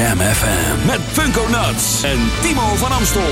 Jam 0.00 0.20
FM. 0.20 0.86
Met 0.86 1.00
Funko 1.12 1.48
Nuts 1.48 2.02
en 2.02 2.30
Timo 2.40 2.76
van 2.76 2.92
Amstel. 2.92 3.22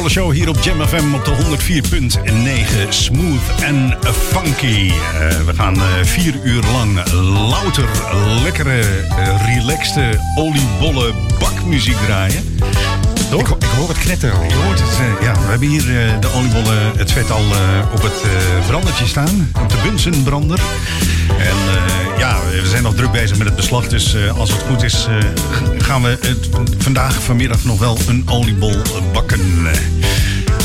Oliebollen 0.00 0.22
Show 0.22 0.32
hier 0.32 0.48
op 0.48 0.58
Jam 0.64 0.86
FM 0.86 1.14
op 1.14 1.24
de 1.24 1.30
104.9. 2.84 2.88
Smooth 2.88 3.62
en 3.62 3.98
funky. 4.12 4.66
Uh, 4.66 4.92
we 5.46 5.54
gaan 5.54 5.76
uh, 5.76 5.82
vier 6.02 6.34
uur 6.42 6.62
lang 6.72 7.10
louter, 7.50 7.88
lekkere, 8.42 8.80
uh, 8.80 9.54
relaxte 9.54 10.20
oliebollen 10.34 11.14
bakmuziek 11.38 11.96
draaien. 11.96 12.58
Ik, 13.30 13.48
ik, 13.48 13.64
hoor 13.76 13.88
het 13.88 13.98
knetteren. 13.98 14.48
Je 14.48 14.54
hoort 14.54 14.80
het, 14.80 14.98
ja. 15.22 15.32
We 15.32 15.48
hebben 15.48 15.68
hier 15.68 15.84
de 16.20 16.32
oliebollen, 16.34 16.92
het 16.96 17.12
vet 17.12 17.30
al 17.30 17.44
op 17.92 18.02
het 18.02 18.22
brandertje 18.66 19.06
staan. 19.06 19.50
Op 19.62 19.68
de 19.68 19.76
Bunsenbrander. 19.82 20.60
En 21.38 21.56
ja, 22.18 22.38
we 22.62 22.68
zijn 22.68 22.82
nog 22.82 22.94
druk 22.94 23.12
bezig 23.12 23.38
met 23.38 23.46
het 23.46 23.56
beslag. 23.56 23.88
Dus 23.88 24.16
als 24.36 24.52
het 24.52 24.62
goed 24.62 24.82
is, 24.82 25.08
gaan 25.78 26.02
we 26.02 26.18
het 26.20 26.48
vandaag 26.78 27.22
vanmiddag 27.22 27.64
nog 27.64 27.78
wel 27.78 27.98
een 28.08 28.22
oliebol 28.28 28.76
bakken. 29.12 29.40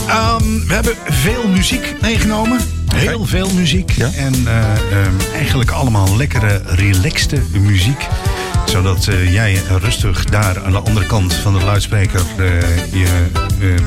Um, 0.10 0.68
we 0.68 0.74
hebben 0.74 0.96
veel 1.06 1.48
muziek 1.48 1.96
meegenomen. 2.02 2.60
Heel 2.96 3.16
okay. 3.16 3.28
veel 3.28 3.50
muziek. 3.54 3.92
Ja? 3.92 4.10
En 4.12 4.34
uh, 4.34 5.06
um, 5.06 5.18
eigenlijk 5.34 5.72
allemaal 5.72 6.18
lekkere, 6.18 6.62
relaxte 6.66 7.42
muziek 7.52 8.08
zodat 8.66 9.08
uh, 9.08 9.34
jij 9.34 9.62
rustig 9.82 10.26
daar 10.26 10.64
aan 10.64 10.72
de 10.72 10.78
andere 10.78 11.06
kant 11.06 11.34
van 11.34 11.54
de 11.54 11.64
luidspreker 11.64 12.22
uh, 12.40 12.48
je 12.92 13.08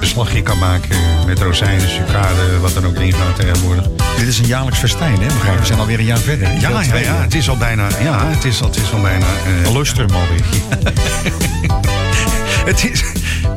beslagje 0.01 0.43
kan 0.43 0.59
maken 0.59 0.97
met 1.27 1.39
rozijnen, 1.39 1.89
sucade, 1.89 2.59
wat 2.61 2.75
dan 2.75 2.87
ook 2.87 2.97
erin 2.97 3.13
gaat 3.13 3.37
tegenwoordig. 3.37 3.85
Dit 4.19 4.27
is 4.27 4.39
een 4.39 4.47
jaarlijks 4.47 4.79
festijn, 4.79 5.21
hè? 5.21 5.27
Begrijp. 5.27 5.59
We 5.59 5.67
zijn 5.67 5.79
alweer 5.79 5.99
een 5.99 6.05
jaar 6.05 6.19
verder. 6.19 6.49
Ja, 6.61 6.83
ja, 6.83 6.97
ja, 6.97 7.21
het 7.21 7.35
is 7.35 7.49
al 7.49 7.57
bijna. 7.57 7.89
Ja, 8.03 8.27
het 8.27 8.45
is, 8.45 8.61
het 8.61 8.77
is 8.77 8.93
al 8.93 9.01
bijna. 9.01 9.27
Uh, 9.63 9.73
lustrum 9.73 10.11
alweer. 10.11 10.45
het 12.71 12.91
is, 12.91 13.03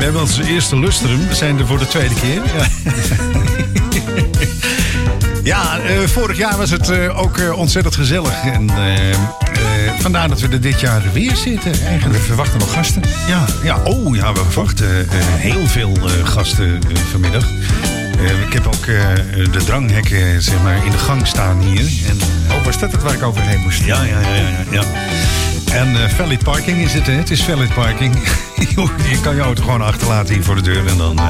hebben 0.04 0.22
onze 0.22 0.48
eerste 0.48 0.80
lustrum. 0.80 1.28
We 1.28 1.36
zijn 1.36 1.60
er 1.60 1.68
voor 1.68 1.80
de 1.80 1.88
tweede 1.88 2.16
keer. 2.16 2.42
Ja. 2.56 2.68
Ja, 5.44 5.80
uh, 5.80 6.00
vorig 6.00 6.38
jaar 6.38 6.58
was 6.58 6.70
het 6.70 6.90
uh, 6.90 7.20
ook 7.20 7.38
uh, 7.38 7.58
ontzettend 7.58 7.96
gezellig. 7.96 8.44
En 8.44 8.70
vandaar 10.00 10.30
dat 10.30 10.40
we 10.40 10.48
er 10.48 10.62
dit 10.62 10.80
jaar 10.80 11.02
weer 11.14 11.36
zitten. 11.36 11.74
Eigenlijk. 11.86 12.20
We 12.20 12.26
verwachten 12.26 12.60
nog 12.60 12.74
gasten. 12.74 13.02
Ja, 13.28 13.46
ja. 13.64 13.78
oh 13.84 14.16
ja, 14.16 14.34
we 14.34 14.42
verwachten 14.50 15.10
heel 15.38 15.68
veel 15.68 15.98
gasten 16.24 16.80
vanmiddag. 17.12 17.46
ik 18.48 18.54
heb 18.54 18.68
ook 18.68 18.86
de 19.52 19.64
dranghekken 19.66 20.42
zeg 20.42 20.64
maar, 20.64 20.86
in 20.86 20.92
de 20.92 20.98
gang 20.98 21.28
staan 21.28 21.62
hier. 21.62 21.90
En, 22.10 22.18
oh, 22.52 22.66
was 22.66 22.80
dat 22.80 22.92
het 22.92 23.04
waar 23.04 23.14
ik 23.14 23.24
overheen 23.24 23.60
moest? 23.60 23.84
Ja, 23.84 24.04
ja, 24.04 24.20
ja. 24.20 24.36
ja, 24.36 24.64
ja. 24.72 24.84
En 25.74 25.92
uh, 25.92 26.10
valid 26.10 26.44
parking 26.44 26.78
is 26.78 26.94
het, 26.94 27.06
hè? 27.06 27.14
Het 27.14 27.32
is 27.32 27.44
valid 27.44 27.74
parking. 27.74 28.16
je 29.12 29.20
kan 29.22 29.36
je 29.36 29.42
auto 29.42 29.64
gewoon 29.64 29.82
achterlaten 29.82 30.34
hier 30.34 30.44
voor 30.44 30.56
de 30.56 30.62
deur 30.62 30.88
en 30.88 30.98
dan 30.98 31.20
uh, 31.20 31.28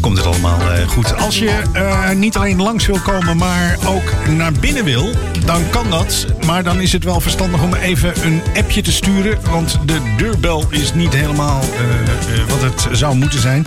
komt 0.00 0.16
het 0.16 0.26
allemaal 0.26 0.60
uh, 0.60 0.88
goed. 0.88 1.16
Als 1.16 1.38
je 1.38 1.62
niet 2.16 2.36
alleen 2.36 2.62
langs 2.62 2.86
wil 2.86 2.98
komen, 2.98 3.36
maar 3.36 3.76
ook 3.86 4.12
naar 4.28 4.52
binnen 4.52 4.84
wil, 4.84 5.10
dan 5.44 5.70
kan 5.70 5.90
dat. 5.90 6.26
Maar 6.46 6.62
dan 6.62 6.80
is 6.80 6.92
het 6.92 7.04
wel 7.04 7.20
verstandig 7.20 7.62
om 7.62 7.74
even 7.74 8.12
een 8.24 8.42
appje 8.56 8.82
te 8.82 8.92
sturen. 8.92 9.38
Want 9.50 9.78
de 9.84 10.14
deurbel 10.16 10.66
is 10.70 10.94
niet 10.94 11.14
helemaal 11.14 11.60
wat 12.48 12.62
het 12.62 12.88
zou 12.92 13.16
moeten 13.16 13.40
zijn. 13.40 13.66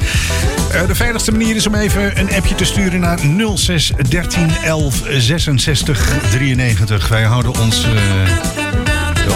de 0.88 0.96
veiligste 0.96 1.31
manier 1.31 1.56
is 1.56 1.68
om 1.68 1.75
even 1.75 2.20
een 2.20 2.34
appje 2.34 2.56
te 2.56 2.66
sturen 2.66 3.00
naar 3.00 3.20
06 3.56 3.92
13 4.10 4.50
11 4.64 5.04
66 5.18 6.10
93. 6.30 7.08
Wij 7.08 7.24
houden 7.24 7.60
ons 7.60 7.86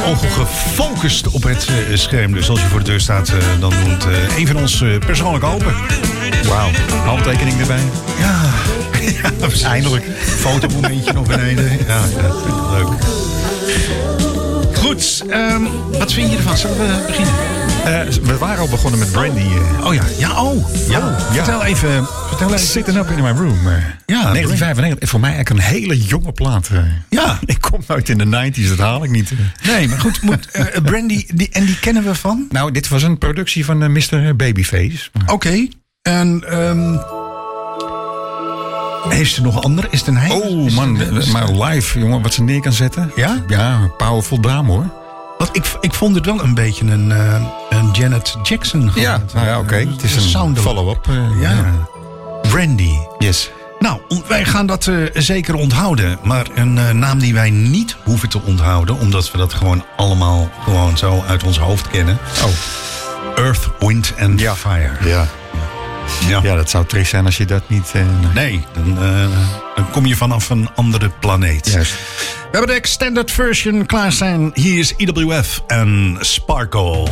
ogen 0.06 0.30
gefocust 0.30 1.28
op 1.28 1.44
het 1.44 1.68
uh, 1.70 1.98
scherm. 1.98 2.34
Dus 2.34 2.50
als 2.50 2.62
je 2.62 2.68
voor 2.68 2.80
de 2.80 2.86
deur 2.86 3.00
staat, 3.00 3.30
uh, 3.30 3.36
dan 3.60 3.74
doet 3.86 4.06
uh, 4.06 4.38
een 4.38 4.48
van 4.48 4.58
ons 4.58 4.84
persoonlijk 5.06 5.44
open. 5.44 5.74
Wauw, 6.48 6.70
handtekening 7.06 7.60
erbij. 7.60 7.82
Ja, 8.20 8.42
ja 9.62 9.70
eindelijk. 9.70 10.06
Fotomomentje 10.20 11.14
nog 11.14 11.28
beneden. 11.28 11.78
Ja, 11.88 12.02
ja, 12.16 12.34
leuk. 12.72 14.17
Goed, 14.78 15.24
um, 15.30 15.68
wat 15.92 16.14
vind 16.14 16.32
je 16.32 16.38
ervan? 16.38 16.58
Zullen 16.58 16.78
we 16.78 17.04
beginnen? 17.08 17.34
Uh, 17.88 18.28
we 18.28 18.38
waren 18.38 18.60
al 18.60 18.70
begonnen 18.70 19.00
met 19.00 19.12
Brandy. 19.12 19.40
Uh. 19.40 19.86
Oh 19.86 19.94
ja, 19.94 20.04
ja, 20.18 20.44
oh. 20.44 20.70
Ja. 20.90 20.98
oh 21.00 21.34
ja. 21.34 21.44
Vertel 21.44 21.64
even. 21.64 22.08
Vertel 22.28 22.48
even. 22.48 22.60
Sitting 22.60 22.98
Up 22.98 23.10
in 23.10 23.24
My 23.24 23.30
Room. 23.30 23.68
Uh, 23.68 23.74
ja, 24.06 24.22
1995. 24.22 25.10
Voor 25.10 25.20
mij 25.20 25.34
eigenlijk 25.34 25.60
een 25.60 25.72
hele 25.72 25.98
jonge 25.98 26.32
plaat. 26.32 26.70
ja. 27.10 27.40
Ik 27.46 27.62
kom 27.62 27.82
uit 27.88 28.10
in 28.10 28.18
de 28.18 28.52
90s, 28.52 28.68
dat 28.70 28.78
haal 28.78 29.04
ik 29.04 29.10
niet. 29.10 29.32
Nee, 29.64 29.88
maar 29.88 30.00
goed. 30.00 30.22
Moet, 30.22 30.48
Brandy, 30.84 31.26
die, 31.34 31.50
en 31.52 31.66
die 31.66 31.80
kennen 31.80 32.04
we 32.04 32.16
van? 32.16 32.48
Nou, 32.50 32.72
dit 32.72 32.88
was 32.88 33.04
een 33.04 33.18
productie 33.18 33.66
van 33.66 33.92
Mr. 33.92 34.36
Babyface. 34.36 35.10
Oké. 35.22 35.34
Okay. 35.34 35.72
En... 36.02 36.60
Um, 36.60 37.00
heeft 39.10 39.34
ze 39.34 39.42
nog 39.42 39.64
andere? 39.64 39.88
Is 39.90 40.00
het 40.00 40.08
een 40.08 40.18
hij? 40.18 40.30
Oh 40.30 40.72
man, 40.72 40.98
maar 41.32 41.52
live, 41.52 42.00
jongen, 42.00 42.22
wat 42.22 42.34
ze 42.34 42.44
neer 42.44 42.62
kan 42.62 42.74
zetten. 42.74 43.12
Ja? 43.16 43.44
Ja, 43.48 43.92
powerful 43.98 44.42
dame 44.42 44.72
hoor. 44.72 44.90
Want 45.38 45.50
ik, 45.56 45.78
ik 45.82 45.94
vond 45.94 46.16
het 46.16 46.26
wel 46.26 46.44
een 46.44 46.54
beetje 46.54 46.86
een, 46.86 47.10
uh, 47.10 47.42
een 47.70 47.90
Janet 47.92 48.36
Jackson. 48.44 48.92
Ja, 48.96 49.22
nou 49.34 49.46
ja, 49.46 49.58
oké. 49.58 49.66
Okay. 49.66 49.88
Het 49.88 50.04
is 50.04 50.34
een 50.34 50.58
follow-up. 50.58 51.08
Uh, 51.10 51.42
ja. 51.42 51.50
ja. 51.50 51.88
Brandy. 52.42 52.94
Yes. 53.18 53.52
Nou, 53.80 54.02
wij 54.28 54.46
gaan 54.46 54.66
dat 54.66 54.86
uh, 54.86 55.08
zeker 55.14 55.56
onthouden. 55.56 56.20
Maar 56.24 56.46
een 56.56 57.00
naam 57.00 57.20
die 57.20 57.34
wij 57.34 57.50
niet 57.50 57.96
hoeven 58.04 58.30
te 58.30 58.42
onthouden... 58.46 59.00
omdat 59.00 59.32
we 59.32 59.38
dat 59.38 59.54
gewoon 59.54 59.86
allemaal 59.98 60.50
gewoon 60.64 60.98
zo 60.98 61.24
uit 61.28 61.44
ons 61.44 61.60
hoofd 61.60 61.88
kennen. 61.88 62.18
Oh. 62.44 62.50
Earth, 63.36 63.70
Wind 63.80 64.14
and 64.20 64.40
ja. 64.40 64.56
Fire. 64.56 64.92
Ja. 65.04 65.28
Ja. 66.28 66.40
ja, 66.44 66.56
dat 66.56 66.70
zou 66.70 66.86
triest 66.86 67.10
zijn 67.10 67.26
als 67.26 67.38
je 67.38 67.46
dat 67.46 67.70
niet... 67.70 67.94
Uh, 67.96 68.02
nee, 68.34 68.66
dan, 68.74 69.04
uh, 69.04 69.28
dan, 69.76 69.90
kom 69.92 70.06
je 70.06 70.16
vanaf 70.16 70.50
een 70.50 70.70
andere 70.76 71.12
planeet. 71.20 71.72
Juist. 71.72 71.92
We 71.92 72.48
hebben 72.52 72.70
de 72.70 72.76
extended 72.76 73.32
version 73.32 73.86
klaar 73.86 74.12
staan. 74.12 74.52
Hier 74.54 74.80
is 74.80 74.94
EWF 74.98 75.64
en 75.68 76.18
Sparkle. 76.20 77.08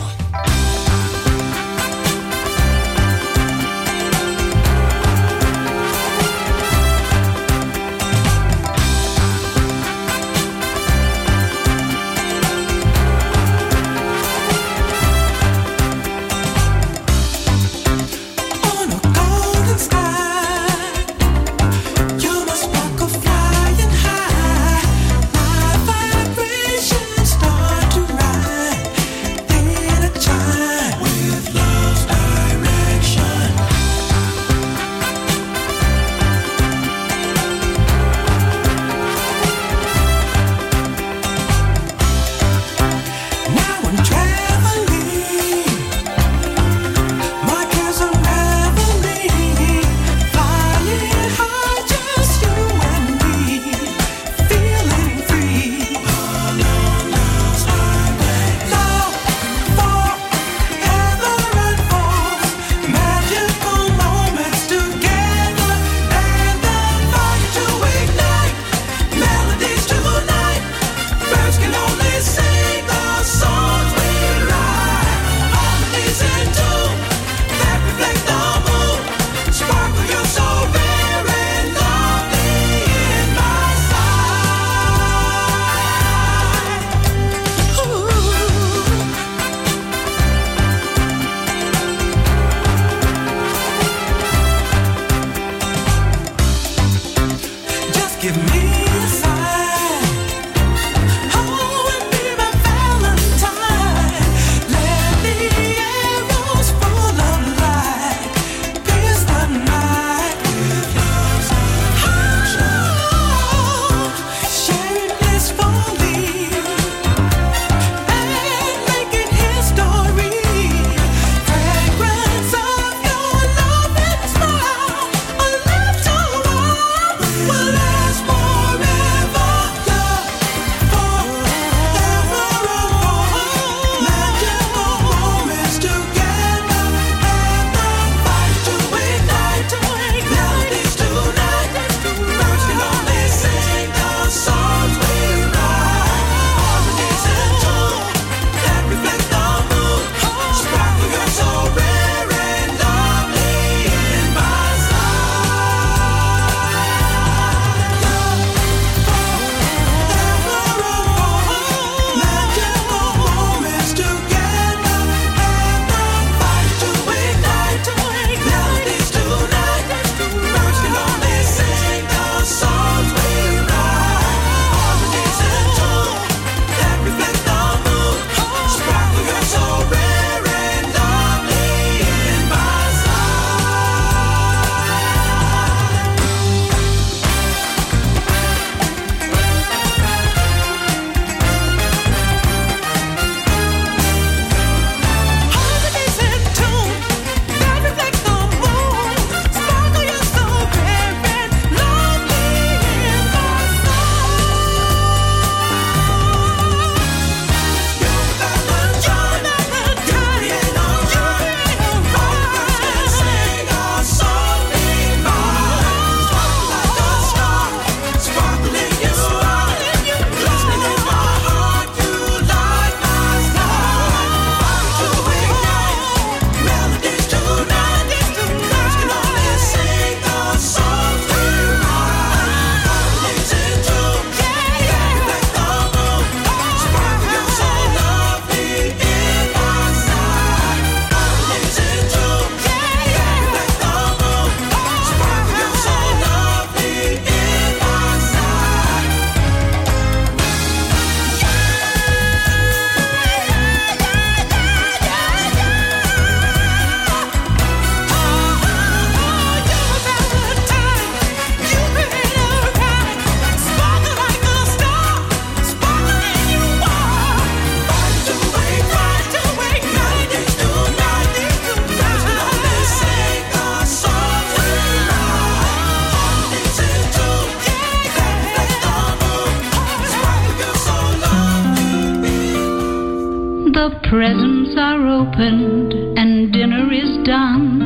Presents 284.25 284.73
are 284.75 285.05
opened 285.05 285.93
and 286.17 286.51
dinner 286.51 286.91
is 286.91 287.23
done. 287.27 287.77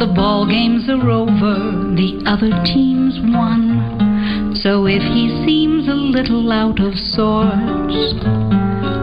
The 0.00 0.12
ball 0.12 0.48
games 0.48 0.88
are 0.88 1.08
over, 1.08 1.94
the 1.94 2.24
other 2.26 2.50
team's 2.64 3.14
won. 3.32 4.58
So 4.64 4.86
if 4.86 5.00
he 5.00 5.44
seems 5.46 5.86
a 5.86 5.94
little 5.94 6.50
out 6.50 6.80
of 6.80 6.94
sorts, 6.94 7.94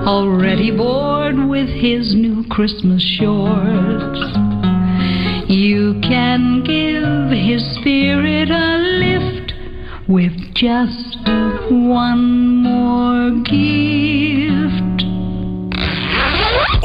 already 0.05 0.75
bored 0.75 1.37
with 1.47 1.69
his 1.69 2.13
new 2.15 2.43
Christmas 2.49 3.01
shorts, 3.01 4.19
you 5.47 6.01
can 6.03 6.65
give 6.67 7.31
his 7.31 7.63
spirit 7.79 8.49
a 8.51 8.75
lift 8.99 9.53
with 10.09 10.33
just 10.53 11.17
one 11.71 12.57
more 12.61 13.41
gift. 13.45 13.80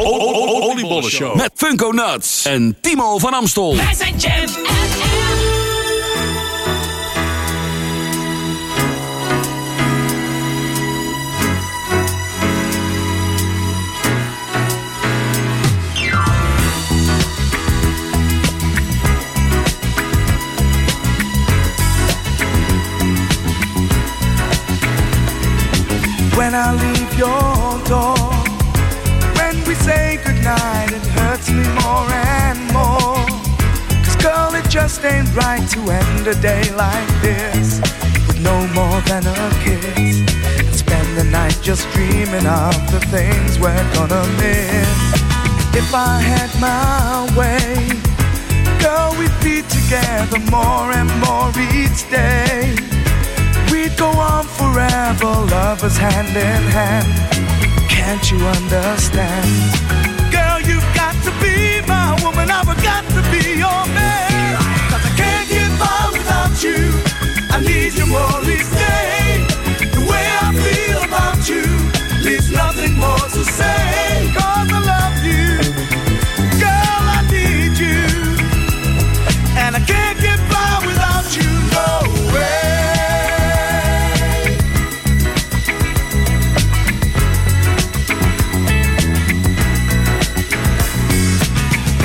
Oliebollen 0.06 1.10
Show. 1.10 1.36
Met 1.36 1.50
Funko 1.54 1.90
Nuts 1.90 2.44
en 2.44 2.76
Timo 2.80 3.18
van 3.18 3.32
Amstel. 3.34 3.76
Wij 3.76 3.94
zijn 3.94 4.16
Jam 4.16 4.46
FM. 4.46 5.46
When 26.36 26.54
I 26.54 26.72
leave 26.72 27.18
your 27.18 27.55
just 34.96 35.12
ain't 35.12 35.36
right 35.36 35.68
to 35.68 35.80
end 35.90 36.26
a 36.26 36.34
day 36.40 36.62
like 36.74 37.08
this 37.20 37.80
with 38.26 38.40
no 38.40 38.56
more 38.68 39.00
than 39.02 39.26
a 39.26 39.50
kiss. 39.62 40.20
And 40.58 40.74
spend 40.74 41.18
the 41.18 41.24
night 41.24 41.58
just 41.60 41.86
dreaming 41.92 42.46
of 42.46 42.74
the 42.90 43.00
things 43.10 43.58
we're 43.58 43.88
gonna 43.92 44.24
miss. 44.40 44.96
If 45.74 45.92
I 45.92 46.18
had 46.20 46.50
my 46.60 47.28
way, 47.36 47.88
girl, 48.80 49.12
we'd 49.18 49.38
be 49.44 49.60
together 49.68 50.38
more 50.50 50.88
and 50.92 51.10
more 51.24 51.50
each 51.76 52.08
day. 52.08 52.74
We'd 53.70 53.96
go 53.98 54.08
on 54.08 54.46
forever, 54.46 55.32
lovers 55.52 55.96
hand 55.98 56.34
in 56.36 56.62
hand. 56.78 57.12
Can't 57.90 58.30
you 58.30 58.38
understand? 58.38 59.48
Girl, 60.32 60.58
you've 60.60 60.90
got 60.94 61.14
to 61.26 61.32
be 61.42 61.82
my 61.86 62.18
woman, 62.22 62.50
I've 62.50 62.72
got 62.82 63.04
to 63.16 63.20
be 63.30 63.58
your 63.58 63.84
man. 63.92 64.25
You. 66.62 66.92
I 67.50 67.60
need 67.60 67.94
you 67.94 68.06
more 68.06 68.40
each 68.54 68.70
day. 68.70 69.46
The 69.94 70.04
way 70.08 70.24
I 70.42 70.52
feel 70.54 71.02
about 71.04 71.48
you 71.48 71.86
nothing 72.56 72.94
more 72.98 73.28
to 73.36 73.44
say. 73.44 74.32
Cause 74.34 74.68
I 74.72 74.80
love 74.92 75.18
you. 75.30 75.48
Girl, 76.62 77.02
I 77.16 77.20
need 77.30 77.74
you. 77.84 78.02
And 79.62 79.76
I 79.76 79.80
can't 79.92 80.18
get 80.20 80.38
by 80.52 80.72
without 80.88 81.28
you, 81.36 81.50
no 81.76 81.90
way. 82.34 82.56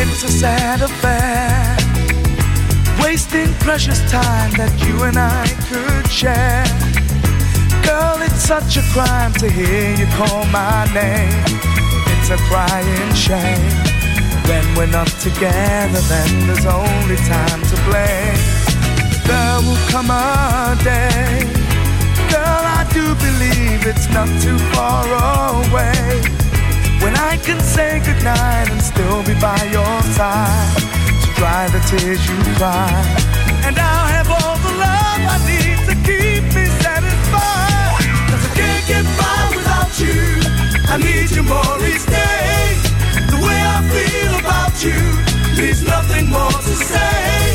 It's 0.02 0.24
a 0.24 0.30
sad 0.30 0.82
affair. 0.82 1.21
Precious 3.62 4.02
time 4.10 4.52
that 4.58 4.74
you 4.82 5.04
and 5.06 5.18
I 5.18 5.46
could 5.70 6.10
share. 6.10 6.66
Girl, 7.86 8.18
it's 8.26 8.42
such 8.42 8.76
a 8.76 8.84
crime 8.90 9.32
to 9.38 9.48
hear 9.50 9.94
you 9.96 10.10
call 10.18 10.46
my 10.50 10.90
name. 10.90 11.46
It's 12.10 12.34
a 12.34 12.42
crying 12.50 13.14
shame. 13.14 13.62
When 14.50 14.66
we're 14.76 14.90
not 14.90 15.08
together, 15.22 16.02
then 16.10 16.30
there's 16.50 16.66
only 16.66 17.18
time 17.30 17.62
to 17.70 17.78
blame. 17.86 18.42
There 19.30 19.58
will 19.62 19.82
come 19.94 20.10
a 20.10 20.76
day. 20.82 21.46
Girl, 22.34 22.64
I 22.66 22.82
do 22.90 23.14
believe 23.14 23.86
it's 23.86 24.10
not 24.10 24.28
too 24.42 24.58
far 24.74 25.06
away. 25.06 26.20
When 27.00 27.16
I 27.16 27.38
can 27.38 27.62
say 27.62 28.02
goodnight 28.04 28.70
and 28.74 28.82
still 28.82 29.22
be 29.24 29.34
by 29.40 29.58
your 29.72 30.02
side 30.18 30.78
To 31.22 31.28
dry 31.34 31.68
the 31.70 31.80
tears 31.90 32.22
you 32.30 32.38
cry 32.58 33.41
get 38.92 39.06
by 39.18 39.42
without 39.56 39.94
you. 40.04 40.20
I 40.94 40.98
need 40.98 41.32
you 41.32 41.44
more 41.44 41.78
each 41.92 42.06
day. 42.06 42.62
The 43.32 43.40
way 43.46 43.60
I 43.76 43.80
feel 43.94 44.34
about 44.44 44.74
you 44.84 45.00
Leaves 45.58 45.84
nothing 45.84 46.30
more 46.30 46.58
to 46.68 46.76
say 46.90 47.52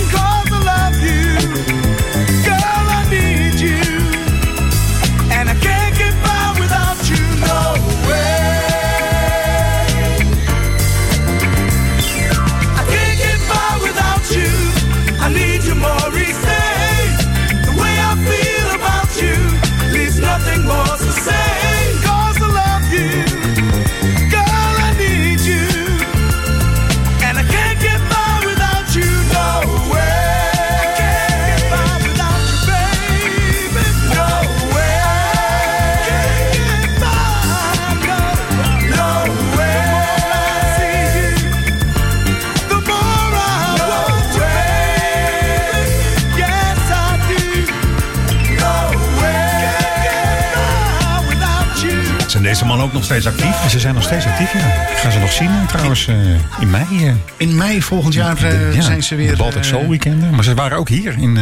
steeds 53.06 53.26
actief? 53.26 53.70
Ze 53.70 53.80
zijn 53.80 53.94
nog 53.94 54.02
steeds 54.02 54.26
actief, 54.26 54.52
ja. 54.52 54.58
Ik 54.90 54.96
ga 54.96 55.10
ze 55.10 55.18
nog 55.18 55.32
zien 55.32 55.48
eh, 55.48 55.66
trouwens 55.68 56.06
eh, 56.06 56.16
in 56.60 56.70
mei. 56.70 56.84
eh. 57.06 57.12
In 57.36 57.56
mei 57.56 57.82
volgend 57.82 58.14
jaar 58.14 58.46
Ja, 58.74 58.80
zijn 58.82 59.02
ze 59.02 59.14
weer 59.14 59.30
De 59.30 59.36
Baltic 59.36 59.64
Soul 59.64 59.88
Weekenden. 59.88 60.34
Maar 60.34 60.44
ze 60.44 60.54
waren 60.54 60.78
ook 60.78 60.88
hier 60.88 61.12
in, 61.18 61.36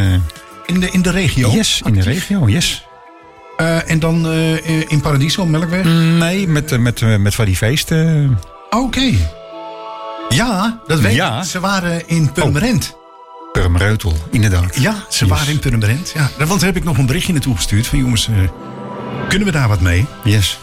in, 0.66 0.80
de, 0.80 0.90
in 0.90 1.02
de 1.02 1.10
regio. 1.10 1.50
yes, 1.50 1.82
in 1.84 1.92
de 1.92 2.00
regio. 2.02 2.48
Yes. 2.48 2.86
En 3.86 3.98
dan 3.98 4.32
in 4.88 5.00
Paradiso, 5.00 5.46
Melkweg? 5.46 5.84
Nee, 6.18 6.48
met, 6.48 6.78
met, 6.80 7.18
met 7.18 7.34
van 7.34 7.44
die 7.44 7.56
feesten. 7.56 8.38
Oké. 8.70 9.12
Ja, 10.28 10.80
dat 10.86 11.00
weet 11.00 11.14
Ja. 11.14 11.38
ik. 11.38 11.44
Ze 11.44 11.60
waren 11.60 12.08
in 12.08 12.32
Purmerend. 12.32 12.96
Purmereutel, 13.52 14.12
inderdaad. 14.30 14.76
Ja, 14.80 14.94
ze 15.08 15.24
Yes. 15.24 15.28
waren 15.34 15.52
in 15.52 15.58
Purmerend. 15.58 16.12
Ja. 16.14 16.30
Want 16.46 16.60
daar 16.60 16.68
heb 16.68 16.76
ik 16.76 16.84
nog 16.84 16.98
een 16.98 17.06
berichtje 17.06 17.32
naartoe 17.32 17.56
gestuurd. 17.56 17.86
Van 17.86 17.98
jongens, 17.98 18.28
kunnen 19.28 19.46
we 19.46 19.52
daar 19.52 19.68
wat 19.68 19.80
mee? 19.80 20.06
Yes. 20.24 20.58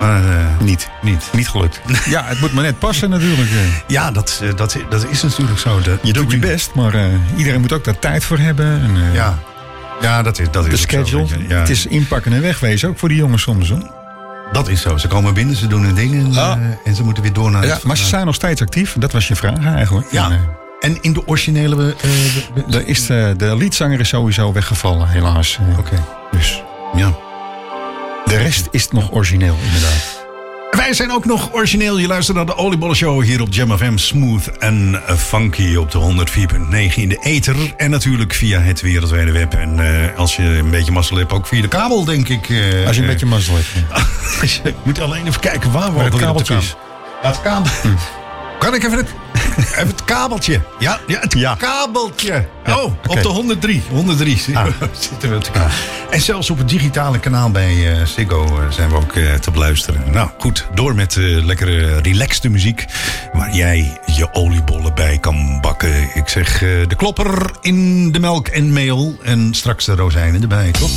Maar 0.00 0.24
eh, 0.28 0.44
Niet. 0.60 0.88
niet. 1.02 1.28
Niet 1.32 1.48
gelukt. 1.48 1.80
ja, 2.08 2.22
het 2.24 2.40
moet 2.40 2.52
maar 2.52 2.64
net 2.64 2.78
passen 2.78 3.10
natuurlijk. 3.10 3.50
eh. 3.50 3.56
Ja, 3.86 4.10
dat, 4.10 4.40
eh, 4.42 4.48
dat, 4.56 4.76
dat 4.90 5.06
is 5.10 5.22
natuurlijk 5.22 5.58
zo. 5.58 5.80
Je 6.02 6.12
doet 6.12 6.30
je 6.32 6.38
best, 6.38 6.74
maar 6.74 6.94
iedereen 7.36 7.60
moet 7.60 7.72
ook 7.72 7.84
daar 7.84 7.98
tijd 7.98 8.24
voor 8.24 8.38
hebben. 8.38 8.66
En, 8.66 9.12
Ja, 9.12 9.38
ja 10.00 10.22
dat 10.22 10.38
is, 10.38 10.46
dat 10.50 10.64
is 10.64 10.70
De 10.70 10.76
zo, 10.76 10.82
schedule. 10.82 11.26
je. 11.26 11.48
ja. 11.48 11.58
Het 11.58 11.68
is 11.70 11.86
inpakken 11.86 12.32
en 12.32 12.40
wegwezen, 12.42 12.88
ook 12.88 12.98
voor 12.98 13.08
die 13.08 13.18
jongens 13.18 13.42
soms. 13.42 13.68
Hoor. 13.70 13.90
Dat 14.52 14.68
is 14.68 14.80
zo. 14.80 14.96
Ze 14.96 15.08
komen 15.08 15.34
binnen, 15.34 15.56
ze 15.56 15.66
doen 15.66 15.82
hun 15.84 15.94
dingen 15.94 16.26
en, 16.26 16.36
Ah. 16.36 16.56
en 16.84 16.94
ze 16.94 17.02
moeten 17.02 17.22
weer 17.22 17.32
door 17.32 17.50
naar 17.50 17.66
Ja, 17.66 17.74
het- 17.74 17.82
maar 17.82 17.96
ze 17.96 18.04
zijn 18.06 18.26
nog 18.26 18.34
steeds 18.34 18.60
actief. 18.62 18.94
Dat 18.98 19.12
was 19.12 19.28
je 19.28 19.36
vraag 19.36 19.64
eigenlijk. 19.64 20.06
Ja. 20.10 20.30
En, 20.30 20.40
En 20.80 20.98
in 21.00 21.12
de 21.12 21.26
originele... 21.26 21.94
de- 22.68 22.84
is 22.86 23.06
de, 23.06 23.34
de 23.36 23.56
liedzanger 23.56 24.00
is 24.00 24.08
sowieso 24.08 24.52
weggevallen, 24.52 25.08
helaas. 25.08 25.58
Oké, 25.78 26.04
Dus 26.30 26.62
ja. 26.94 27.14
De 28.26 28.36
rest 28.36 28.68
is 28.70 28.88
nog 28.90 29.12
origineel, 29.12 29.56
inderdaad. 29.66 30.24
Wij 30.70 30.92
zijn 30.94 31.12
ook 31.12 31.24
nog 31.24 31.52
origineel. 31.52 31.98
Je 31.98 32.06
luistert 32.06 32.36
naar 32.36 32.46
de 32.46 32.56
Oliebollen 32.56 32.96
Show 32.96 33.22
hier 33.22 33.40
op 33.40 33.48
Jam 33.50 33.76
FM. 33.78 33.96
Smooth 33.96 34.58
en 34.58 35.00
funky 35.16 35.74
op 35.76 35.90
de 35.90 36.26
104.9 36.88 36.94
in 36.94 37.08
de 37.08 37.18
ether. 37.22 37.56
En 37.76 37.90
natuurlijk 37.90 38.34
via 38.34 38.60
het 38.60 38.80
wereldwijde 38.80 39.32
web. 39.32 39.54
En 39.54 39.78
eh, 40.10 40.18
als 40.18 40.36
je 40.36 40.42
een 40.42 40.70
beetje 40.70 40.92
mazzel 40.92 41.16
hebt, 41.16 41.32
ook 41.32 41.46
via 41.46 41.62
de 41.62 41.68
kabel, 41.68 42.04
denk 42.04 42.28
ik. 42.28 42.48
eh, 42.50 42.86
Als 42.86 42.96
je 42.96 43.02
een 43.02 43.08
eh, 43.08 43.12
beetje 43.12 43.26
mazzel 43.26 43.54
hebt. 43.54 43.68
ja. 43.90 44.46
je 44.70 44.74
moet 44.82 45.00
alleen 45.00 45.26
even 45.26 45.40
kijken 45.40 45.72
waar 45.72 45.94
we 45.94 46.04
op 46.04 46.10
de 46.10 46.18
kabeltje 46.18 46.56
is. 46.56 46.76
Dat 47.22 47.42
kabel. 47.42 47.70
Kan 48.66 48.74
ik 48.74 48.84
even 48.84 48.98
het, 48.98 49.08
even 49.72 49.86
het 49.86 50.04
kabeltje? 50.04 50.60
Ja, 50.78 51.00
ja 51.06 51.20
het 51.20 51.32
Ja. 51.32 51.54
kabeltje. 51.54 52.46
Ja, 52.64 52.78
oh, 52.82 52.92
op 53.06 53.22
de 53.22 53.28
103. 53.28 53.82
103 53.90 54.40
Ah. 54.56 54.66
zitten 54.92 55.30
we 55.30 55.38
te 55.38 55.50
kijken. 55.50 55.72
En 56.10 56.20
zelfs 56.20 56.50
op 56.50 56.58
het 56.58 56.68
digitale 56.68 57.18
kanaal 57.18 57.50
bij 57.50 57.92
eh 58.00 58.06
Ziggo 58.06 58.44
eh, 58.44 58.70
zijn 58.70 58.88
we 58.88 58.96
ook 58.96 59.12
eh, 59.12 59.34
te 59.34 59.50
beluisteren. 59.50 60.00
Nou 60.12 60.30
goed, 60.38 60.66
door 60.74 60.94
met 60.94 61.16
eh, 61.16 61.44
lekkere 61.44 62.00
relaxte 62.00 62.48
muziek. 62.48 62.84
Waar 63.32 63.54
jij 63.54 64.00
je 64.06 64.32
oliebollen 64.32 64.94
bij 64.94 65.18
kan 65.18 65.60
bakken. 65.60 66.08
Ik 66.14 66.28
zeg 66.28 66.58
de 66.58 66.94
klopper 66.96 67.50
in 67.60 68.12
de 68.12 68.20
melk 68.20 68.48
en 68.48 68.72
meel. 68.72 69.16
En 69.22 69.54
straks 69.54 69.84
de 69.84 69.94
rozijnen 69.94 70.42
erbij, 70.42 70.70
toch? 70.70 70.90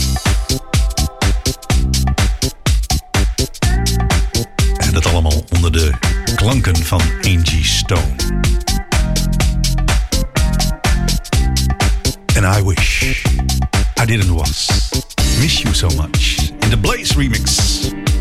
En 4.78 4.94
dat 4.94 5.06
allemaal 5.06 5.44
onder 5.56 5.72
de 5.72 5.92
klanken 6.36 6.76
van 6.76 7.02
Angie 7.22 7.64
Stone. 7.64 8.16
And 12.36 12.46
I 12.46 12.62
wish 12.62 13.24
I 13.98 14.06
didn't 14.06 14.34
was. 14.34 14.70
Miss 15.40 15.62
you 15.62 15.74
so 15.74 15.88
much. 15.96 16.52
In 16.62 16.70
the 16.70 16.78
Blaze 16.78 17.16
remix. 17.16 18.19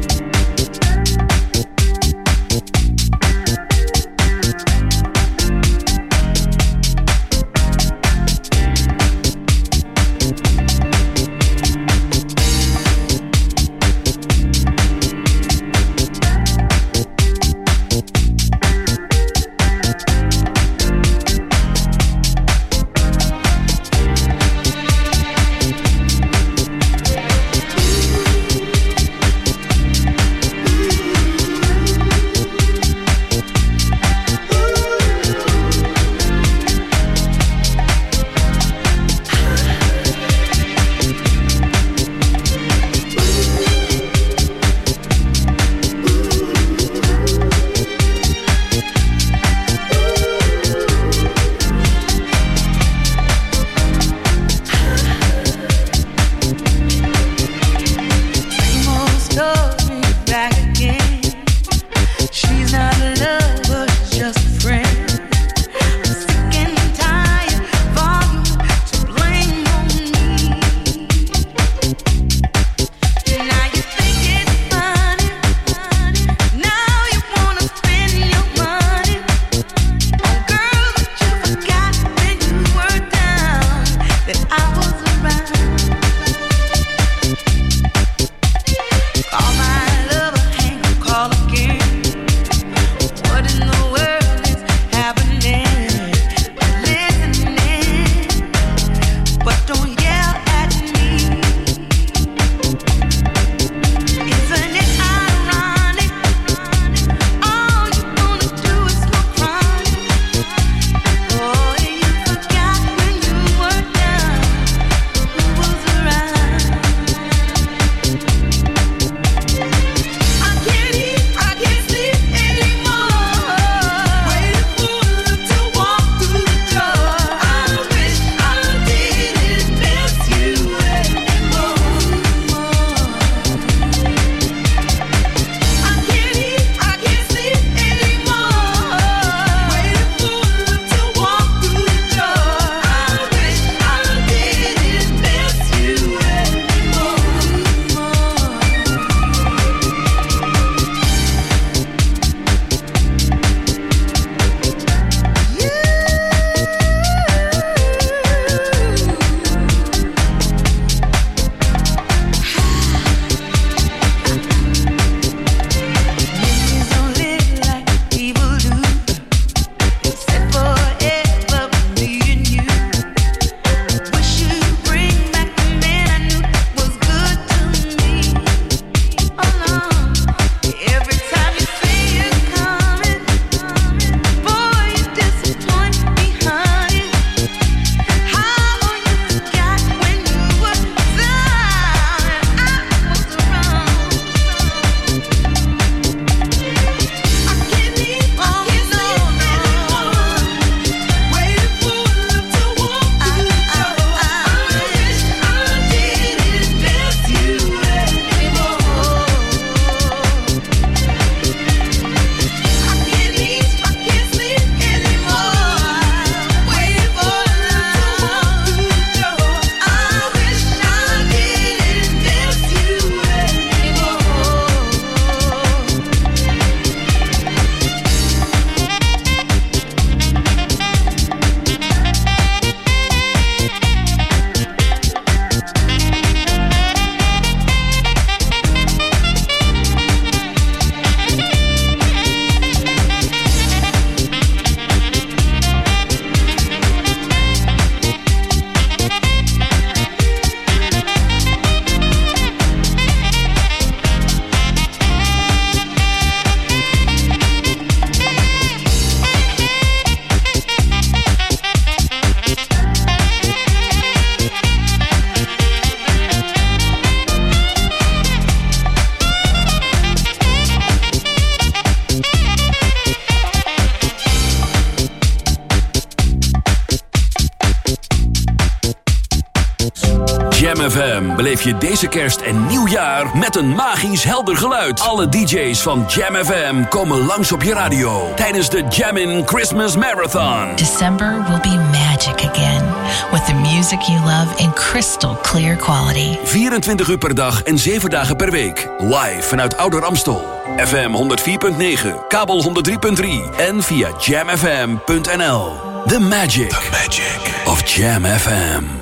Je 281.69 281.79
deze 281.79 282.07
kerst 282.07 282.41
en 282.41 282.67
nieuwjaar 282.67 283.37
met 283.37 283.57
een 283.57 283.69
magisch 283.69 284.25
helder 284.25 284.57
geluid. 284.57 285.01
Alle 285.01 285.29
DJ's 285.29 285.83
van 285.83 286.05
Jam 286.09 286.45
FM 286.45 286.85
komen 286.89 287.27
langs 287.27 287.53
op 287.53 287.63
je 287.63 287.75
radio 287.75 288.33
tijdens 288.37 288.71
de 288.71 288.85
Jammin' 288.89 289.43
Christmas 289.47 289.97
Marathon. 289.97 290.77
December 290.77 291.45
will 291.49 291.61
be 291.61 291.89
magic 291.91 292.51
again 292.51 292.85
with 293.33 293.45
the 293.47 293.55
music 293.55 294.01
you 294.01 294.19
love 294.21 294.57
in 294.57 294.73
crystal 294.73 295.37
clear 295.43 295.77
quality. 295.77 296.37
24 296.45 297.09
uur 297.09 297.19
per 297.19 297.35
dag 297.35 297.63
en 297.63 297.79
7 297.79 298.11
dagen 298.11 298.37
per 298.37 298.51
week. 298.51 298.89
Live 298.99 299.43
vanuit 299.43 299.77
Ouder 299.77 300.05
Amstel. 300.05 300.45
FM 300.77 301.11
104.9, 301.11 302.27
kabel 302.29 302.65
103.3 302.65 303.57
en 303.57 303.83
via 303.83 304.09
jamfm.nl. 304.19 305.73
The 306.07 306.21
magic, 306.21 306.69
The 306.69 306.89
magic 306.91 307.67
of 307.67 307.89
Jam 307.89 308.25
FM. 308.25 308.98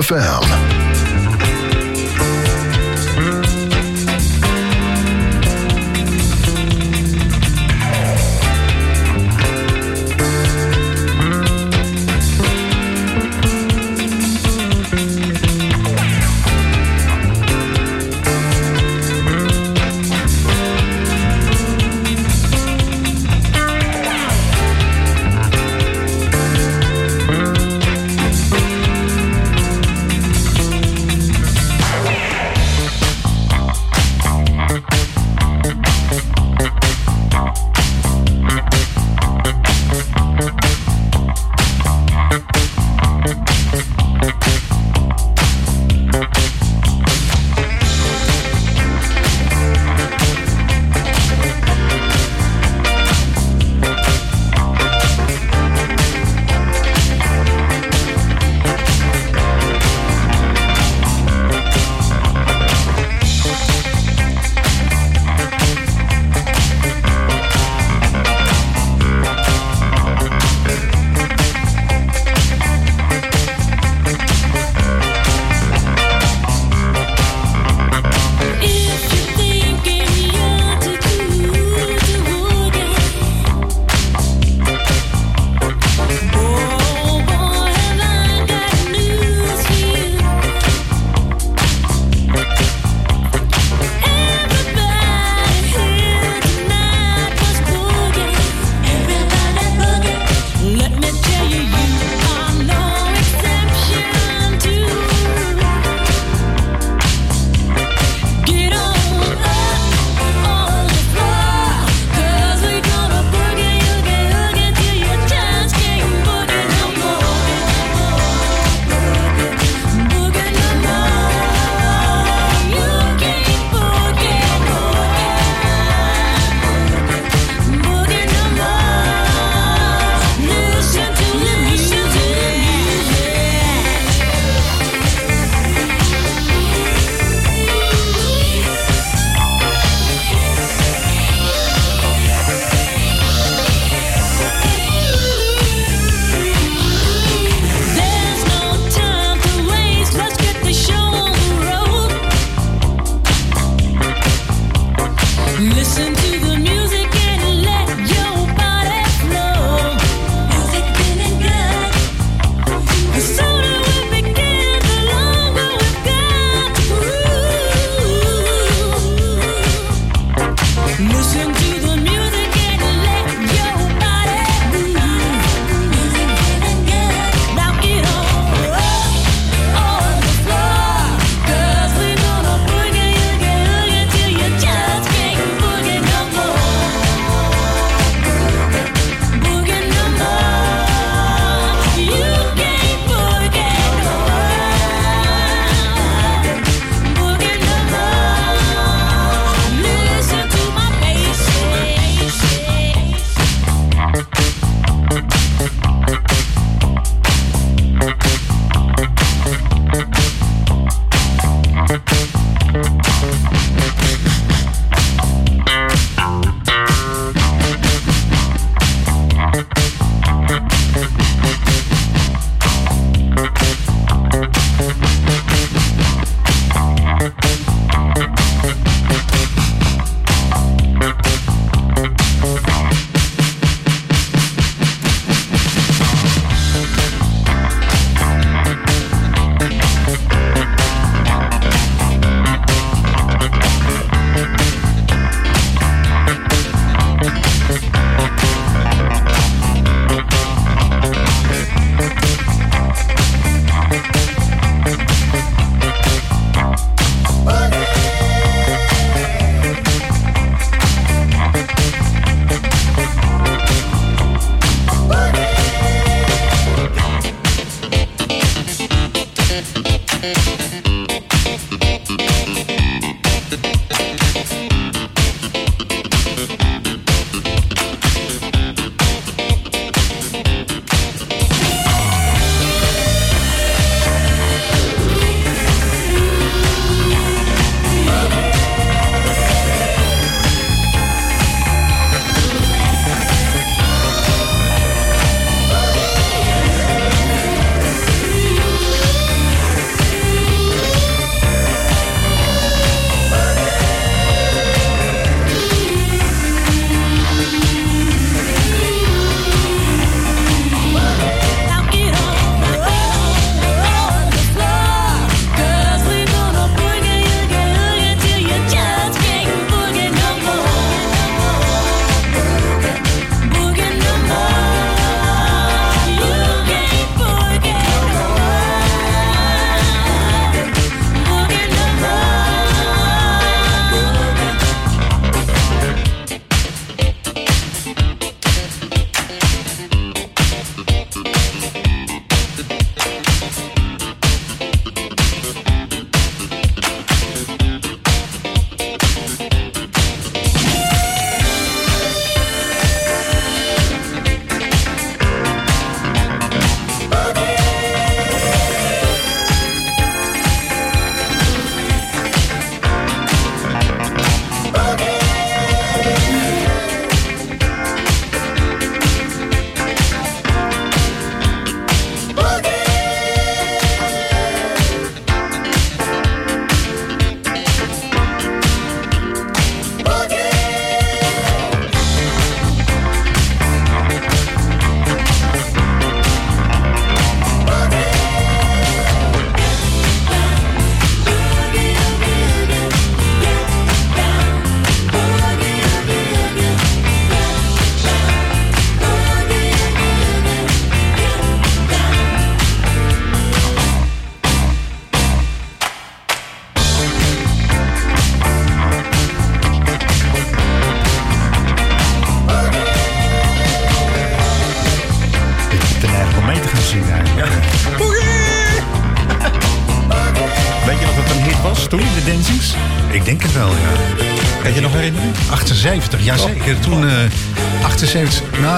FM. 0.00 0.51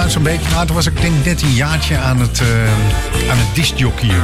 Nou 0.05 0.17
zo'n 0.17 0.33
beetje, 0.35 0.49
nou 0.53 0.65
toen 0.65 0.75
was 0.75 0.85
ik 0.85 1.01
denk 1.01 1.25
net 1.25 1.41
een 1.41 1.53
jaartje 1.53 1.97
aan 1.97 2.19
het, 2.19 2.39
eh 2.41 3.29
aan 3.29 3.37
het 3.37 3.55
discjockeyen. 3.55 4.21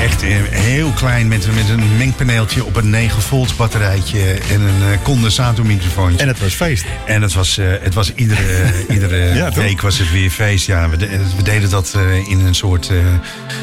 Echt 0.00 0.22
eh, 0.22 0.28
heel 0.50 0.90
klein 0.90 1.28
met, 1.28 1.46
met 1.54 1.68
een 1.68 1.96
mengpaneeltje 1.96 2.64
op 2.64 2.76
een 2.76 2.90
9 2.90 3.22
volt 3.22 3.56
batterijtje 3.56 4.20
en 4.32 4.60
een 4.60 4.92
eh, 4.92 5.02
condensatormicrofoontje. 5.02 6.18
En 6.22 6.28
het 6.28 6.40
was 6.40 6.54
feest. 6.54 6.84
En 7.06 7.22
het 7.22 7.34
was, 7.34 7.56
het 7.62 7.94
was 7.94 8.14
iedere, 8.14 8.72
iedere 8.94 9.34
Ja, 9.34 9.50
week 9.52 9.80
was 9.80 9.98
het 9.98 10.10
weer 10.10 10.30
feest. 10.30 10.66
Ja, 10.66 10.88
we, 10.88 10.96
de- 10.96 11.20
we 11.36 11.42
deden 11.42 11.70
dat 11.70 11.96
in 12.28 12.40
een 12.40 12.54
soort 12.54 12.90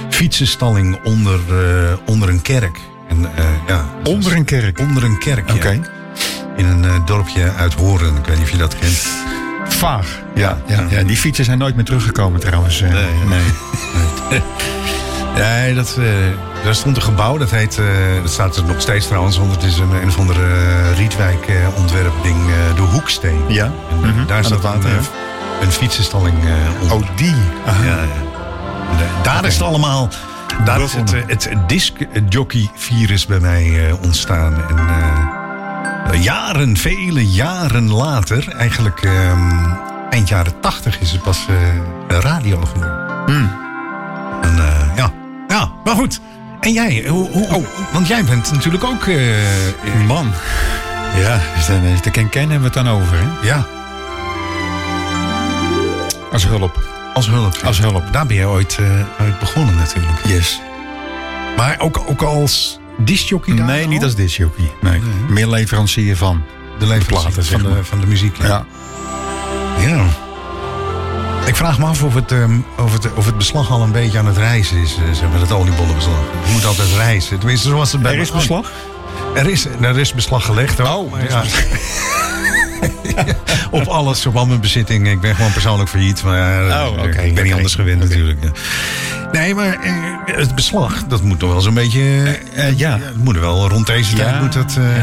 fietsenstalling 0.10 1.00
onder, 1.04 1.40
onder 2.06 2.30
een 2.30 2.42
kerk. 2.42 2.80
En, 3.10 3.30
ja, 3.68 3.86
Onder 4.04 4.36
een 4.36 4.46
kerk. 4.46 4.80
Onder 4.80 5.04
een 5.04 5.20
kerk, 5.20 5.48
ja. 5.50 5.56
Oké. 5.56 5.82
In 6.58 6.66
een 6.66 7.06
dorpje 7.06 7.52
uit 7.54 7.74
Horen. 7.74 8.16
Ik 8.16 8.26
weet 8.26 8.36
niet 8.36 8.46
of 8.46 8.52
je 8.52 8.58
dat 8.58 8.76
kent. 8.80 9.27
Vaag. 9.78 10.20
Ja, 10.36 10.58
ja, 10.66 10.84
ja, 10.90 11.04
die 11.04 11.18
fietsen 11.18 11.46
zijn 11.46 11.58
nooit 11.58 11.76
meer 11.76 11.86
teruggekomen 11.86 12.40
trouwens. 12.40 12.82
eh. 12.82 12.92
Nee, 12.92 13.06
nee. 13.28 14.42
Nee, 15.36 15.74
dat, 15.82 15.96
eh, 16.00 16.06
daar 16.64 16.76
stond 16.76 16.96
een 16.96 17.02
gebouw. 17.02 17.38
Dat 17.38 17.52
heet, 17.52 17.78
eh, 17.78 17.86
dat 18.22 18.32
staat 18.32 18.56
er 18.58 18.64
nog 18.64 18.82
steeds 18.82 19.08
trouwens. 19.08 19.38
Want 19.38 19.52
het 19.52 19.64
is 19.64 19.78
een, 19.78 19.92
een 20.02 20.08
of 20.08 20.18
andere 20.20 20.46
eh, 20.46 20.98
Rietwijk 20.98 21.48
eh, 21.48 21.56
ontwerpding. 21.78 22.36
eh, 22.50 22.76
de 22.76 22.82
Hoeksteen. 22.82 23.42
Ja. 23.48 23.66
En, 23.92 24.00
Mhm, 24.00 24.26
Daar 24.28 24.44
staat 24.46 24.62
water, 24.62 24.90
een, 25.62 25.72
fietsenstalling 25.72 26.36
onder. 26.82 26.96
Oh, 26.98 27.04
die. 27.16 27.36
Ja, 27.66 27.74
ja. 27.86 27.98
Daar 29.24 29.46
is 29.46 29.54
het 29.54 29.64
allemaal. 29.64 30.10
Daar 30.66 30.82
is 30.82 30.94
het, 30.94 31.14
het 31.28 31.50
disc-jockey-virus 31.68 33.26
bij 33.26 33.40
mij 33.40 33.92
ontstaan. 34.02 34.54
En 34.70 34.76
jaren, 36.12 36.78
vele 36.78 37.28
jaren 37.28 37.92
later, 37.92 38.48
eigenlijk 38.58 39.02
ehm, 39.04 39.66
eind 40.10 40.28
jaren 40.30 40.60
tachtig, 40.60 41.00
is 41.00 41.12
het 41.12 41.22
pas 41.24 41.46
eh, 41.50 41.56
radio 42.20 42.62
geworden. 42.66 43.06
En, 44.42 44.58
eh, 44.60 44.96
ja. 44.96 45.12
ja, 45.48 45.72
maar 45.84 45.96
goed. 45.96 46.20
En 46.60 46.74
jij, 46.74 47.06
hoe, 47.08 47.30
hoe, 47.32 47.48
Oh. 47.56 47.66
want 47.94 48.08
jij 48.08 48.24
bent 48.24 48.52
natuurlijk 48.52 48.84
ook. 48.84 49.06
eh, 49.08 49.18
Man. 50.08 50.32
Ja, 51.16 51.40
dus 51.56 51.66
dan, 51.66 51.82
is 51.84 52.02
de 52.02 52.12
ken-ken 52.12 52.50
hebben 52.50 52.72
we 52.72 52.80
het 52.80 52.86
dan 52.86 52.88
over. 52.90 53.18
Hè? 53.18 53.48
ja, 53.48 53.66
Als 56.32 56.48
hulp. 56.48 56.80
als 57.14 57.28
hulp. 57.28 57.56
Als 57.66 57.80
hulp. 57.80 58.04
Daar 58.14 58.26
ben 58.26 58.36
je 58.36 58.46
ooit 58.48 58.78
uh, 58.80 58.88
uit 59.20 59.40
begonnen 59.40 59.76
natuurlijk. 59.76 60.20
Yes. 60.26 60.62
Maar 61.58 61.76
ook, 61.80 62.02
ook 62.08 62.22
als 62.22 62.80
discjockey 62.98 63.56
daar 63.56 63.66
Nee, 63.66 63.84
al? 63.84 63.90
niet 63.90 64.04
als 64.04 64.16
discjockey. 64.16 64.72
Nee. 64.82 65.00
Meer 65.30 65.48
leverancier 65.48 66.18
van. 66.18 66.44
de 66.80 66.88
leverancier 66.88 67.32
platen, 67.32 67.46
van, 67.60 67.64
de, 67.72 67.84
van 67.84 68.00
de 68.00 68.08
muziek. 68.08 68.38
Ja. 68.42 68.66
Ja. 69.80 70.06
Ik 71.46 71.56
vraag 71.56 71.80
me 71.80 71.86
af 71.86 72.04
of 72.04 72.14
het, 72.14 72.32
ehm, 72.32 72.58
of, 72.78 72.94
het, 72.94 73.14
of 73.14 73.26
het 73.26 73.38
beslag 73.38 73.72
al 73.72 73.82
een 73.82 73.92
beetje 73.92 74.18
aan 74.20 74.26
het 74.28 74.38
reizen 74.38 74.78
is. 74.78 74.96
eh, 74.96 75.14
zeg 75.14 75.30
maar, 75.30 75.40
het 75.40 75.52
oliebollenbeslag. 75.52 76.20
Je 76.46 76.52
moet 76.52 76.66
altijd 76.66 76.88
reizen. 76.98 77.38
Tenminste, 77.40 77.68
zoals 77.68 77.92
het 77.92 78.02
bij 78.02 78.14
Er 78.14 78.20
is 78.20 78.32
beslag? 78.32 78.72
Er 79.36 79.50
is, 79.50 79.66
er 79.82 79.98
is 80.00 80.14
beslag 80.14 80.46
gelegd. 80.46 80.80
Oh, 80.80 81.20
is 81.20 81.34
ja. 81.34 81.44
op 83.72 83.88
alles, 83.88 84.26
op 84.26 84.36
al 84.36 84.46
mijn 84.46 84.60
bezittingen. 84.60 85.12
Ik 85.12 85.20
ben 85.22 85.36
gewoon 85.36 85.52
persoonlijk 85.52 85.90
failliet. 85.90 86.24
Maar 86.24 86.38
ja, 86.68 86.88
Oh, 86.90 87.04
ik- 87.04 87.34
ben 87.36 87.44
niet 87.44 87.54
anders 87.54 87.76
gewend 87.76 88.04
Oké. 88.04 88.10
natuurlijk. 88.10 88.40
Nee, 89.32 89.56
maar 89.56 89.80
eh, 89.80 89.94
het 90.26 90.56
beslag, 90.56 91.04
dat 91.08 91.22
moet 91.22 91.40
toch 91.40 91.52
wel 91.52 91.62
zo'n 91.62 91.74
beetje... 91.74 92.02
eh, 92.54 92.78
ja. 92.78 92.98
Het 93.02 93.18
moet 93.24 93.36
er 93.36 93.42
wel 93.42 93.70
rond 93.70 93.88
deze 93.88 94.16
Ja, 94.16 94.24
tijd 94.24 94.42
moet 94.42 94.54
dat... 94.54 94.76
eh, 94.78 94.98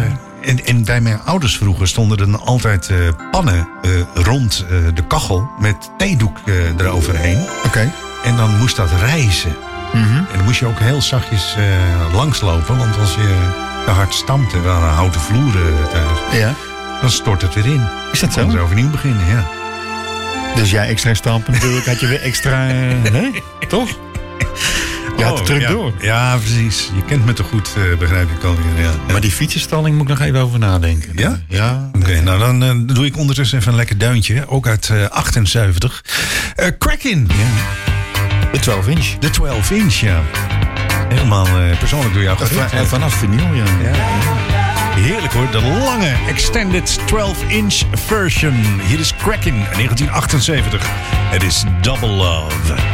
en, 0.50 0.64
en 0.64 0.84
bij 0.84 1.00
mijn 1.00 1.20
ouders 1.24 1.56
vroeger 1.56 1.88
stonden 1.88 2.18
er 2.18 2.30
dan 2.30 2.40
altijd 2.40 2.88
eh, 2.88 2.96
pannen 3.30 3.68
eh, 3.82 3.90
rond 4.14 4.64
eh, 4.70 4.76
de 4.94 5.06
kachel 5.06 5.48
met 5.58 5.76
theedoek 5.96 6.38
eh, 6.46 6.54
eroverheen. 6.78 7.38
Oké. 7.64 7.92
En 8.24 8.36
dan 8.36 8.58
moest 8.58 8.76
dat 8.76 8.88
rijzen. 9.00 9.56
Mhm. 9.92 10.16
En 10.16 10.26
dan 10.36 10.44
moest 10.44 10.58
je 10.60 10.66
ook 10.66 10.78
heel 10.78 11.02
zachtjes 11.02 11.54
eh, 11.56 12.14
langslopen. 12.14 12.78
Want 12.78 12.98
als 12.98 13.14
je 13.14 13.50
te 13.84 13.90
hard 13.90 14.14
stampte, 14.14 14.60
we 14.60 14.68
hadden 14.68 14.90
houten 14.90 15.20
vloeren 15.20 15.88
thuis, 15.92 16.38
Ja. 16.40 16.54
dan 17.00 17.10
stort 17.10 17.42
het 17.42 17.54
weer 17.54 17.66
in. 17.66 17.82
Is 18.12 18.20
dat 18.20 18.32
zo? 18.32 18.40
Dan 18.40 18.50
weer 18.52 18.60
overnieuw 18.62 18.90
beginnen, 18.90 19.26
ja. 19.26 19.46
Dus 20.54 20.70
jij 20.70 20.88
extra 20.88 21.14
stampen 21.14 21.52
natuurlijk, 21.52 21.86
had 21.86 22.00
je 22.00 22.06
weer 22.06 22.20
extra... 22.22 22.68
eh, 22.68 22.74
hè? 23.12 23.30
Toch? 23.68 23.88
De 25.16 25.24
Oh, 25.24 25.60
ja. 25.60 25.68
door. 25.68 25.92
Ja, 26.00 26.36
precies. 26.36 26.90
Je 26.94 27.04
kent 27.04 27.24
me 27.24 27.32
te 27.32 27.42
goed, 27.42 27.70
eh, 27.76 27.98
begrijp 27.98 28.30
ik 28.30 28.44
alweer. 28.44 28.64
Ja. 28.76 28.82
Ja. 28.82 29.12
Maar 29.12 29.20
die 29.20 29.30
fietsenstalling 29.30 29.96
moet 29.96 30.10
ik 30.10 30.18
nog 30.18 30.26
even 30.26 30.40
over 30.40 30.58
nadenken. 30.58 31.12
Ja? 31.14 31.40
Ja. 31.48 31.90
Oké, 31.92 32.20
nou 32.20 32.38
dan 32.38 32.64
eh, 32.64 32.94
doe 32.94 33.06
ik 33.06 33.16
ondertussen 33.16 33.58
even 33.58 33.70
een 33.70 33.76
lekker 33.76 33.98
duintje. 33.98 34.48
Ook 34.48 34.66
uit 34.66 34.88
eh 34.88 35.08
78. 35.08 36.04
Eh 36.56 36.68
Crackin. 36.78 37.30
De 38.52 38.58
12 38.58 38.88
inch. 38.88 39.06
De 39.18 39.30
12 39.30 39.70
inch, 39.70 39.94
ja. 39.94 40.22
Helemaal 41.08 41.46
persoonlijk 41.78 42.14
door 42.14 42.22
jou 42.22 42.38
eh, 42.40 42.80
Vanaf 42.80 43.14
vinyl, 43.14 43.54
ja. 43.54 43.64
Heerlijk 44.94 45.32
hoor, 45.32 45.50
de 45.50 45.60
lange 45.60 46.12
extended 46.28 46.98
12-inch 47.00 47.74
version. 48.06 48.80
Hier 48.86 48.98
is 48.98 49.14
Crackin 49.16 49.54
1978. 49.54 50.82
Het 51.30 51.42
is 51.42 51.64
Double 51.80 52.08
Love. 52.08 52.93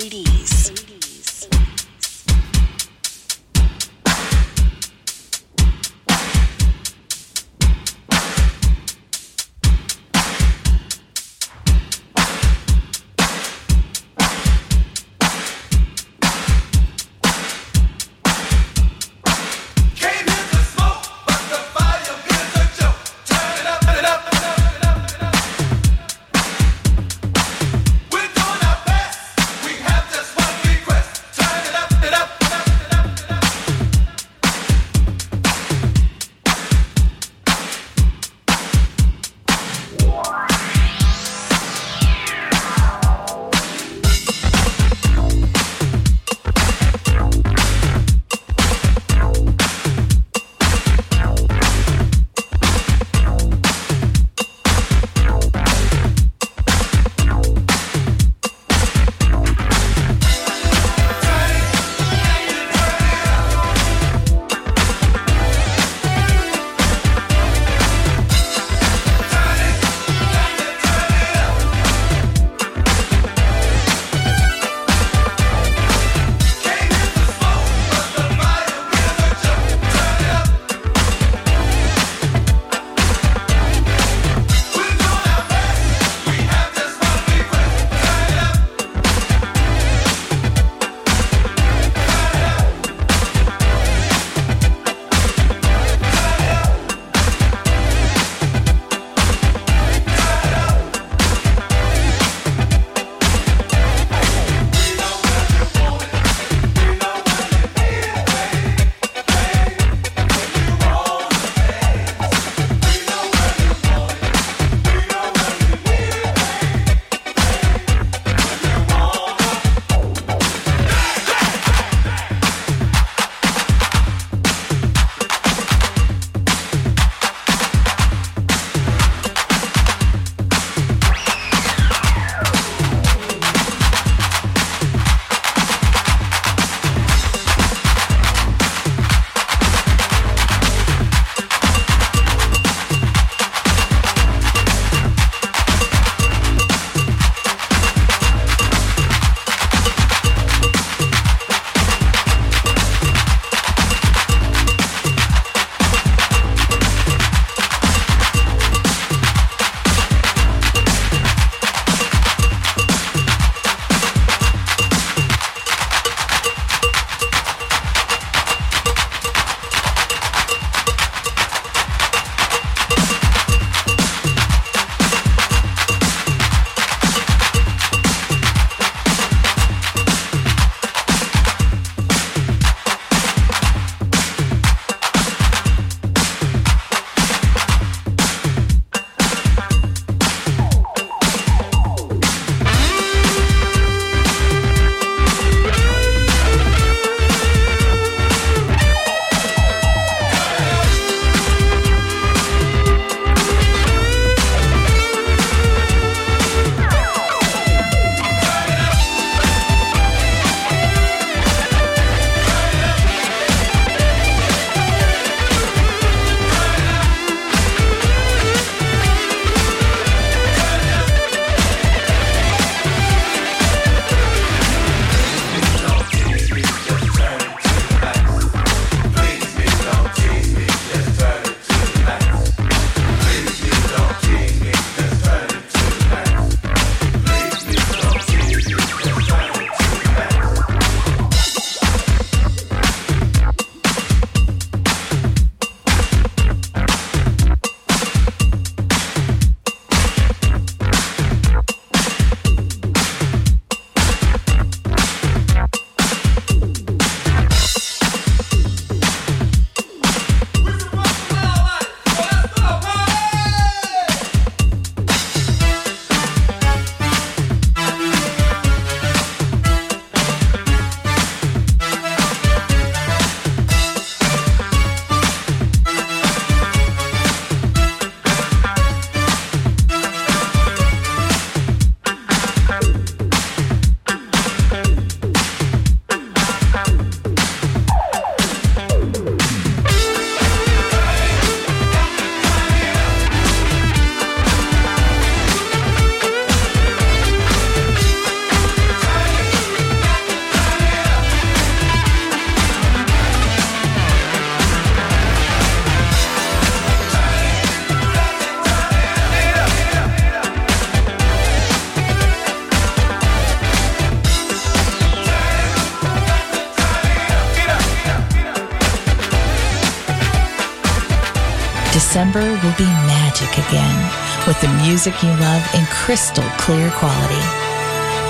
Music 324.91 325.23
you 325.23 325.29
love 325.29 325.63
in 325.73 325.85
crystal 325.85 326.43
clear 326.57 326.91
quality. 326.91 327.43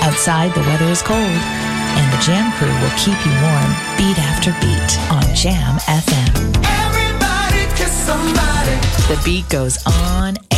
Outside, 0.06 0.54
the 0.54 0.60
weather 0.60 0.86
is 0.86 1.02
cold, 1.02 1.18
and 1.18 2.14
the 2.14 2.22
Jam 2.24 2.54
crew 2.54 2.68
will 2.82 2.96
keep 3.04 3.18
you 3.26 3.34
warm 3.42 3.72
beat 3.98 4.20
after 4.30 4.52
beat 4.62 4.92
on 5.10 5.24
Jam 5.36 5.80
FM. 5.90 6.30
Everybody 6.86 7.66
kiss 7.76 7.92
somebody. 7.92 8.76
The 9.10 9.20
beat 9.26 9.50
goes 9.50 9.84
on 9.88 10.28
and 10.28 10.38
on. 10.38 10.51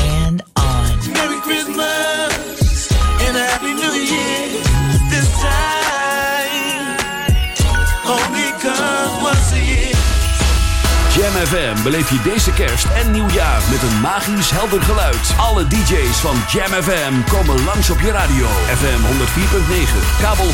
FM 11.48 11.84
beleef 11.84 12.10
je 12.10 12.22
deze 12.24 12.52
kerst 12.52 12.86
en 12.96 13.12
nieuwjaar 13.12 13.62
met 13.70 13.82
een 13.82 14.00
magisch 14.02 14.50
helder 14.52 14.82
geluid. 14.82 15.34
Alle 15.38 15.68
DJ's 15.68 16.18
van 16.18 16.36
Jam 16.52 16.84
FM 16.84 17.14
komen 17.32 17.64
langs 17.64 17.90
op 17.90 18.00
je 18.00 18.12
radio. 18.12 18.46
FM 18.76 19.00
104.9, 19.02 20.22
kabel 20.22 20.46
103.3, 20.46 20.52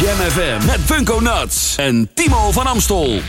Jam 0.00 0.30
FM 0.30 0.66
met 0.66 0.80
Funko 0.84 1.20
Nuts 1.20 1.76
en 1.76 2.10
Timo 2.14 2.52
van 2.52 2.66
Amstel. 2.66 3.20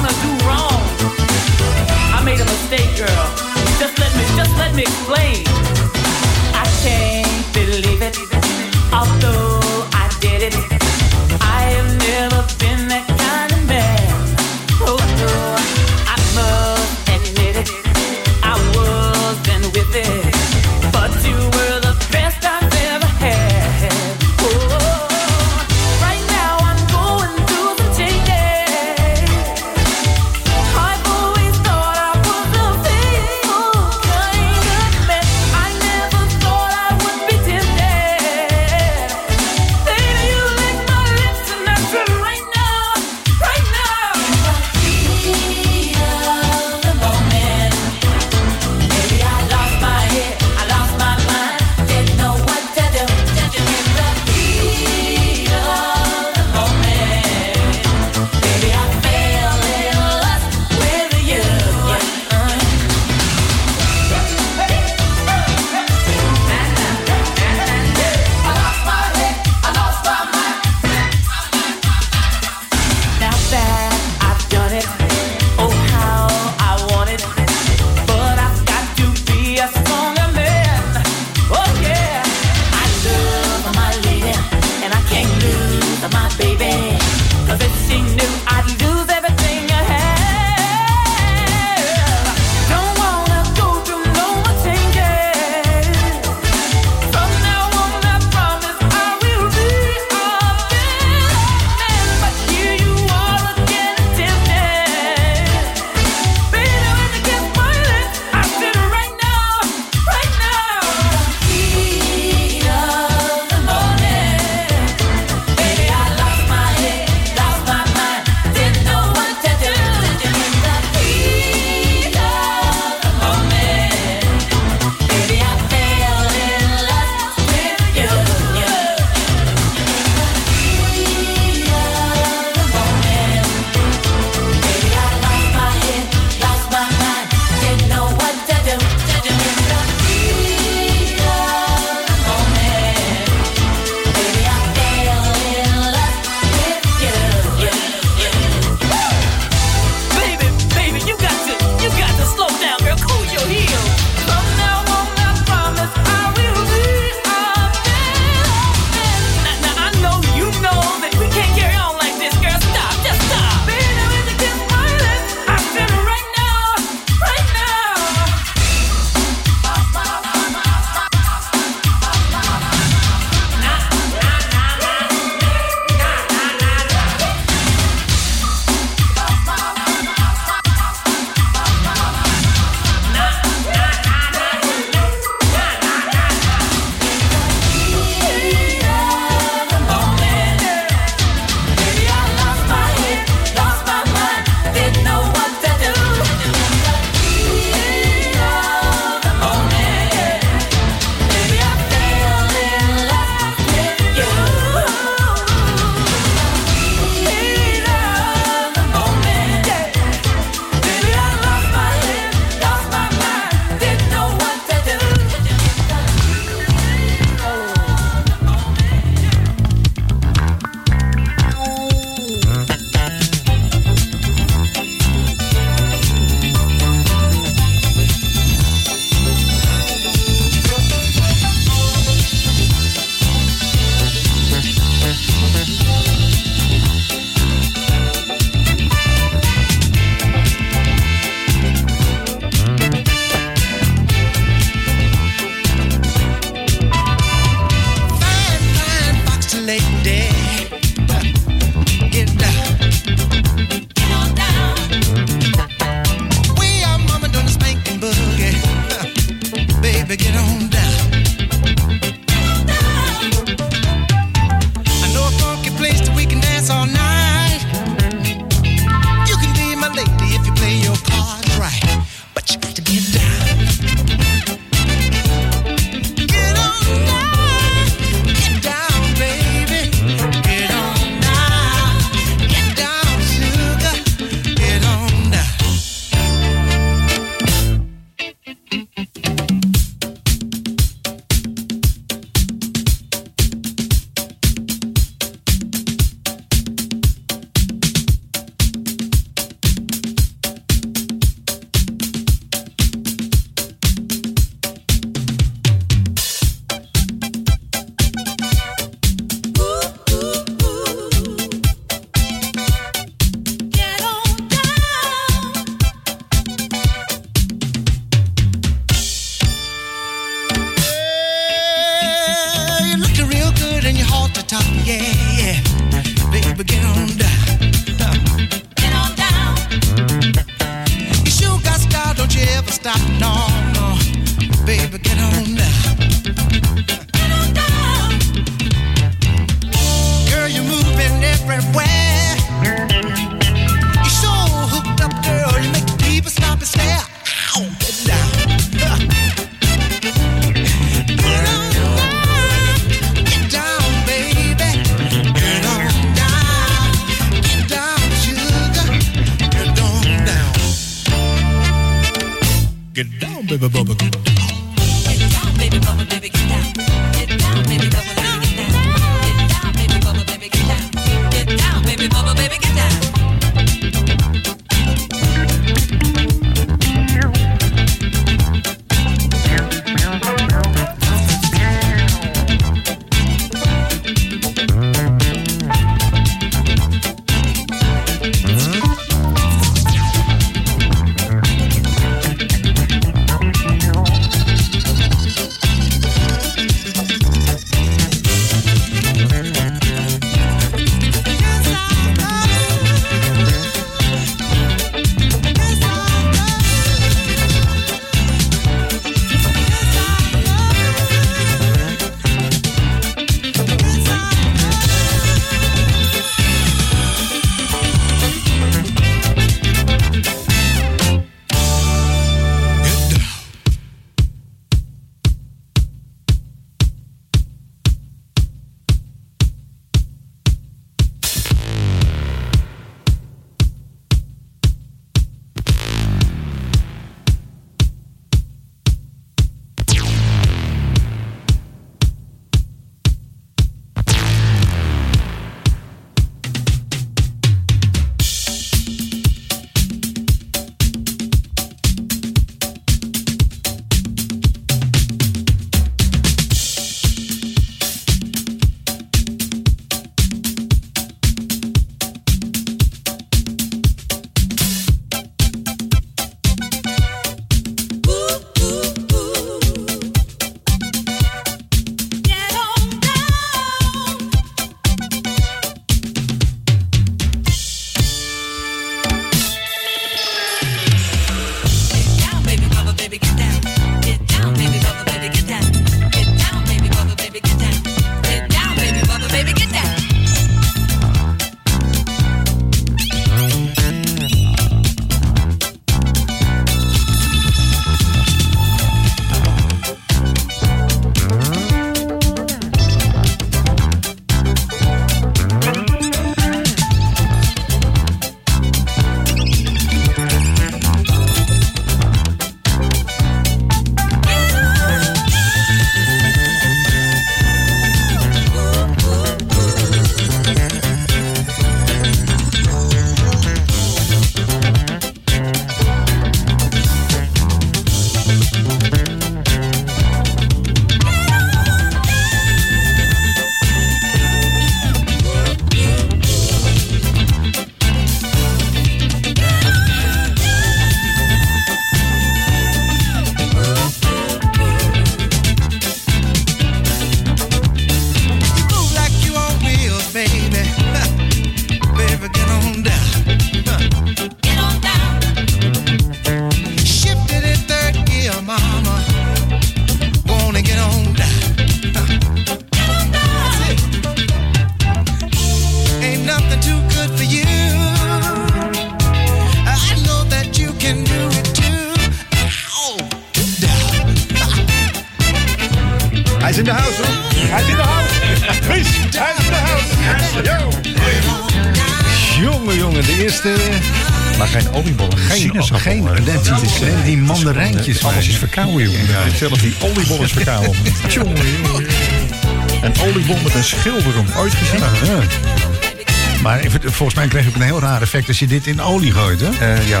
volgens 596.98 597.18
mij 597.18 597.28
krijg 597.28 597.44
je 597.44 597.50
ook 597.50 597.56
een 597.56 597.66
heel 597.66 597.80
raar 597.80 598.02
effect 598.02 598.28
als 598.28 598.38
je 598.38 598.46
dit 598.46 598.66
in 598.66 598.82
olie 598.82 599.12
gooit, 599.12 599.40
hè? 599.40 599.48
Eh, 599.48 599.88
ja. 599.88 600.00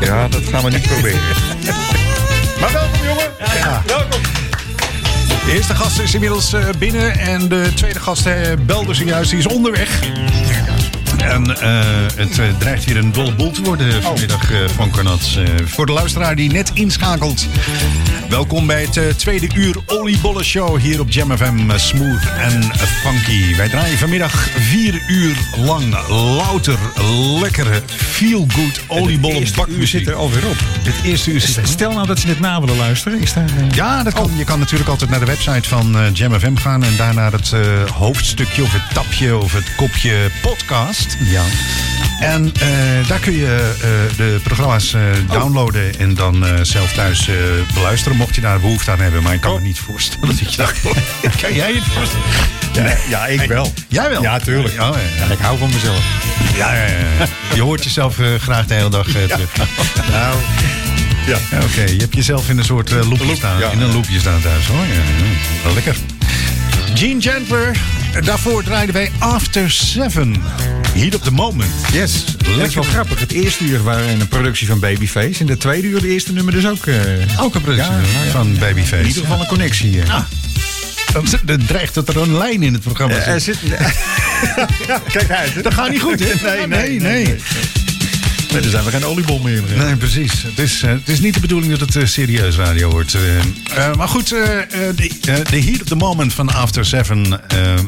ja, 0.00 0.28
dat 0.28 0.42
gaan 0.50 0.64
we 0.64 0.70
niet 0.70 0.82
proberen. 0.82 1.20
maar 2.60 2.72
welkom, 2.72 3.04
jongen. 3.04 3.30
Ja. 3.38 3.82
Welkom. 3.86 4.20
De 5.46 5.52
eerste 5.52 5.74
gast 5.74 6.00
is 6.00 6.14
inmiddels 6.14 6.52
eh, 6.52 6.64
binnen 6.78 7.18
en 7.18 7.48
de 7.48 7.70
tweede 7.74 8.00
gast 8.00 8.26
eh, 8.26 8.34
belde 8.66 8.94
zojuist. 8.94 9.30
Die 9.30 9.38
is 9.38 9.46
onderweg. 9.46 10.00
En 11.16 11.48
het 12.16 12.60
dreigt 12.60 12.84
hier 12.84 12.96
een 12.96 13.12
dolle 13.12 13.34
boel 13.34 13.50
te 13.50 13.62
worden 13.62 13.96
oh. 13.96 14.02
vanmiddag 14.02 14.50
uh, 14.50 14.58
van 14.68 14.90
Carnat. 14.90 15.38
voor 15.64 15.86
de 15.86 15.92
luisteraar 15.92 16.36
die 16.36 16.52
net 16.52 16.70
inschakelt, 16.74 17.46
Welkom 18.28 18.66
bij 18.66 18.82
het 18.82 18.96
eh, 18.96 19.08
tweede 19.08 19.48
uur 19.54 19.76
Oliebollen 19.86 20.44
Show 20.44 20.78
hier 20.80 21.00
op 21.00 21.10
Jam 21.10 21.36
FM. 21.36 21.70
eh, 21.70 21.78
smooth 21.78 22.22
en 22.38 22.62
funky. 22.86 23.56
Wij 23.56 23.68
draaien 23.68 23.98
vanmiddag 23.98 24.48
vier 24.58 25.02
uur 25.08 25.36
lang 25.56 26.08
louter, 26.08 26.78
lekkere, 27.40 27.82
feel-good 27.86 28.80
oliebollen 28.86 29.40
uur 29.40 29.52
bakmuziek. 29.56 29.86
zit 29.86 30.06
er 30.06 30.14
alweer 30.14 30.46
op. 30.46 30.56
Het 30.82 30.94
eerste 31.04 31.30
uur 31.32 31.40
zit 31.40 31.68
Stel 31.68 31.92
nou 31.92 32.06
dat 32.06 32.18
ze 32.18 32.26
dit 32.26 32.40
na 32.40 32.60
willen 32.60 32.76
luisteren. 32.76 33.20
Is 33.20 33.32
daar, 33.32 33.44
eh, 33.44 33.70
Ja, 33.74 34.02
dat 34.02 34.12
kan. 34.12 34.30
Je 34.36 34.44
kan 34.44 34.58
natuurlijk 34.58 34.90
altijd 34.90 35.10
naar 35.10 35.20
de 35.20 35.26
website 35.26 35.68
van 35.68 35.98
eh, 35.98 36.04
Jam 36.12 36.38
FM 36.40 36.56
gaan 36.56 36.84
en 36.84 36.96
daar 36.96 37.14
naar 37.14 37.32
het 37.32 37.52
hoofdstukje 37.94 38.62
of 38.62 38.72
het 38.72 38.94
tapje 38.94 39.36
of 39.38 39.52
het 39.52 39.74
kopje 39.76 40.30
podcast. 40.42 41.16
Ja. 41.20 41.42
En 42.20 42.52
eh, 42.60 43.08
daar 43.08 43.18
kun 43.18 43.32
je 43.32 43.74
eh, 43.82 44.16
de 44.16 44.40
programma's 44.42 44.94
eh, 44.94 45.02
downloaden 45.30 45.98
en 45.98 46.14
dan 46.14 46.44
zelf 46.62 46.92
thuis 46.92 47.28
beluisteren, 47.74 48.16
mocht 48.16 48.34
je 48.34 48.40
daar 48.40 48.60
behoefte 48.60 48.90
aan 48.90 49.00
hebben. 49.00 49.22
Maar 49.22 49.34
ik 49.34 49.40
kan 49.40 49.54
me 49.54 49.60
niet 49.60 49.78
voorstellen 49.78 50.28
dat 50.28 50.54
je 50.54 50.56
dat... 50.56 50.72
kan 51.40 51.54
jij 51.54 51.72
het 51.72 51.84
voorstellen? 51.84 52.26
Ja, 52.72 52.96
ja, 53.08 53.26
ik 53.26 53.48
wel. 53.48 53.72
Jij 53.88 54.10
wel? 54.10 54.22
Ja, 54.22 54.38
tuurlijk. 54.38 54.74
Ja, 54.74 54.86
ja, 54.86 54.98
ja. 55.18 55.24
Ja, 55.26 55.32
ik 55.32 55.38
hou 55.38 55.58
van 55.58 55.70
mezelf. 55.72 56.04
Ja, 56.56 56.74
ja, 56.74 56.84
ja. 56.84 57.26
Je 57.54 57.62
hoort 57.62 57.84
jezelf 57.84 58.16
graag 58.38 58.66
de 58.66 58.74
hele 58.74 58.90
dag 58.90 59.06
terug. 59.06 59.56
Nou, 60.10 60.38
ja. 61.26 61.38
Oké, 61.62 61.82
je 61.82 62.00
hebt 62.00 62.14
jezelf 62.14 62.48
in 62.48 62.58
een 62.58 62.64
soort 62.64 62.90
loopje 62.90 63.26
Loop, 63.26 63.36
staan. 63.36 63.72
In 63.72 63.80
een 63.80 63.92
loopje 63.92 64.20
staan 64.20 64.40
thuis 64.40 64.66
hoor. 64.66 64.84
Wel 65.64 65.74
lekker. 65.74 65.96
Gene 66.94 67.20
Gentler. 67.20 67.76
Daarvoor 68.24 68.62
draaiden 68.62 68.94
wij 68.94 69.10
After 69.18 69.70
Seven. 69.70 70.42
Heat 70.98 71.14
of 71.14 71.20
the 71.20 71.30
Moment. 71.30 71.70
Yes. 71.92 72.24
Lekker. 72.56 72.74
wel 72.74 72.82
grappig. 72.90 73.20
Het 73.20 73.32
eerste 73.32 73.64
uur 73.64 73.82
waren 73.82 74.08
een 74.20 74.28
productie 74.28 74.66
van 74.66 74.78
Babyface. 74.80 75.40
En 75.40 75.46
de 75.46 75.56
tweede 75.56 75.86
uur, 75.88 76.00
de 76.00 76.08
eerste 76.08 76.32
nummer 76.32 76.52
dus 76.52 76.66
ook. 76.66 76.86
eh, 76.86 76.96
Ook 77.40 77.54
een 77.54 77.60
productie 77.62 77.92
Ja, 77.92 78.00
ja, 78.00 78.24
ja. 78.24 78.30
van 78.30 78.56
Babyface. 78.58 78.96
in 79.02 79.06
ieder 79.06 79.22
geval 79.22 79.40
een 79.40 79.46
connectie. 79.46 80.02
Ah. 80.02 80.20
Dan, 81.44 81.62
dreigt 81.66 81.94
dat 81.94 82.08
er 82.08 82.16
een 82.16 82.36
lijn 82.36 82.62
in 82.62 82.72
het 82.72 82.82
programma 82.82 83.14
Eh, 83.14 83.28
er 83.32 83.40
zit. 83.40 83.56
zit... 83.64 83.78
Kijk 85.12 85.30
uit. 85.30 85.54
hè. 85.54 85.62
Dat 85.62 85.74
gaat 85.74 85.90
niet 85.90 86.00
goed, 86.00 86.20
hè? 86.20 86.26
Nee, 86.50 86.66
nee, 86.66 86.88
nee. 87.00 87.24
nee. 87.26 87.36
Nee, 88.52 88.60
dan 88.60 88.70
zijn 88.70 88.84
we 88.84 88.90
geen 88.90 89.04
oliebol 89.04 89.38
meer. 89.38 89.62
eh. 89.72 89.82
Nee, 89.84 89.96
precies. 89.96 90.32
Het 90.42 90.58
is, 90.58 90.82
eh, 90.82 90.90
het 90.90 91.08
is 91.08 91.20
niet 91.20 91.34
de 91.34 91.40
bedoeling 91.40 91.70
dat 91.78 91.80
het 91.80 91.96
eh, 91.96 92.06
serieus 92.06 92.56
radio 92.56 92.90
wordt. 92.90 93.16
maar 93.96 94.08
goed, 94.08 94.28
de 94.28 94.66
de 95.50 95.60
Heat 95.62 95.82
of 95.82 95.88
the 95.88 95.94
Moment 95.96 96.34
van 96.34 96.52
After 96.54 96.84
Seven 96.84 97.40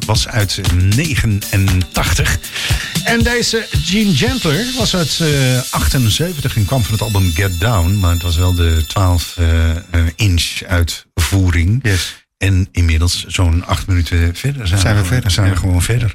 was 0.06 0.28
uit 0.28 0.60
89. 0.96 2.38
En 3.08 3.22
deze 3.22 3.66
Gene 3.70 4.16
Gentler 4.16 4.66
was 4.76 4.96
uit 4.96 5.18
eh, 5.20 5.28
78 5.70 6.56
en 6.56 6.64
kwam 6.64 6.82
van 6.82 6.92
het 6.92 7.02
album 7.02 7.32
Get 7.34 7.60
Down. 7.60 7.98
Maar 7.98 8.12
het 8.12 8.22
was 8.22 8.36
wel 8.36 8.54
de 8.54 8.84
12-inch 8.84 10.62
uitvoering. 10.66 11.80
Yes. 11.82 12.26
En 12.38 12.68
inmiddels 12.72 13.24
zo'n 13.26 13.64
acht 13.66 13.86
minuten 13.86 14.34
verder 14.34 14.66
zijn, 14.66 14.80
Zijn 14.80 14.96
we 14.96 15.04
verder, 15.04 15.30
Zijn 15.30 15.50
we 15.50 15.56
gewoon 15.56 15.82
verder. 15.82 16.14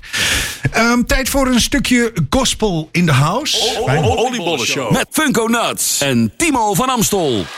Ehm, 0.72 1.04
tijd 1.04 1.30
voor 1.30 1.48
een 1.48 1.62
stukje 1.62 2.14
gospel 2.30 2.90
in 2.92 3.06
de 3.06 3.12
house. 3.12 3.84
Oliebollen 3.88 4.66
Show. 4.66 4.92
Met 4.92 5.08
Funko 5.12 5.48
Nuts 5.48 6.02
en 6.02 6.32
Timo 6.38 6.74
van 6.74 6.90
Amstel. 6.90 7.46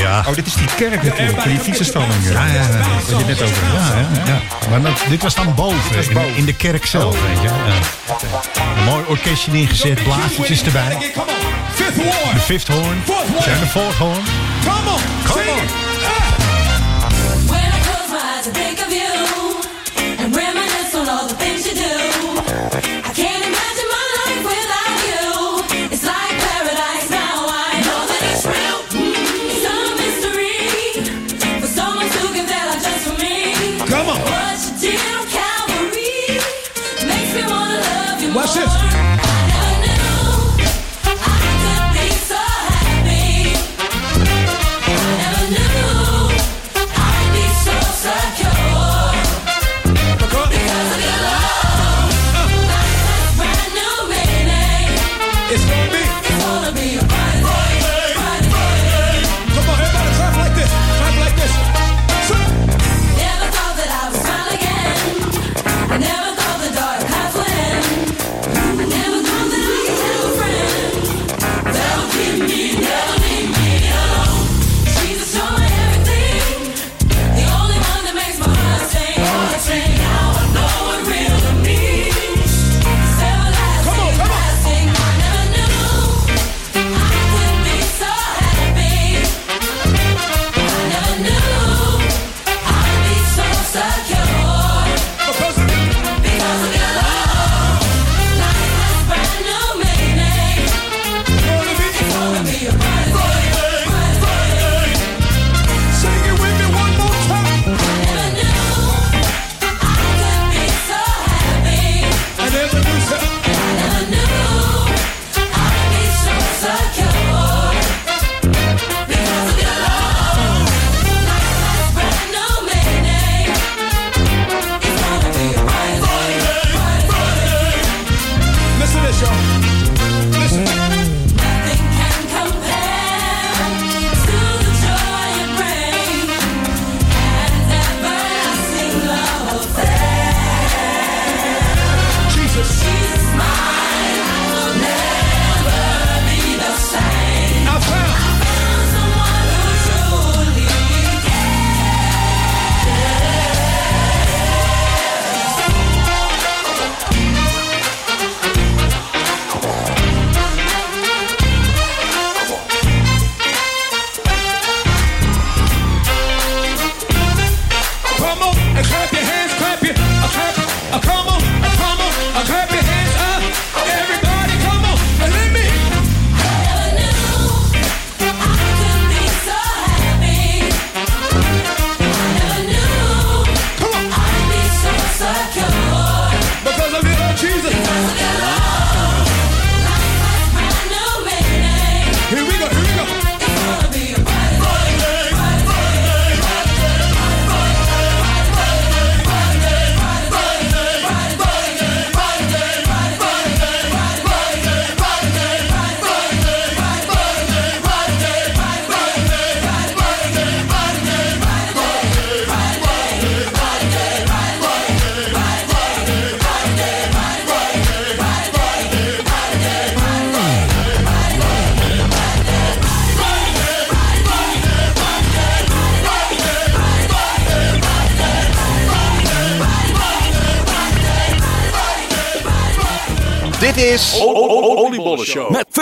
Ja. 0.00 0.24
Oh, 0.28 0.34
dit 0.34 0.46
is 0.46 0.54
die 0.54 0.66
kerk 0.76 1.02
natuurlijk. 1.02 1.42
Die 1.42 1.58
fietsenstalling. 1.58 2.12
Ja, 2.30 2.46
ja, 2.46 2.52
ja. 2.52 2.62
Wat 3.10 3.18
je 3.20 3.24
net 3.26 3.42
over 3.42 3.64
had. 3.66 3.88
Ja, 3.92 3.98
ja, 3.98 4.26
ja. 4.26 4.40
Maar 4.70 4.82
dat- 4.82 5.02
dit 5.08 5.22
was 5.22 5.34
dan 5.34 5.54
boven, 5.54 5.96
was 5.96 6.06
in, 6.06 6.14
boven. 6.14 6.36
in 6.36 6.44
de 6.44 6.54
kerk 6.54 6.86
zelf, 6.86 7.16
weet 7.26 7.40
je. 7.42 7.48
Ja. 7.48 7.52
Een 8.78 8.84
mooi 8.84 9.04
orkestje 9.08 9.50
neergezet, 9.52 10.02
blaasjes 10.02 10.62
erbij. 10.64 11.12
De 12.34 12.40
fifth 12.40 12.68
horn 12.68 13.02
en 13.46 13.60
de 13.60 13.66
fourth 13.66 13.96
horn. 13.96 14.22
Come 14.64 14.90
on, 14.90 15.00
Come 15.26 15.50
on. 15.50 15.66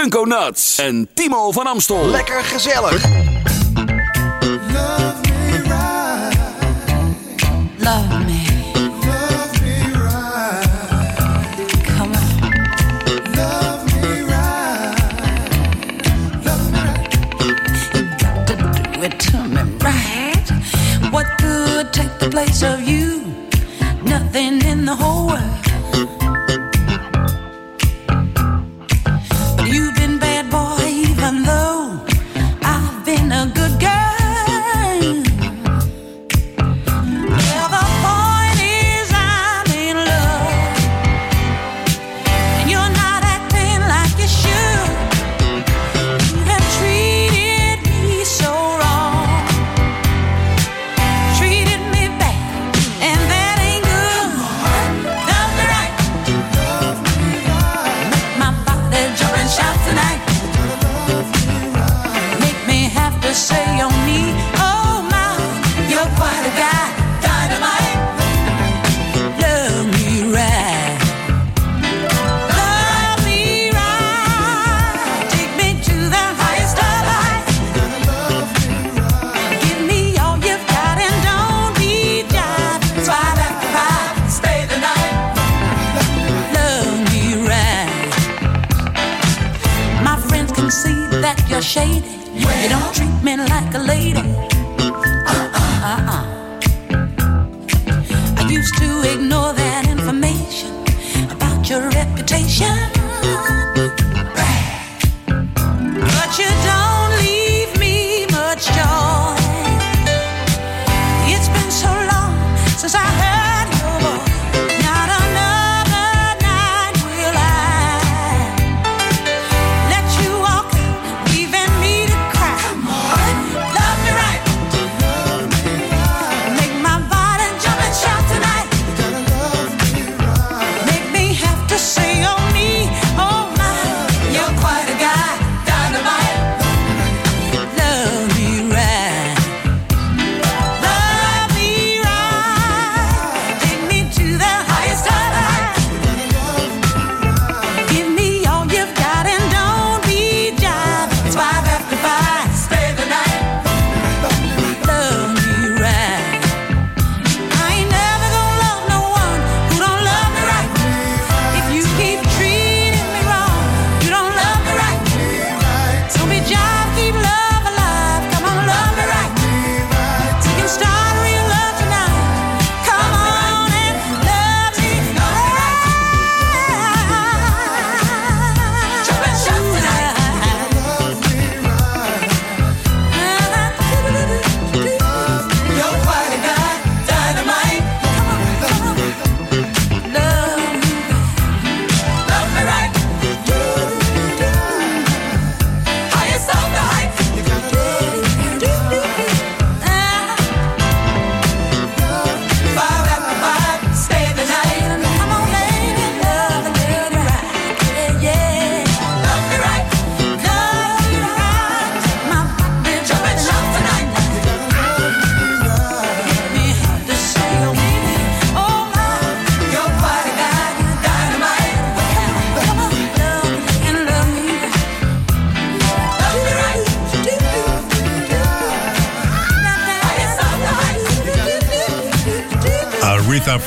Funko 0.01 0.24
Nuts 0.24 0.78
en 0.78 1.09
Timo 1.14 1.53
van 1.53 1.66
Amstel. 1.66 2.11
Lekker 2.11 2.44
Gezellig. 2.44 3.49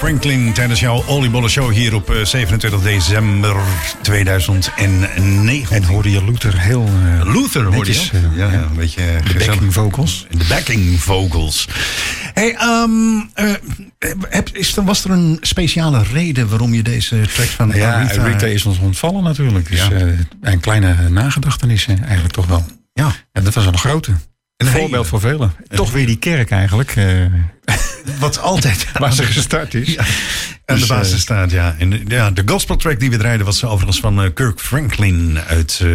Franklin 0.08 0.54
tijdens 0.54 0.80
jouw 0.80 1.04
Oliebollen 1.08 1.50
Show 1.50 1.72
hier 1.72 1.96
op 1.96 2.10
eh, 2.12 2.26
27 2.26 2.82
december 2.82 3.56
2009. 4.02 5.76
En 5.76 5.84
hoorde 5.84 6.12
je 6.12 6.24
Luther 6.26 6.60
heel... 6.60 6.86
eh, 7.20 7.34
Luther 7.34 7.64
hoorde 7.64 7.78
netjes, 7.78 8.10
je? 8.10 8.18
eh, 8.18 8.38
Ja, 8.38 8.52
ja, 8.52 8.62
een 8.62 8.76
beetje 8.76 9.02
De 9.02 9.24
gezellig. 9.24 9.48
backing 9.48 9.74
vocals. 9.74 10.26
De 10.30 10.46
backing 10.50 11.00
vocals. 11.00 11.68
Hey, 12.34 12.56
ehm, 12.56 12.90
eh, 13.34 13.52
heb, 14.30 14.50
is 14.54 14.74
was 14.74 15.04
er 15.04 15.12
een 15.12 15.38
speciale 15.42 16.04
reden 16.14 16.50
waarom 16.50 16.74
je 16.74 16.84
deze 16.84 17.22
track 17.34 17.48
van 17.48 17.72
Ja. 17.74 18.02
Rita 18.02 18.46
is 18.46 18.66
ons 18.66 18.78
ontvallen 18.80 19.24
natuurlijk. 19.24 19.70
Dus 19.70 19.80
Ja. 19.88 19.92
eh, 19.92 20.08
een 20.42 20.60
kleine 20.60 21.10
nagedachtenis 21.10 21.88
eh, 21.88 22.02
eigenlijk 22.02 22.34
toch 22.34 22.46
wel. 22.48 22.66
Ja, 22.94 23.12
En 23.32 23.44
dat 23.44 23.54
was 23.54 23.66
een 23.66 23.78
grote. 23.78 24.12
Een 24.58 24.68
voorbeeld 24.68 25.08
voor 25.08 25.20
velen. 25.20 25.54
Toch 25.68 25.92
weer 25.92 26.06
die 26.06 26.18
kerk 26.18 26.52
eigenlijk. 26.52 26.96
eh, 26.96 27.06
wat 28.24 28.40
altijd 28.42 28.86
waar 29.00 29.14
ze 29.14 29.24
gestart 29.24 29.74
is. 29.74 29.88
Ja, 29.94 30.02
aan 30.02 30.08
de 30.66 30.74
Dus, 30.76 30.86
basis 30.88 31.14
eh, 31.14 31.20
staat, 31.20 31.52
ja. 31.52 31.76
En 31.80 31.90
de- 31.90 32.02
ja, 32.08 32.32
de 32.32 32.42
gospel 32.46 32.76
track 32.76 33.00
die 33.00 33.10
we 33.10 33.18
draaiden 33.18 33.46
was 33.46 33.64
overigens 33.66 34.00
van 34.00 34.24
eh, 34.24 34.30
Kirk 34.34 34.60
Franklin 34.60 35.40
uit, 35.48 35.80
eh, 35.82 35.88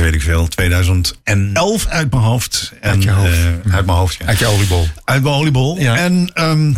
weet 0.00 0.14
ik 0.14 0.22
veel, 0.22 0.48
2011 0.48 1.86
uit 1.86 2.10
mijn 2.10 2.22
hoofd. 2.22 2.72
En, 2.80 2.90
Uit 2.90 3.02
je 3.02 3.10
hoofd. 3.10 3.32
eh, 3.64 3.74
uit 3.74 3.86
mijn 3.86 3.98
hoofd, 3.98 4.14
ja. 4.18 4.26
Uit 4.26 4.38
je 4.38 4.46
oliebol. 4.46 4.88
Uit 5.04 5.22
mijn 5.22 5.34
oliebol. 5.34 5.78
Ja. 5.78 5.96
En 5.96 6.30
ehm, 6.34 6.72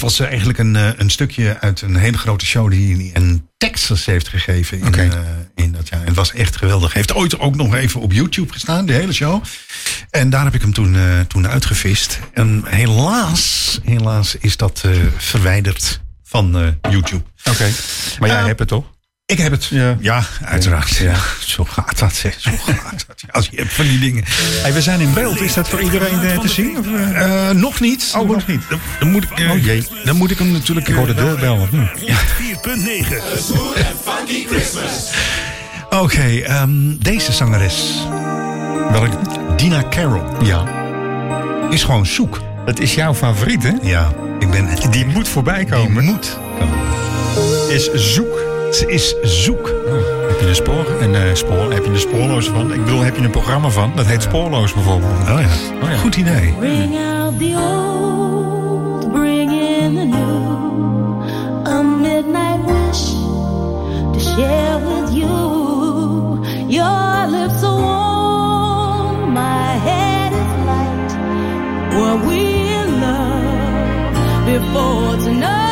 het 0.00 0.10
was 0.10 0.20
eh, 0.20 0.26
eigenlijk 0.26 0.58
een, 0.58 0.76
eh, 0.76 0.88
een 0.96 1.10
stukje 1.10 1.60
uit 1.60 1.80
een 1.80 1.96
hele 1.96 2.18
grote 2.18 2.46
show 2.46 2.70
die 2.70 2.96
hij 2.96 3.22
in 3.22 3.48
Texas 3.56 4.04
heeft 4.04 4.28
gegeven. 4.28 4.78
In, 4.78 4.94
eh, 4.94 5.18
in 5.54 5.72
dat 5.72 5.88
jaar. 5.88 6.00
En 6.00 6.06
het 6.06 6.16
was 6.16 6.32
echt 6.32 6.56
geweldig. 6.56 6.92
Heeft 6.92 7.14
ooit 7.14 7.38
ook 7.38 7.56
nog 7.56 7.74
even 7.74 8.00
op 8.00 8.12
YouTube 8.12 8.52
gestaan, 8.52 8.86
de 8.86 8.92
hele 8.92 9.12
show. 9.12 9.42
En 10.10 10.30
daar 10.30 10.44
heb 10.44 10.54
ik 10.54 10.60
hem 10.60 10.72
toen, 10.72 10.96
eh, 10.96 11.20
toen 11.20 11.48
uitgevist. 11.48 12.18
En 12.32 12.62
helaas, 12.66 13.80
helaas 13.84 14.36
is 14.36 14.56
dat 14.56 14.84
verwijderd 15.16 16.00
van 16.24 16.76
YouTube. 16.90 17.22
Oké. 17.44 17.70
Maar 18.18 18.28
jij 18.28 18.46
hebt 18.46 18.58
het 18.58 18.68
toch? 18.68 18.84
Ik 19.30 19.38
heb 19.38 19.52
het. 19.52 19.70
Ja, 20.00 20.22
uiteraard. 20.44 20.96
Ja. 20.96 21.14
Zo 21.44 21.64
gaat 21.64 21.98
dat. 21.98 22.22
Hè. 22.22 22.30
Zo 22.36 22.50
gaat 22.66 23.04
dat. 23.06 23.22
Als 23.30 23.48
je 23.50 23.56
hebt 23.56 23.72
van 23.72 23.84
die 23.84 23.98
dingen. 23.98 24.24
Hey, 24.62 24.72
we 24.72 24.82
zijn 24.82 25.00
in 25.00 25.12
beeld. 25.12 25.40
Is 25.40 25.54
dat 25.54 25.68
voor 25.68 25.80
iedereen 25.80 26.20
eh, 26.20 26.38
te 26.38 26.48
zien? 26.48 26.78
Of, 26.78 26.86
eh? 26.86 27.48
Eh, 27.48 27.56
nog 27.56 27.80
niet. 27.80 28.12
Oh, 28.16 28.28
nog 28.30 28.46
niet. 28.46 28.60
Dan, 28.68 28.80
dan 28.98 29.10
moet 29.10 29.22
ik, 29.22 29.30
Oh, 29.50 29.64
jee. 29.64 29.86
Dan 30.04 30.16
moet 30.16 30.30
ik 30.30 30.38
hem 30.38 30.52
natuurlijk... 30.52 30.88
Ik 30.88 30.94
hoor 30.94 31.06
de 31.06 31.14
deurbel. 31.14 31.68
Niet? 31.70 32.06
Ja. 32.06 32.16
4.9. 32.16 33.16
Oké, 35.90 36.40
ehm, 36.40 36.96
deze 36.98 37.32
zangeres. 37.32 38.06
Welke? 38.90 39.18
Dina 39.56 39.84
Carroll. 39.90 40.46
Ja. 40.46 40.64
Is 41.70 41.82
gewoon 41.82 42.06
zoek. 42.06 42.40
Dat 42.66 42.80
is 42.80 42.94
jouw 42.94 43.14
favoriet, 43.14 43.62
hè? 43.62 43.72
Ja, 43.82 44.12
ik 44.38 44.50
ben... 44.50 44.90
Die 44.90 45.06
moet 45.06 45.28
voorbij 45.28 45.64
komen. 45.64 46.02
Die 46.02 46.12
moet 46.12 46.38
komen. 46.58 47.74
Is 47.74 47.90
zoek. 47.94 48.49
Ze 48.70 48.86
is 48.86 49.14
zoek. 49.22 49.66
Heb 50.28 50.40
je 50.40 50.46
een 50.48 50.54
spoor? 50.54 50.86
Een 51.00 51.14
eh, 51.14 51.34
spoor? 51.34 51.72
Heb 51.72 51.84
je 51.84 51.90
een 51.90 52.00
spoorloos 52.00 52.48
van? 52.48 52.72
Ik 52.72 52.84
bedoel, 52.84 53.00
heb 53.00 53.16
je 53.16 53.22
een 53.22 53.30
programma 53.30 53.68
van? 53.68 53.92
Dat 53.94 54.06
heet 54.06 54.22
Spoorloos 54.22 54.72
bijvoorbeeld. 54.74 55.12
Oh 55.12 55.26
ja. 55.26 55.48
Oh 55.82 55.90
ja. 55.90 55.96
Goed 55.96 56.16
idee. 56.16 56.54
Bring 56.58 56.96
out 56.96 57.38
the 57.38 57.54
old, 57.56 59.12
bring 59.12 59.52
in 59.52 59.94
the 59.94 60.04
new. 60.04 61.22
A 61.66 61.82
midnight 61.82 62.64
wish 62.66 63.12
to 64.12 64.20
share 64.20 64.78
with 64.78 65.14
you. 65.14 66.40
Your 66.68 67.26
lips 67.28 67.62
are 67.62 67.80
warm, 67.80 69.32
my 69.32 69.78
head 69.84 70.32
is 70.32 70.52
light. 70.66 71.12
Were 71.94 72.28
we 72.28 72.38
in 72.78 73.00
love 73.00 74.44
before 74.44 75.16
tonight? 75.16 75.69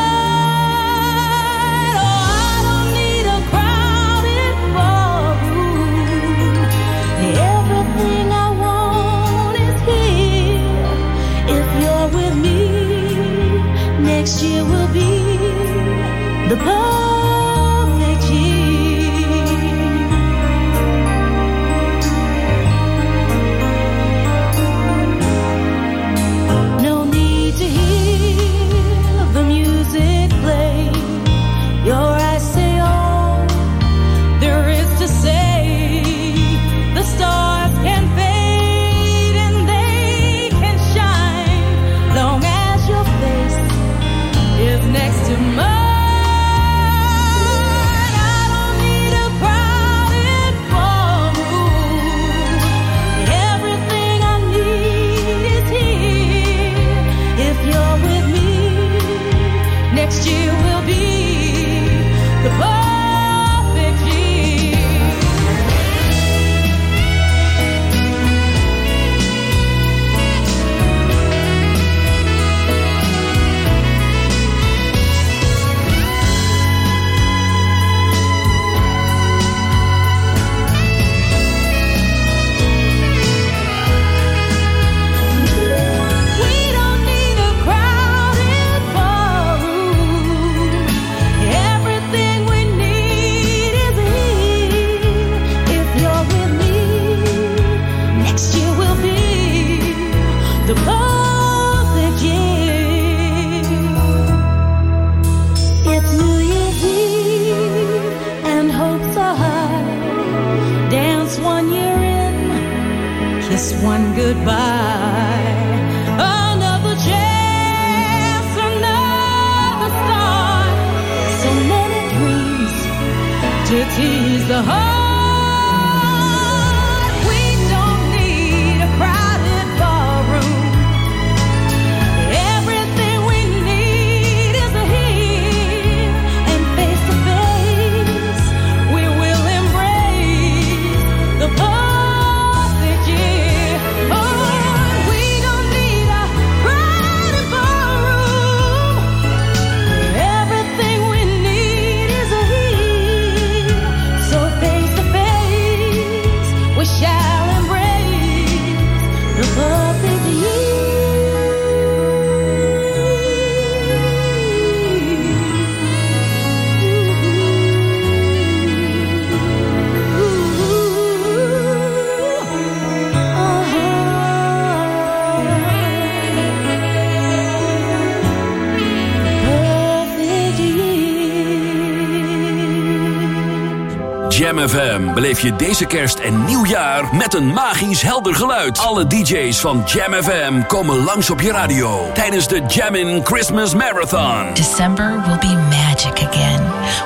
Jam 184.59 184.68
FM 184.68 185.14
beleef 185.14 185.40
je 185.40 185.56
deze 185.56 185.85
kerst 185.85 186.18
en 186.18 186.44
nieuwjaar 186.44 187.14
met 187.14 187.35
een 187.35 187.52
magisch 187.52 188.02
helder 188.02 188.35
geluid. 188.35 188.78
Alle 188.78 189.06
DJ's 189.06 189.60
van 189.60 189.82
Jam 189.86 190.12
FM 190.12 190.62
komen 190.66 191.05
langs 191.05 191.30
op 191.30 191.40
je 191.40 191.52
radio 191.52 192.10
tijdens 192.14 192.48
de 192.48 192.62
Jammin' 192.66 193.26
Christmas 193.26 193.74
Marathon. 193.74 194.55
December 194.55 195.22
will 195.26 195.39
be 195.39 195.66
magic 195.68 196.28
again 196.28 196.60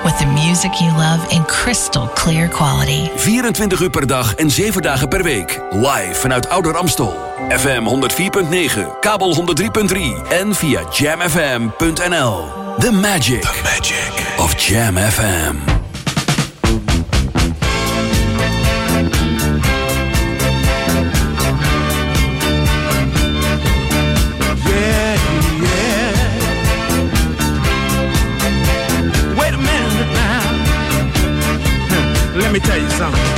with 0.04 0.18
the 0.18 0.26
music 0.26 0.72
you 0.72 0.90
love 0.90 1.28
in 1.28 1.44
crystal 1.44 2.08
clear 2.14 2.48
quality. 2.48 3.10
24 3.16 3.80
uur 3.80 3.90
per 3.90 4.06
dag 4.06 4.34
en 4.34 4.50
7 4.50 4.82
dagen 4.82 5.08
per 5.08 5.22
week. 5.22 5.60
Live 5.70 6.14
vanuit 6.14 6.48
Ouder 6.48 6.76
Amstel. 6.76 7.14
FM 7.48 8.08
104.9, 8.08 8.98
kabel 9.00 9.36
103.3 9.36 10.28
en 10.28 10.54
via 10.54 10.80
jamfm.nl. 10.90 12.44
The 12.78 12.92
magic, 12.92 13.40
The 13.40 13.60
magic 13.64 14.38
of 14.38 14.66
Jam 14.66 14.96
FM. 14.96 15.71
Let 32.52 32.60
me 32.60 32.68
tell 32.68 32.78
you 32.78 32.90
something. 32.90 33.31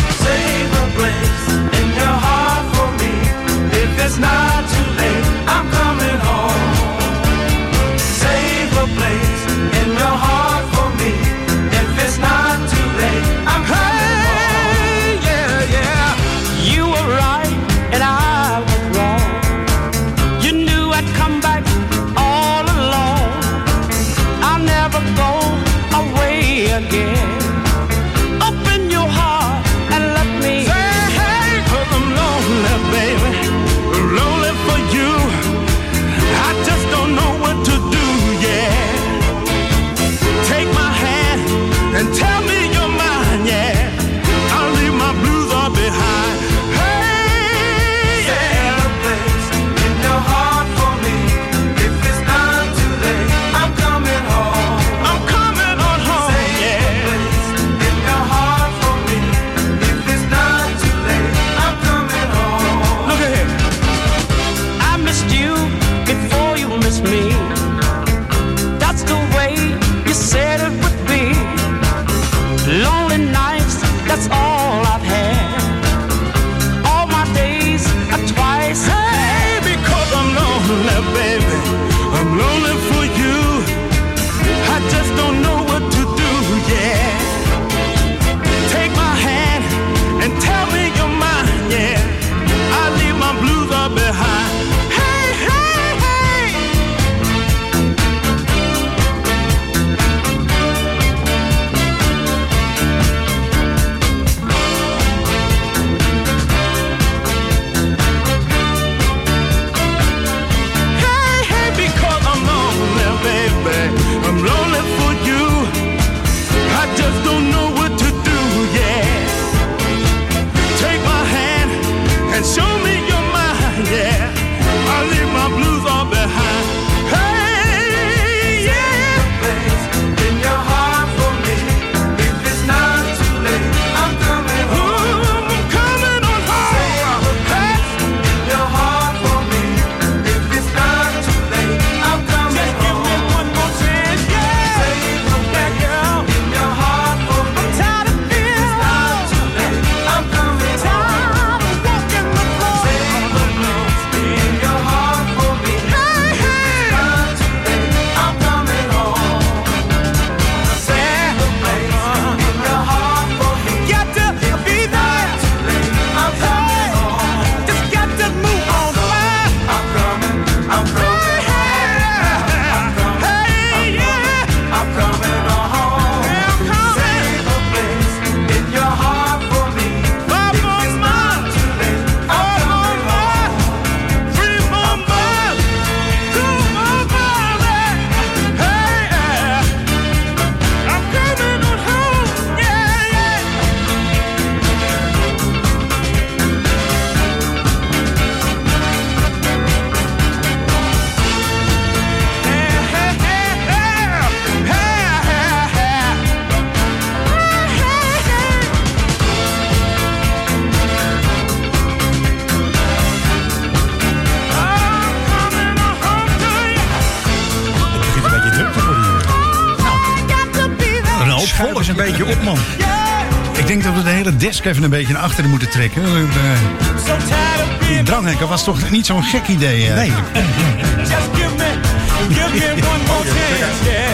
Even 224.65 224.83
een 224.83 224.91
beetje 224.91 225.13
naar 225.13 225.23
achteren 225.23 225.51
moeten 225.51 225.71
trekken. 225.71 226.03
Eh, 226.05 228.03
Dranghekken 228.05 228.49
was 228.49 228.65
toch 228.65 228.91
niet 228.91 229.07
zo'n 229.07 229.23
gek 229.23 229.47
idee? 229.49 229.89
eh? 229.89 229.95
Nee. 229.95 230.13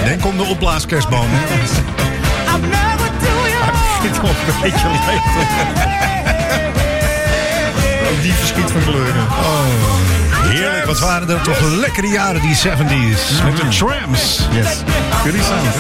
Dan 0.09 0.19
komt 0.21 0.39
de 0.39 0.45
opblaaskerstboom. 0.45 1.29
Dit 4.03 4.21
wordt 4.21 4.37
een 4.49 4.61
beetje 4.63 4.89
leeg. 4.89 5.23
Ook 8.11 8.23
die 8.23 8.33
verschiet 8.33 8.71
van 8.71 8.83
kleuren. 8.83 9.27
Heerlijk, 10.49 10.85
wat 10.85 11.01
waren 11.01 11.29
er 11.31 11.41
toch 11.41 11.61
lekkere 11.61 12.07
jaren, 12.07 12.41
die 12.41 12.55
70s. 12.57 13.45
Met 13.45 13.57
de 13.57 13.69
trams. 13.69 14.49
Yes. 14.53 14.83
Jullie 15.25 15.43
sound? 15.43 15.75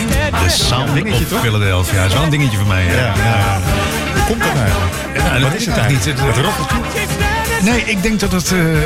De 0.44 0.50
sound 0.50 0.94
dingetje, 0.94 1.24
of 1.24 1.30
toch? 1.30 1.40
Philadelphia. 1.40 2.04
is 2.04 2.12
wel 2.12 2.22
een 2.22 2.30
dingetje 2.30 2.56
voor 2.56 2.66
mij. 2.66 2.84
Ja, 2.84 3.12
komt 4.30 4.42
dat 4.42 4.54
nou? 4.54 4.66
Ja, 5.14 5.32
dat 5.32 5.42
Wat 5.42 5.54
is 5.54 5.66
het 5.66 5.76
eigenlijk 5.76 6.06
niet. 6.06 6.36
Het? 6.36 7.64
Nee, 7.64 7.82
ik 7.84 8.02
denk 8.02 8.20
dat 8.20 8.32
het, 8.32 8.52
eh, 8.52 8.58
eh, 8.76 8.84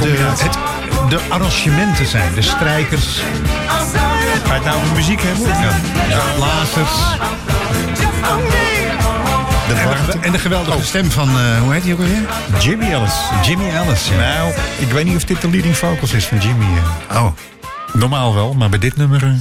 de, 0.00 0.14
het 0.18 0.58
de 1.08 1.20
arrangementen 1.28 2.06
zijn. 2.06 2.34
De 2.34 2.42
strijkers, 2.42 3.20
Ga 4.46 4.54
je 4.54 4.60
het 4.60 4.64
nou 4.64 4.76
over 4.76 4.94
muziek 4.96 5.20
hebben? 5.22 5.44
de 6.08 6.32
blazers. 6.36 6.96
De 9.68 9.74
En 9.74 10.06
de, 10.20 10.26
en 10.26 10.32
de 10.32 10.38
geweldige 10.38 10.84
stem 10.84 11.10
van, 11.10 11.28
eh, 11.28 11.60
hoe 11.60 11.72
heet 11.72 11.82
hij 11.82 11.92
ook 11.92 11.98
alweer? 11.98 12.22
Jimmy 12.60 12.92
Ellis. 12.92 13.14
Jimmy 13.42 13.68
Ellis. 13.68 14.08
Ja. 14.08 14.16
Nou, 14.34 14.52
ik 14.78 14.90
weet 14.92 15.04
niet 15.04 15.16
of 15.16 15.24
dit 15.24 15.40
de 15.40 15.50
leading 15.50 15.76
vocals 15.76 16.12
is 16.12 16.24
van 16.26 16.38
Jimmy. 16.38 16.64
eh. 17.08 17.16
Oh, 17.22 17.32
Normaal 17.92 18.34
wel, 18.34 18.54
maar 18.54 18.68
bij 18.68 18.78
dit 18.78 18.96
nummer... 18.96 19.34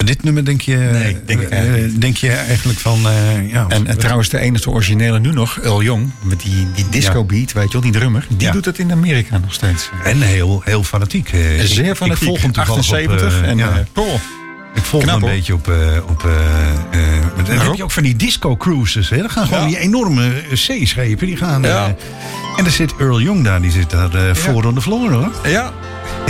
eh, 0.00 0.06
dit 0.06 0.22
nummer 0.22 0.44
denk 0.44 0.60
je, 0.60 0.76
Nee, 0.76 1.16
denk 1.26 1.40
ik 1.40 1.48
eh, 1.50 1.58
eigenlijk 1.58 1.92
niet. 1.92 2.00
denk 2.00 2.16
je 2.16 2.30
eigenlijk 2.30 2.78
van, 2.78 2.98
eh, 3.08 3.50
ja. 3.52 3.64
En, 3.68 3.86
en 3.86 3.98
trouwens, 3.98 4.28
de 4.28 4.38
enige 4.38 4.70
originele 4.70 5.18
nu 5.20 5.32
nog, 5.32 5.58
Earl 5.58 5.82
Young, 5.82 6.10
met 6.22 6.40
die, 6.40 6.66
die 6.74 6.88
disco 6.90 7.24
beat, 7.24 7.52
weet 7.52 7.64
je 7.66 7.72
wel, 7.72 7.80
die 7.80 7.92
drummer, 7.92 8.26
die 8.28 8.46
Ja. 8.46 8.52
doet 8.52 8.64
het 8.64 8.78
in 8.78 8.92
Amerika 8.92 9.38
nog 9.38 9.52
steeds. 9.52 9.90
En 10.04 10.20
heel, 10.20 10.62
heel 10.64 10.82
fanatiek. 10.84 11.32
eh. 11.32 11.40
Zeer 11.64 11.94
fanatiek. 11.94 12.22
Ik 12.22 12.28
volg 12.28 12.42
hem 12.42 12.52
toevallig 12.52 12.78
78 12.80 13.36
op, 13.38 13.42
eh, 13.42 13.48
en 13.48 13.56
ja. 13.56 13.70
eh, 13.94 14.02
Ik 14.74 14.82
volg 14.82 15.02
Knap, 15.02 15.14
hem 15.14 15.22
een 15.24 15.28
hoor. 15.28 15.38
beetje 15.38 15.54
op... 15.54 15.68
eh, 15.68 16.10
op 16.10 16.24
eh, 16.24 16.30
eh, 16.90 17.24
met- 17.36 17.46
dan 17.46 17.58
heb 17.58 17.74
je 17.74 17.82
ook 17.82 17.90
van 17.90 18.02
die 18.02 18.16
disco 18.16 18.56
cruises. 18.56 19.08
Hè? 19.10 19.16
Dan 19.18 19.30
gaan 19.30 19.46
gewoon 19.46 19.60
Ja. 19.62 19.66
die 19.68 19.78
enorme 19.78 20.24
eh, 20.26 20.56
zeeschepen. 20.56 21.26
Die 21.26 21.36
gaan, 21.36 21.64
eh, 21.64 21.84
en 22.56 22.64
er 22.64 22.70
zit 22.70 22.94
Earl 22.98 23.20
Young 23.20 23.44
daar. 23.44 23.60
Die 23.62 23.70
zit 23.70 23.90
daar 23.90 24.14
eh, 24.14 24.34
voor 24.34 24.64
on 24.64 24.74
the 24.74 24.80
floor 24.82 25.10
hoor. 25.12 25.30
ja, 25.48 25.72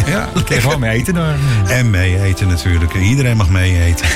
ja, 0.06 0.28
ik 0.38 0.44
kan 0.44 0.60
gewoon 0.60 0.80
mee 0.80 0.98
eten 0.98 1.14
daar. 1.14 1.36
En 1.66 1.90
mee 1.90 2.22
eten 2.22 2.48
natuurlijk. 2.48 2.94
Iedereen 2.94 3.36
mag 3.36 3.48
mee 3.48 3.82
eten. 3.82 4.06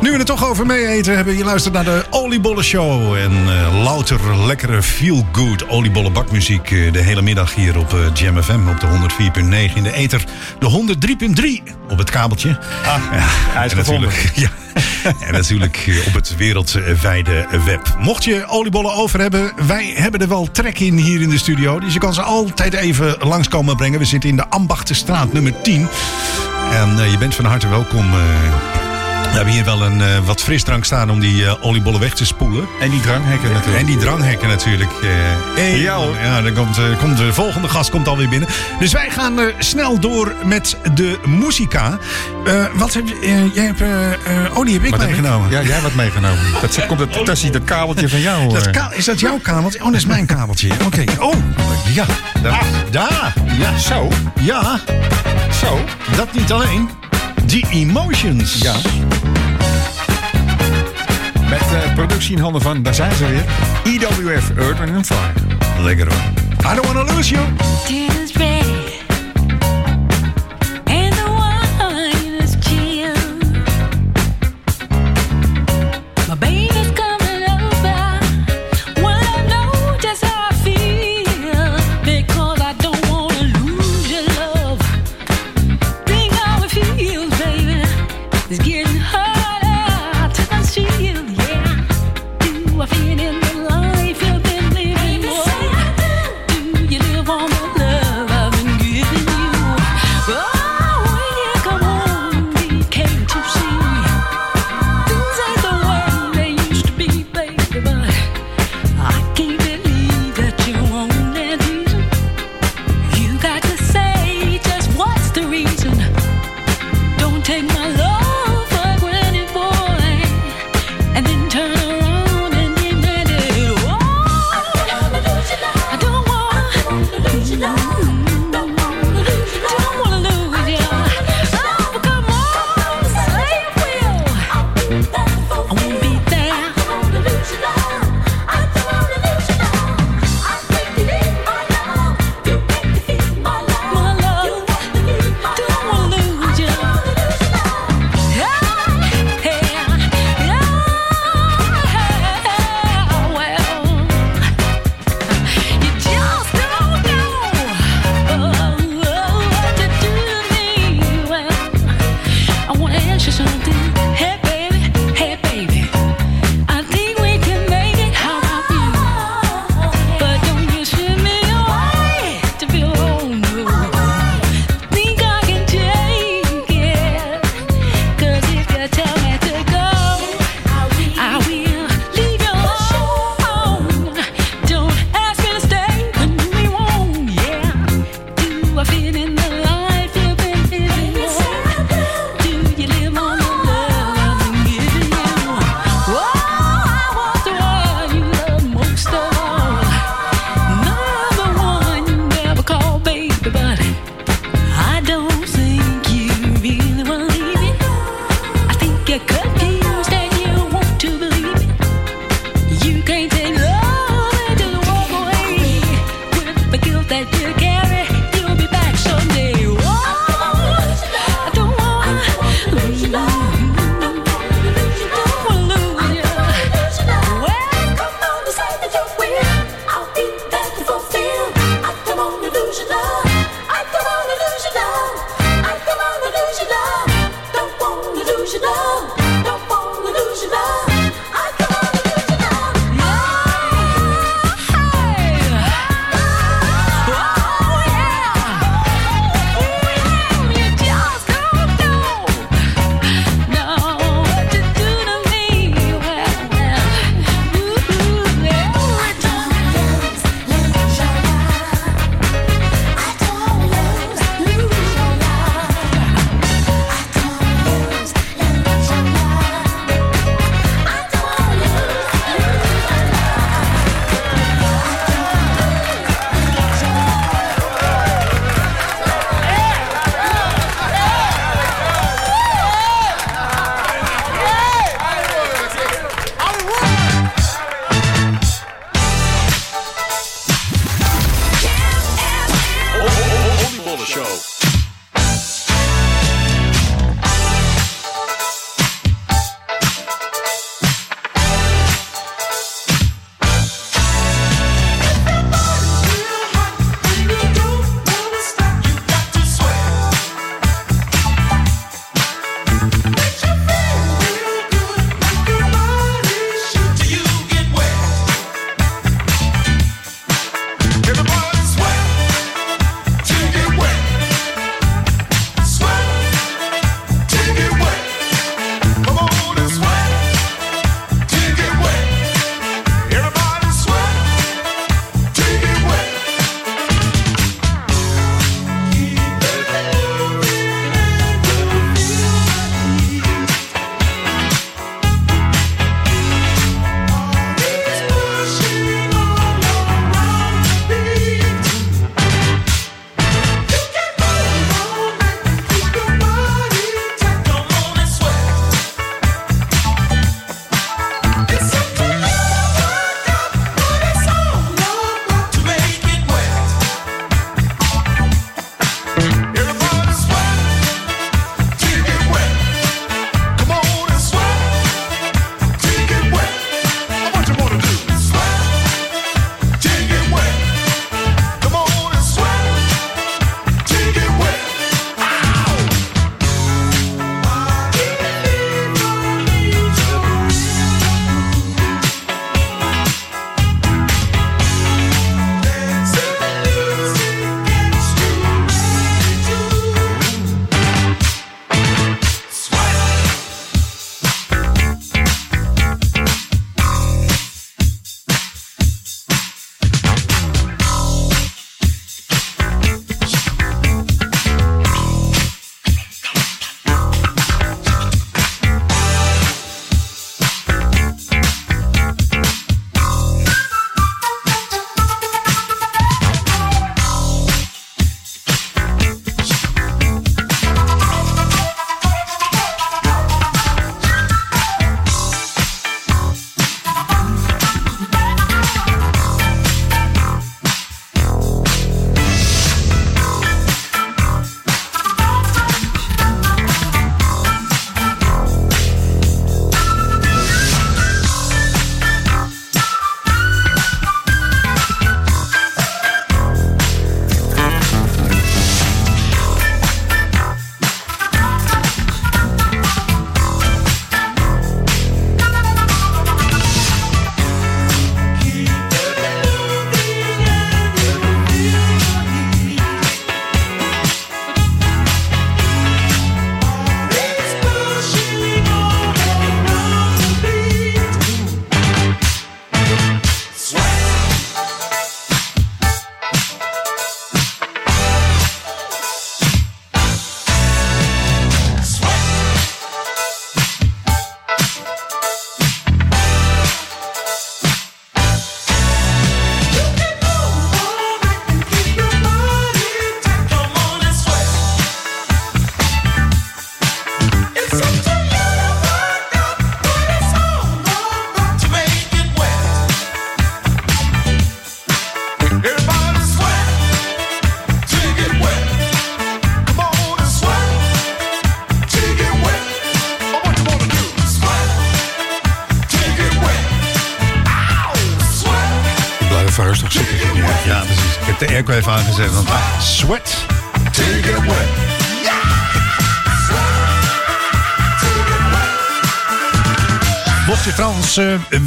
nu 0.00 0.10
we 0.10 0.16
het 0.16 0.26
toch 0.26 0.48
over 0.48 0.66
mee 0.66 0.86
eten 0.86 1.16
hebben. 1.16 1.36
Je 1.36 1.44
luistert 1.44 1.74
naar 1.74 1.84
de 1.84 2.04
Oliebollen 2.10 2.64
Show. 2.64 3.14
En 3.14 3.32
eh, 3.32 3.82
louter 3.82 4.36
lekkere 4.46 4.82
feel-good 4.82 5.68
oliebollen 5.68 6.12
bakmuziek. 6.12 6.70
eh, 6.70 6.92
de 6.92 6.98
hele 6.98 7.22
middag 7.22 7.54
hier 7.54 7.78
op 7.78 7.94
eh, 7.94 8.00
Jam 8.14 8.42
FM. 8.42 8.68
Op 8.68 8.80
de 8.80 8.86
104.9 9.70 9.76
in 9.76 9.82
de 9.82 9.92
ether. 9.92 10.24
De 10.58 10.94
103.3 11.68 11.74
op 11.88 11.98
het 11.98 12.10
kabeltje. 12.10 12.58
Ah, 12.84 12.96
hij 13.00 13.66
is 13.66 13.72
en 13.72 13.78
gevonden. 13.78 14.08
natuurlijk, 14.08 14.36
ja, 14.44 14.48
en 15.26 15.32
natuurlijk 15.32 15.84
eh, 15.86 16.06
op 16.06 16.14
het 16.14 16.36
wereldwijde 16.36 17.46
web. 17.64 17.96
Mocht 17.98 18.24
je 18.24 18.44
oliebollen 18.46 18.94
over 18.94 19.20
hebben, 19.20 19.52
wij 19.66 19.92
hebben 19.94 20.20
er 20.20 20.28
wel 20.28 20.50
trek 20.50 20.78
in 20.78 20.96
hier 20.96 21.20
in 21.20 21.28
de 21.28 21.38
studio. 21.38 21.80
Dus 21.80 21.92
je 21.92 21.98
kan 21.98 22.14
ze 22.14 22.22
altijd 22.22 22.74
even 22.74 23.16
langskomen 23.18 23.76
brengen. 23.76 23.98
We 23.98 24.04
zitten 24.04 24.30
in 24.30 24.36
de 24.36 24.48
Ambachtenstraat 24.48 25.32
nummer 25.32 25.60
10. 25.62 25.88
En 26.70 26.98
eh, 26.98 27.10
je 27.10 27.18
bent 27.18 27.34
van 27.34 27.44
harte 27.44 27.68
welkom. 27.68 28.10
We 29.32 29.38
hebben 29.38 29.54
hier 29.54 29.64
wel 29.64 29.82
een 29.82 30.00
eh, 30.00 30.06
wat 30.24 30.42
frisdrank 30.42 30.84
staan 30.84 31.10
om 31.10 31.20
die 31.20 31.46
eh, 31.46 31.54
oliebollen 31.60 32.00
weg 32.00 32.14
te 32.14 32.26
spoelen. 32.26 32.66
En 32.80 32.90
die 32.90 33.00
dranghekken 33.00 33.52
natuurlijk. 33.52 33.80
En 33.80 33.86
die 33.86 33.96
dranghekken 33.96 34.48
natuurlijk. 34.48 34.90
hey, 35.54 35.78
Ja, 35.78 35.94
hoor. 35.96 36.14
ja, 36.22 36.42
dan 36.42 36.52
komt, 36.54 36.78
komt 37.00 37.16
de 37.16 37.32
volgende 37.32 37.68
gast 37.68 37.90
komt 37.90 38.08
alweer 38.08 38.28
binnen. 38.28 38.48
Dus 38.78 38.92
wij 38.92 39.10
gaan 39.10 39.38
snel 39.58 39.98
door 40.00 40.34
met 40.44 40.76
de 40.94 41.18
muzika. 41.26 41.98
Wat 42.74 42.94
heb 42.94 43.06
je? 43.08 43.50
jij 43.54 43.64
hebt, 43.64 43.80
oh, 44.56 44.64
die 44.64 44.74
heb 44.74 44.84
ik 44.84 44.90
Wat 44.90 45.00
heb 45.00 45.08
ik- 45.10 45.16
meegenomen. 45.16 45.50
Ja, 45.50 45.62
jij 45.62 45.80
wat 45.80 45.94
meegenomen. 45.94 46.38
Dat 46.60 46.86
komt 46.86 47.00
het 47.00 47.52
dat 47.52 47.64
kabeltje 47.64 48.08
van 48.08 48.20
jou. 48.20 48.52
Dat 48.52 48.70
ka- 48.70 48.92
is 48.92 49.04
dat 49.04 49.20
jouw 49.20 49.38
kabeltje? 49.42 49.78
Oh, 49.78 49.84
dat 49.84 49.94
is 49.94 50.06
mijn 50.06 50.26
kabeltje. 50.26 50.70
Oké. 50.84 51.04
Oh, 51.18 51.34
ja. 51.94 52.04
Daar. 52.42 52.62
daar. 52.90 53.32
Ja. 53.58 53.78
Zo, 53.78 54.08
Ja, 54.40 54.80
zo. 55.60 55.78
dat 56.16 56.32
niet 56.34 56.52
alleen. 56.52 56.88
The 57.46 57.64
Emotions. 57.70 58.58
Ja. 58.62 58.74
Met 61.52 61.60
eh, 61.60 61.94
productie 61.94 62.36
in 62.36 62.42
handen 62.42 62.62
van, 62.62 62.82
daar 62.82 62.94
zijn 62.94 63.14
ze 63.14 63.26
weer, 63.26 63.44
IWF, 63.84 64.50
Earth 64.56 64.80
and 64.80 65.06
Fire. 65.06 65.32
Lekker 65.82 66.06
hoor. 66.08 66.72
I 66.72 66.74
don't 66.74 66.86
wanna 66.86 67.14
lose 67.14 67.34
you. 67.34 68.21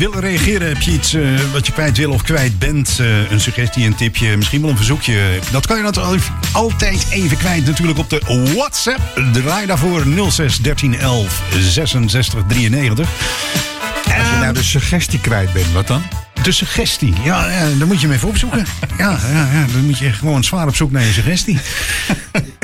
Willen 0.09 0.29
reageren, 0.29 0.67
heb 0.67 0.81
je 0.81 0.91
iets 0.91 1.13
eh, 1.13 1.21
wat 1.53 1.65
je 1.65 1.71
kwijt 1.71 1.97
wil 1.97 2.11
of 2.11 2.21
kwijt 2.21 2.59
bent, 2.59 2.97
eh, 2.99 3.31
een 3.31 3.39
suggestie, 3.39 3.85
een 3.85 3.95
tipje, 3.95 4.37
misschien 4.37 4.61
wel 4.61 4.69
een 4.69 4.75
verzoekje. 4.75 5.39
Dat 5.51 5.67
kan 5.67 5.77
je 5.77 5.83
natuurlijk 5.83 6.23
altijd 6.53 7.05
even 7.09 7.37
kwijt 7.37 7.65
natuurlijk 7.65 7.97
op 7.97 8.09
de 8.09 8.21
WhatsApp. 8.55 9.21
Draai 9.33 9.65
daarvoor 9.65 10.03
06 10.29 10.57
13 10.57 10.99
11 10.99 11.41
66 11.59 12.43
93. 12.47 13.09
Als 14.05 14.29
je 14.29 14.35
nou 14.39 14.53
de 14.53 14.63
suggestie 14.63 15.19
kwijt 15.19 15.53
bent, 15.53 15.71
wat 15.71 15.87
dan? 15.87 16.03
De 16.43 16.51
suggestie, 16.51 17.13
ja, 17.23 17.51
ja 17.51 17.77
daar 17.77 17.87
moet 17.87 18.01
je 18.01 18.07
hem 18.07 18.15
even 18.15 18.27
opzoeken. 18.27 18.65
Ja, 18.97 19.19
ja, 19.31 19.47
ja, 19.53 19.65
dan 19.73 19.85
moet 19.85 19.97
je 19.97 20.11
gewoon 20.11 20.43
zwaar 20.43 20.67
op 20.67 20.75
zoek 20.75 20.91
naar 20.91 21.03
je 21.03 21.11
suggestie. 21.11 21.59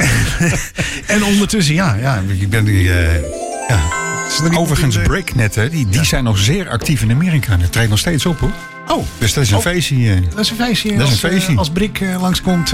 en 1.05 1.23
ondertussen, 1.23 1.73
ja, 1.73 1.95
ja 1.95 2.23
ik 2.39 2.49
ben 2.49 2.65
die, 2.65 2.93
eh, 2.93 3.21
ja. 3.67 4.00
Er 4.39 4.57
Overigens, 4.57 4.95
eh, 4.97 5.03
Breaknet, 5.03 5.55
hè, 5.55 5.69
die, 5.69 5.87
die 5.89 6.03
zijn 6.03 6.23
nog 6.23 6.37
zeer 6.37 6.69
actief 6.69 7.01
in 7.01 7.11
Amerika. 7.11 7.57
Dat 7.57 7.71
treedt 7.71 7.89
nog 7.89 7.99
steeds 7.99 8.25
op, 8.25 8.39
hoor. 8.39 8.51
Oh, 8.87 9.03
Dus 9.17 9.33
dat 9.33 9.43
is 9.43 9.51
een 9.51 9.57
Oh. 9.57 9.61
feestje. 9.63 9.95
eh. 10.13 10.17
dat 10.29 10.39
is 10.39 10.49
een 10.49 10.55
feestje. 10.55 10.89
Dat 10.89 10.97
is 10.97 11.03
als, 11.13 11.23
een 11.23 11.29
feestje. 11.29 11.51
eh, 11.51 11.57
als 11.57 11.69
Brik 11.69 11.99
eh, 12.01 12.21
langskomt. 12.21 12.69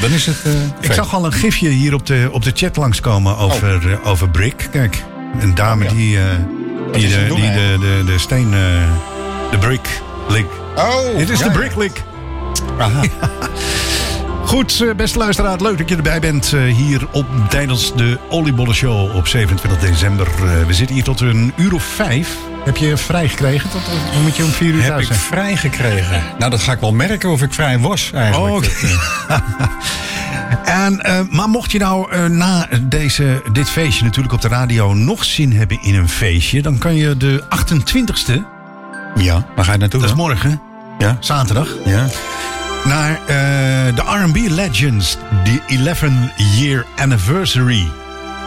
Dan 0.00 0.10
is 0.14 0.26
het... 0.26 0.36
ik 0.80 0.92
zag 0.92 1.14
al 1.14 1.24
een 1.24 1.32
gifje 1.32 1.68
hier 1.68 1.94
op 1.94 2.06
de, 2.06 2.28
op 2.32 2.44
de 2.44 2.50
chat 2.54 2.76
langskomen 2.76 3.36
over, 3.38 3.92
eh, 3.92 4.06
over 4.06 4.28
Brik. 4.30 4.68
Kijk, 4.70 5.04
een 5.40 5.54
dame 5.54 5.84
Oh, 5.84 5.90
ja. 5.90 5.96
die, 5.96 6.18
die, 6.92 7.08
de, 7.08 7.26
doen, 7.28 7.40
die 7.40 7.50
de, 7.50 7.76
de, 7.80 8.02
de 8.12 8.18
steen, 8.18 8.50
de 9.50 9.58
Brick 9.60 9.88
lik. 10.28 10.46
Oh, 10.76 11.16
Dit 11.16 11.28
is 11.30 11.38
ja, 11.38 11.44
de. 11.48 11.50
Brick 11.58 11.76
lik. 11.76 12.02
Aha. 12.78 13.00
Goed, 14.48 14.80
eh, 14.80 14.94
beste 14.94 15.18
luisteraar, 15.18 15.60
leuk 15.60 15.78
dat 15.78 15.88
je 15.88 15.96
erbij 15.96 16.20
bent 16.20 16.52
eh, 16.52 16.62
hier 16.74 17.06
op, 17.12 17.26
tijdens 17.48 17.94
de 17.94 18.18
Oliebollen 18.28 18.74
Show 18.74 19.16
op 19.16 19.26
27 19.26 19.80
december. 19.80 20.26
Eh, 20.26 20.66
we 20.66 20.74
zitten 20.74 20.94
hier 20.94 21.04
tot 21.04 21.20
een 21.20 21.52
uur 21.56 21.74
of 21.74 21.82
vijf. 21.82 22.36
Heb 22.64 22.76
je 22.76 22.96
vrij 22.96 23.28
gekregen? 23.28 23.70
Tot, 23.70 23.80
moet 24.22 24.36
je 24.36 24.44
om 24.44 24.50
vier 24.50 24.74
uur 24.74 24.82
Heb 24.82 24.90
thuis 24.90 25.00
ik 25.00 25.06
zijn? 25.06 25.18
vrij 25.18 25.56
gekregen? 25.56 26.22
Nou, 26.38 26.50
dat 26.50 26.60
ga 26.60 26.72
ik 26.72 26.80
wel 26.80 26.92
merken 26.92 27.30
of 27.30 27.42
ik 27.42 27.52
vrij 27.52 27.78
was 27.78 28.10
eigenlijk. 28.12 28.52
Oh, 28.52 28.56
oké. 28.56 28.70
En, 30.64 31.02
maar 31.30 31.48
mocht 31.48 31.72
je 31.72 31.78
nou 31.78 32.28
na 32.28 32.68
deze, 32.82 33.42
dit 33.52 33.70
feestje 33.70 34.04
natuurlijk 34.04 34.34
op 34.34 34.40
de 34.40 34.48
radio 34.48 34.94
nog 34.94 35.24
zin 35.24 35.52
hebben 35.52 35.82
in 35.82 35.94
een 35.94 36.08
feestje, 36.08 36.62
dan 36.62 36.78
kan 36.78 36.94
je 36.94 37.16
de 37.16 37.44
28ste, 37.44 38.42
ja, 39.14 39.46
waar 39.56 39.64
ga 39.64 39.72
je 39.72 39.78
naartoe 39.78 40.00
dat 40.00 40.10
is 40.10 40.16
morgen, 40.16 40.60
Ja, 40.98 41.16
zaterdag, 41.20 41.68
ja. 41.84 42.06
Naar 42.84 43.10
eh, 43.26 43.36
de 43.94 44.02
R&B 44.06 44.36
Legends, 44.50 45.16
de 45.44 45.60
11th 45.68 46.34
year 46.58 46.86
anniversary. 46.96 47.88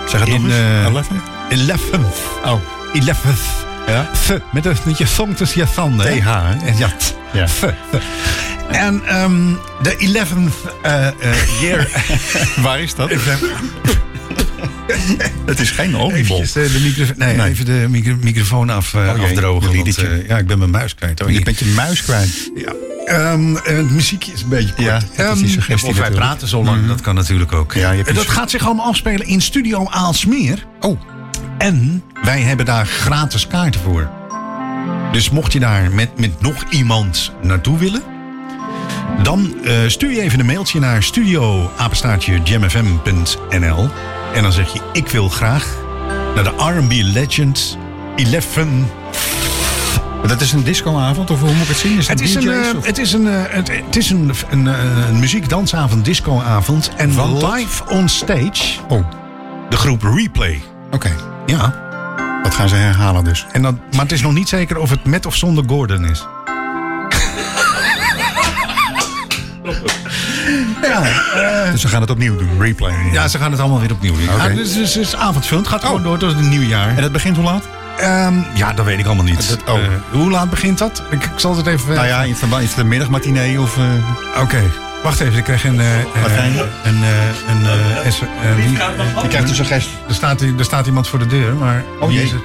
Zeg 0.07 0.19
het 0.19 0.29
In, 0.29 0.41
nog 0.41 0.51
eens. 0.51 0.53
eh, 0.53 0.83
11? 0.83 1.07
11th. 1.49 2.45
Oh, 2.45 2.61
11th. 2.93 3.65
ja. 3.87 4.09
Th, 4.27 4.39
met, 4.51 4.65
een, 4.65 4.75
met 4.85 4.97
je 4.97 5.05
zong 5.05 5.35
tussen 5.37 5.61
je 5.61 5.67
tanden. 5.75 6.05
TH, 6.19 6.25
hè? 6.25 6.65
En 6.67 6.77
Ja, 6.77 6.87
t- 6.97 7.15
Ja. 7.31 7.45
En 8.71 9.01
ehm, 9.07 9.53
de 9.81 9.95
11th 9.97 10.71
eh, 10.81 11.07
eh, 11.07 11.13
year... 11.61 11.87
Waar 12.63 12.79
is 12.79 12.95
dat? 12.95 13.11
Het 15.45 15.59
is 15.59 15.71
geen 15.71 15.97
oliebol. 15.97 16.39
Eventjes 16.41 16.97
eh, 17.01 17.07
de 17.07 17.13
nee, 17.25 17.35
Nee. 17.35 17.49
even 17.49 17.65
de 17.65 17.85
micro- 17.89 18.17
microfoon 18.21 18.69
af, 18.69 18.93
eh, 18.93 19.01
Oh 19.17 19.23
afdrogen. 19.23 19.75
Want, 19.75 19.97
eh, 19.97 20.27
ja, 20.27 20.37
ik 20.37 20.47
ben 20.47 20.57
mijn 20.57 20.69
muis 20.69 20.95
kwijt. 20.95 21.23
Oh, 21.23 21.29
Je 21.29 21.41
bent 21.41 21.59
je 21.59 21.65
muis 21.65 22.01
kwijt. 22.03 22.51
ja. 22.55 22.73
Ehm, 23.05 23.55
eh, 23.55 23.75
het 23.77 23.91
muziekje 23.91 24.31
is 24.33 24.41
een 24.41 24.49
beetje 24.49 24.73
kort. 24.73 24.87
Ja, 24.87 24.93
dat 24.93 25.01
is 25.01 25.07
die 25.15 25.25
Ehm, 25.25 25.45
of 25.59 25.67
wij 25.67 25.75
natuurlijk. 25.91 26.15
praten 26.15 26.47
zo 26.47 26.63
lang, 26.63 26.87
dat 26.87 27.01
kan 27.01 27.15
natuurlijk 27.15 27.53
ook. 27.53 27.73
Ja, 27.73 27.91
je 27.91 28.03
dat 28.13 28.29
gaat 28.29 28.49
zich 28.49 28.65
allemaal 28.65 28.85
afspelen 28.85 29.27
in 29.27 29.41
Studio 29.41 29.87
Aalsmeer. 29.89 30.65
Oh, 30.79 31.01
En 31.57 32.03
wij 32.23 32.41
hebben 32.41 32.65
daar 32.65 32.85
gratis 32.85 33.47
kaarten 33.47 33.81
voor. 33.81 34.09
Dus 35.11 35.29
mocht 35.29 35.53
je 35.53 35.59
daar 35.59 35.91
met, 35.91 36.19
met 36.19 36.41
nog 36.41 36.63
iemand 36.69 37.31
naartoe 37.41 37.77
willen... 37.77 38.01
dan 39.23 39.53
stuur 39.87 40.11
je 40.11 40.21
even 40.21 40.39
een 40.39 40.45
mailtje 40.45 40.79
naar 40.79 41.03
studio-jamfm.nl. 41.03 43.89
En 44.33 44.43
dan 44.43 44.51
zeg 44.51 44.73
je, 44.73 44.79
ik 44.93 45.07
wil 45.07 45.29
graag 45.29 45.67
naar 46.35 46.43
de 46.43 46.53
R&B 46.57 46.91
Legends 46.91 47.77
11... 48.15 48.45
dat 50.27 50.41
is 50.41 50.51
een 50.51 50.63
discoavond 50.63 51.29
of 51.31 51.39
hoe 51.39 51.51
moet 51.53 51.61
ik 51.61 51.67
het 51.67 51.77
zien? 51.77 51.97
Is 51.97 52.07
het, 52.07 52.19
Het 52.19 52.29
is 52.29 52.35
een, 52.35 52.41
DJ's? 52.41 52.69
eh, 52.71 52.77
of- 52.77 52.85
het 52.85 52.97
is 52.97 53.13
een, 53.13 53.27
eh, 53.27 53.41
het, 53.47 53.71
het 53.85 53.95
is 53.95 54.09
een, 54.09 54.31
een, 54.49 54.67
eh, 54.67 55.07
een 55.09 55.19
muziekdansavond, 55.19 56.05
discoavond. 56.05 56.91
En 56.97 57.11
Van 57.13 57.45
live 57.53 57.83
on 57.89 58.09
stage 58.09 58.79
Oh, 58.89 59.05
de 59.69 59.75
groep 59.77 60.03
Replay. 60.03 60.61
oké. 60.91 61.11
Ja, 61.45 61.89
Dat 62.43 62.53
gaan 62.55 62.69
ze 62.69 62.75
herhalen 62.75 63.23
dus. 63.23 63.45
en 63.51 63.61
dan, 63.61 63.79
maar 63.91 64.01
het 64.01 64.11
is 64.11 64.21
nog 64.21 64.33
niet 64.33 64.49
zeker 64.49 64.77
of 64.77 64.89
het 64.89 65.05
met 65.05 65.25
of 65.25 65.35
zonder 65.35 65.63
Gordon 65.67 66.05
is. 66.05 66.25
Ja, 70.81 71.71
Dus 71.71 71.81
ze 71.81 71.87
gaan 71.87 72.01
het 72.01 72.09
opnieuw 72.09 72.35
doen, 72.37 72.49
replay. 72.61 72.93
ja, 73.11 73.27
ze 73.27 73.37
gaan 73.37 73.51
het 73.51 73.59
allemaal 73.59 73.79
weer 73.79 73.91
opnieuw 73.91 74.13
doen. 74.17 74.29
Oké. 74.33 74.47
Ja, 74.47 74.55
dus, 74.55 74.73
dus, 74.73 74.91
dus 74.93 75.15
avondfilm. 75.15 75.59
Het 75.61 75.69
gaat 75.69 75.83
gewoon 75.83 75.97
Oh. 75.99 76.03
door 76.03 76.17
tot 76.17 76.31
het 76.35 76.41
nieuwjaar. 76.49 76.89
En 76.95 77.01
dat 77.01 77.11
begint 77.11 77.35
hoe 77.35 77.45
laat? 77.45 77.63
Ehm, 77.97 78.33
ja, 78.53 78.73
dat 78.73 78.85
weet 78.85 78.99
ik 78.99 79.05
allemaal 79.05 79.23
niet. 79.23 79.49
Dat- 79.49 79.63
oh. 79.75 79.79
Eh, 79.83 79.87
hoe 80.11 80.29
laat 80.31 80.49
begint 80.49 80.77
dat? 80.77 81.03
Ik, 81.09 81.23
ik 81.23 81.31
zal 81.35 81.57
het 81.57 81.67
even... 81.67 81.95
Nou 81.95 82.07
ja, 82.07 82.23
is 82.23 82.41
het, 82.41 82.51
is 82.61 82.69
het 82.69 82.77
een 82.77 82.87
middagmatinee 82.87 83.61
of... 83.61 83.77
eh, 83.77 84.41
Oké, 84.41 84.61
wacht 85.03 85.19
even. 85.19 85.37
Ik 85.37 85.43
krijg 85.43 85.63
een... 85.63 85.79
eh, 85.79 85.99
eh, 85.99 86.05
Wat 86.21 86.31
krijg 86.31 86.53
je? 86.53 86.67
een, 86.83 87.03
eh, 87.03 87.55
een, 87.55 87.65
eh, 87.65 88.07
eh, 88.07 88.55
wie- 88.55 88.71
je 89.21 89.27
krijgt 89.27 89.49
een 89.49 89.55
suggestie. 89.55 89.93
er, 90.07 90.13
staat, 90.13 90.41
er 90.41 90.53
staat 90.59 90.85
iemand 90.85 91.07
voor 91.07 91.19
de 91.19 91.27
deur, 91.27 91.55
maar... 91.55 91.83
Oh, 91.99 92.11
is 92.13 92.31
het? 92.31 92.41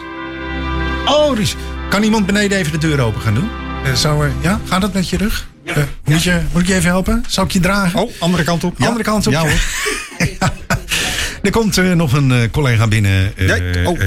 Oh, 1.07 1.37
Ries. 1.37 1.57
Kan 1.89 2.03
iemand 2.03 2.27
beneden 2.27 2.59
even 2.59 2.73
de 2.73 2.79
deur 2.79 3.01
open 3.01 3.21
gaan 3.21 3.35
doen? 3.35 3.49
Eh, 3.85 3.93
zou, 3.93 4.25
er- 4.25 4.33
ja, 4.41 4.61
gaat 4.69 4.81
dat 4.81 4.93
met 4.93 5.09
je 5.09 5.17
rug? 5.17 5.47
Eh, 5.67 5.77
moet, 6.05 6.23
je, 6.23 6.41
moet 6.53 6.63
ik 6.63 6.69
je 6.69 6.75
even 6.75 6.89
helpen? 6.91 7.25
Zal 7.29 7.45
ik 7.45 7.51
je 7.51 7.61
dragen? 7.61 8.01
Oh, 8.01 8.13
andere 8.19 8.45
kant 8.45 8.65
op. 8.65 8.75
Ja. 8.79 8.87
Andere 8.87 9.05
kant 9.05 9.27
op. 9.27 9.33
Ja 9.33 9.41
hoor. 9.41 9.51
Er 11.43 11.51
komt 11.53 11.79
eh, 11.79 11.93
nog 11.93 12.13
een 12.13 12.33
eh, 12.33 12.51
collega 12.51 12.87
binnen. 12.89 13.33
eh, 13.37 13.47
Ja, 13.47 13.89
oh, 13.91 13.99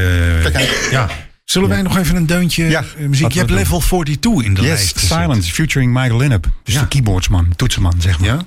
kijk 0.51 0.87
ja. 0.91 1.09
Zullen 1.45 1.69
wij 1.69 1.81
nog 1.81 1.97
even 1.97 2.15
een 2.15 2.25
deuntje 2.25 2.63
Ja, 2.69 2.83
muziek? 2.97 3.31
Je 3.31 3.39
hebt 3.39 3.51
level 3.51 3.79
42 3.79 4.45
in 4.45 4.53
de 4.53 4.61
Yes, 4.61 4.69
lijst. 4.69 4.99
Silence, 4.99 5.51
featuring 5.53 5.93
Michael 5.93 6.17
Linnep. 6.17 6.47
Dus 6.63 6.73
Ja. 6.73 6.81
de 6.81 6.87
keyboardsman, 6.87 7.53
toetsenman, 7.55 7.93
zeg 8.01 8.19
maar. 8.19 8.29
Ja? 8.29 8.39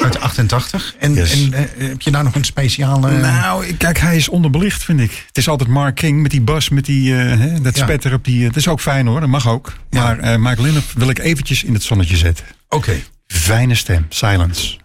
Uit 0.00 0.20
88. 0.20 0.94
En, 0.98 1.14
Yes. 1.14 1.32
en 1.32 1.52
eh, 1.52 1.88
heb 1.88 2.00
je 2.00 2.10
daar 2.10 2.24
nog 2.24 2.34
een 2.34 2.44
speciale... 2.44 3.10
Nou, 3.18 3.72
kijk, 3.72 3.98
hij 3.98 4.16
is 4.16 4.28
onderbelicht, 4.28 4.84
vind 4.84 5.00
ik. 5.00 5.24
Het 5.26 5.38
is 5.38 5.48
altijd 5.48 5.68
Mark 5.68 5.94
King 5.94 6.22
met 6.22 6.30
die 6.30 6.40
bas, 6.40 6.68
met 6.68 6.84
die, 6.84 7.16
eh, 7.16 7.38
hè, 7.38 7.60
dat 7.60 7.76
Ja. 7.76 7.82
spetter 7.84 8.12
op 8.12 8.24
die... 8.24 8.40
eh, 8.40 8.46
Het 8.46 8.56
is 8.56 8.68
ook 8.68 8.80
fijn 8.80 9.06
hoor, 9.06 9.20
dat 9.20 9.28
mag 9.28 9.48
ook. 9.48 9.72
Ja. 9.90 10.02
Maar 10.02 10.40
Michael 10.40 10.62
Linnep 10.64 10.84
wil 10.94 11.08
ik 11.08 11.18
eventjes 11.18 11.64
in 11.64 11.74
het 11.74 11.82
zonnetje 11.82 12.16
zetten. 12.16 12.44
Oké. 12.68 12.92
Fijne 13.26 13.74
stem, 13.74 14.06
Silence. 14.08 14.76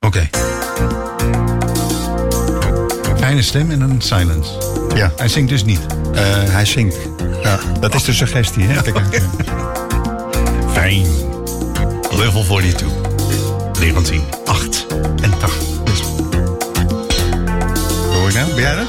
Oké. 0.00 0.28
Fijne 3.18 3.42
stem 3.42 3.70
en 3.70 3.80
een 3.80 4.00
silence. 4.00 4.50
Ja, 4.94 5.12
Hij 5.16 5.28
zingt 5.28 5.48
dus 5.50 5.64
niet. 5.64 5.80
hij 6.50 6.64
zingt. 6.64 6.96
Ja, 7.42 7.58
dat 7.80 7.94
is 7.94 8.04
de 8.04 8.12
suggestie, 8.12 8.64
hè? 8.64 8.82
Kijk. 8.92 9.22
Fijn. 10.72 11.06
Level 12.10 12.44
42. 12.44 13.05
1988. 13.78 15.54
Dus 15.84 16.00
Hoor 18.12 18.30
je 18.30 18.38
nou? 18.38 18.54
Ben 18.54 18.60
jij 18.62 18.74
dat? 18.74 18.86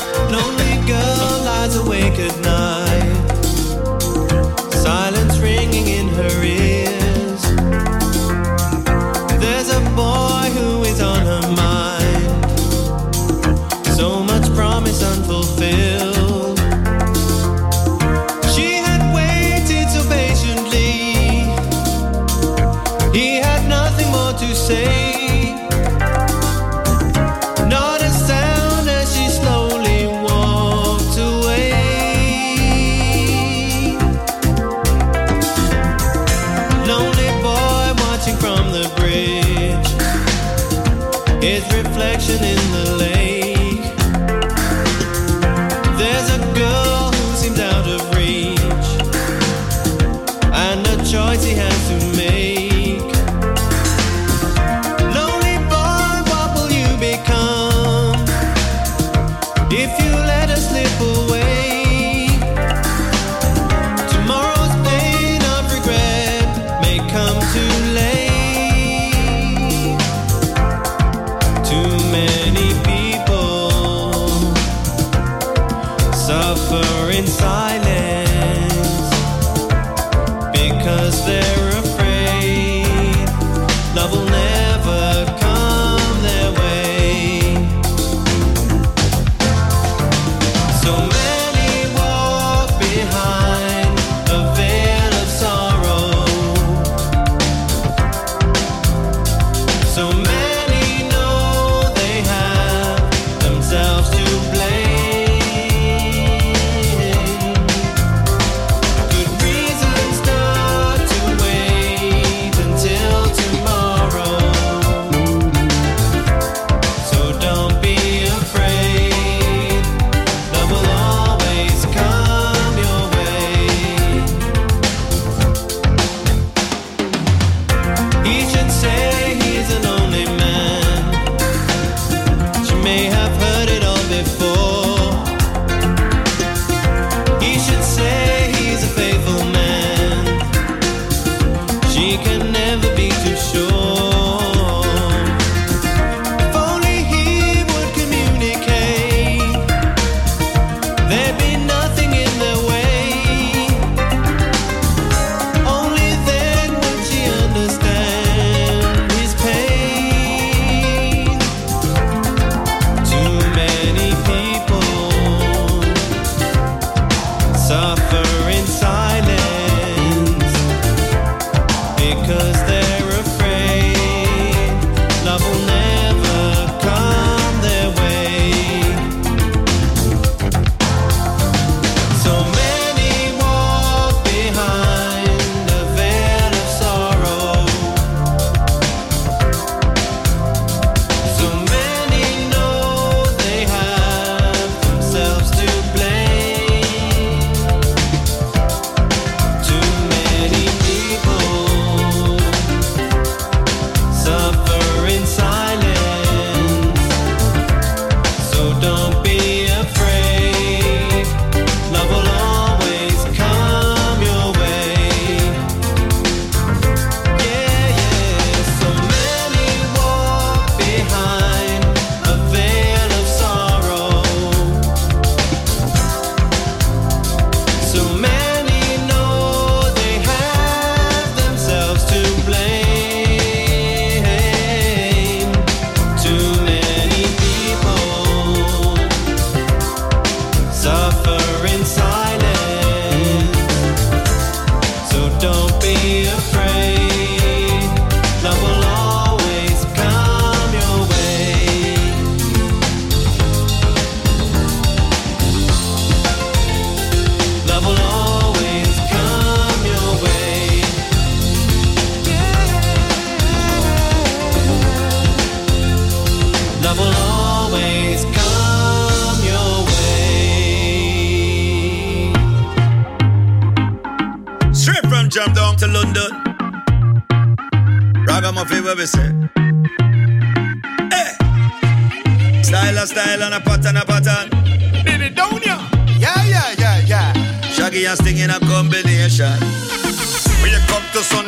suffering 167.67 168.65
silence. 168.65 169.06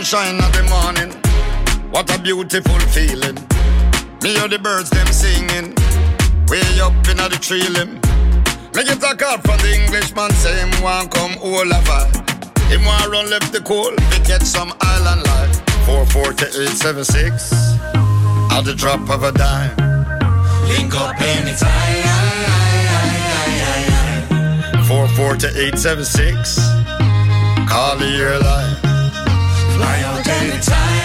Sunshine 0.09 0.41
every 0.41 0.67
morning. 0.69 1.11
What 1.91 2.09
a 2.15 2.19
beautiful 2.19 2.79
feeling. 2.89 3.35
Me 4.23 4.33
hear 4.33 4.47
the 4.47 4.57
birds 4.57 4.89
them 4.89 5.05
singing. 5.07 5.75
Way 6.49 6.65
up 6.81 6.93
in 7.07 7.17
the 7.17 7.37
tree 7.39 7.69
limb. 7.69 7.93
Me 8.73 8.83
get 8.83 9.03
a 9.03 9.15
call 9.15 9.37
from 9.37 9.57
the 9.59 9.71
Englishman 9.71 10.31
say 10.31 10.55
him 10.57 10.81
want 10.81 11.11
come 11.11 11.37
all 11.43 11.73
over. 11.79 12.01
Him 12.71 12.85
want 12.85 13.07
run 13.11 13.29
left 13.29 13.53
the 13.53 13.61
coal. 13.61 13.91
We 14.09 14.17
get 14.25 14.41
some 14.41 14.73
island 14.81 15.21
life. 15.27 15.61
44876. 15.85 17.53
At 18.49 18.61
the 18.65 18.73
drop 18.73 19.07
of 19.11 19.21
a 19.21 19.31
dime. 19.31 19.77
Link 20.69 20.95
up 20.95 21.21
anytime. 21.21 21.69
44876. 24.87 26.57
Call 27.69 28.88
the 29.79 29.85
airline. 29.85 29.99
Fly 29.99 29.99
out 30.03 30.27
anytime. 30.27 30.99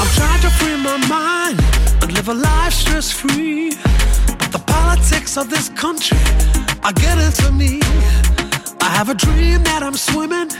I'm 0.00 0.10
trying 0.14 0.42
to 0.42 0.50
free 0.58 0.76
my 0.76 0.96
mind 1.08 1.58
and 2.02 2.12
live 2.12 2.28
a 2.28 2.34
life 2.34 2.72
stress 2.72 3.10
free. 3.10 3.70
But 4.38 4.52
the 4.52 4.62
politics 4.66 5.36
of 5.36 5.50
this 5.50 5.68
country 5.70 6.18
are 6.84 6.92
getting 6.92 7.32
to 7.44 7.52
me. 7.52 7.80
I 8.80 8.90
have 8.90 9.08
a 9.08 9.14
dream 9.14 9.62
that 9.64 9.82
I'm 9.82 9.96
swimming 9.96 10.50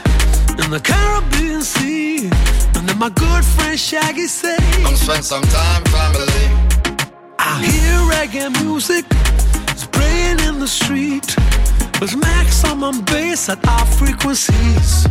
in 0.63 0.71
the 0.71 0.81
Caribbean 0.83 1.61
Sea. 1.61 2.29
And 2.75 2.87
then 2.87 2.97
my 2.99 3.09
good 3.09 3.43
friend 3.45 3.79
Shaggy 3.79 4.27
say, 4.27 4.57
Come 4.83 4.95
spend 4.95 5.23
some 5.23 5.43
time, 5.43 5.83
family. 5.85 6.45
I 7.39 7.63
hear 7.63 7.97
reggae 8.11 8.51
music 8.63 9.05
is 9.75 9.85
playing 9.87 10.39
in 10.39 10.59
the 10.59 10.67
street 10.67 11.35
with 11.99 12.15
maximum 12.15 13.01
bass 13.01 13.49
at 13.49 13.65
our 13.67 13.85
frequencies. 13.85 15.07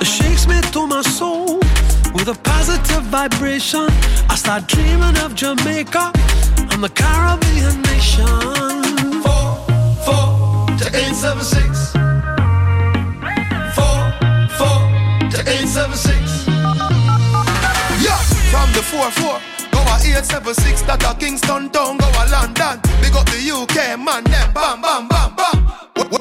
It 0.00 0.06
shakes 0.06 0.46
me 0.46 0.60
to 0.72 0.86
my 0.86 1.02
soul 1.02 1.58
with 2.14 2.28
a 2.28 2.38
positive 2.42 3.02
vibration. 3.04 3.86
I 4.28 4.34
start 4.36 4.66
dreaming 4.66 5.16
of 5.18 5.34
Jamaica 5.34 6.12
and 6.72 6.82
the 6.82 6.90
Caribbean 6.94 7.82
nation. 7.82 8.26
Four, 9.22 9.46
four 10.06 10.66
to 10.78 10.86
eight 10.94 11.14
seven 11.14 11.44
six. 11.44 11.92
Four, 13.76 13.98
four 14.58 14.80
to 15.32 15.38
eight 15.46 15.68
seven 15.68 15.96
six. 15.96 16.46
Yeah, 18.04 18.18
from 18.50 18.72
the 18.72 18.82
4-4 18.82 19.61
Go 19.61 19.61
a 19.92 20.16
876 20.24 20.82
that 20.82 21.04
a 21.04 21.12
Kingston 21.18 21.68
town 21.70 21.98
Go 21.98 22.08
a 22.08 22.24
London. 22.32 22.80
Big 23.00 23.12
up 23.12 23.26
the 23.28 23.40
UK 23.44 23.98
man 24.00 24.24
Them 24.24 24.52
bam 24.54 24.80
bam 24.80 25.08
bam 25.08 25.36
bam. 25.36 25.58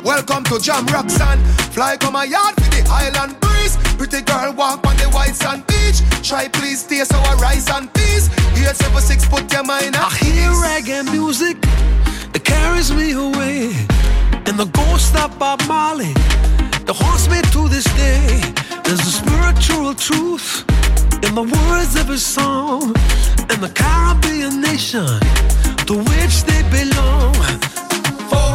Welcome 0.03 0.43
to 0.45 0.59
Jam 0.59 0.85
Roxanne. 0.87 1.39
Fly 1.71 1.97
come 1.97 2.15
a 2.15 2.25
yard 2.25 2.55
for 2.55 2.69
the 2.75 2.83
island 2.91 3.39
breeze. 3.39 3.77
Pretty 3.97 4.21
girl 4.21 4.53
walk 4.53 4.85
on 4.85 4.95
the 4.97 5.07
white 5.15 5.35
sand 5.35 5.65
beach. 5.67 6.03
Try 6.21 6.47
please 6.47 6.83
taste 6.83 7.13
our 7.13 7.35
rice 7.37 7.69
and 7.69 7.91
peas 7.93 8.29
876 8.61 9.27
put 9.27 9.51
your 9.51 9.63
mind 9.63 9.95
at 9.95 10.03
I 10.03 10.09
hear 10.21 10.51
reggae 10.51 11.03
music 11.11 11.57
It 12.35 12.43
carries 12.43 12.91
me 12.91 13.13
away. 13.13 13.73
And 14.47 14.57
the 14.59 14.69
ghost 14.73 15.15
of 15.15 15.37
Bob 15.39 15.61
Marley 15.67 16.13
That 16.85 16.95
haunts 16.95 17.27
me 17.29 17.41
to 17.53 17.69
this 17.69 17.85
day. 17.95 18.41
There's 18.83 19.01
a 19.01 19.13
spiritual 19.21 19.95
truth 19.95 20.65
in 21.23 21.35
the 21.35 21.43
words 21.43 21.95
of 21.95 22.07
his 22.07 22.25
song 22.25 22.95
and 23.49 23.61
the 23.61 23.71
Caribbean 23.73 24.61
nation 24.61 25.07
to 25.87 25.93
which 26.09 26.43
they 26.43 26.61
belong. 26.69 27.33
Four, 28.31 28.53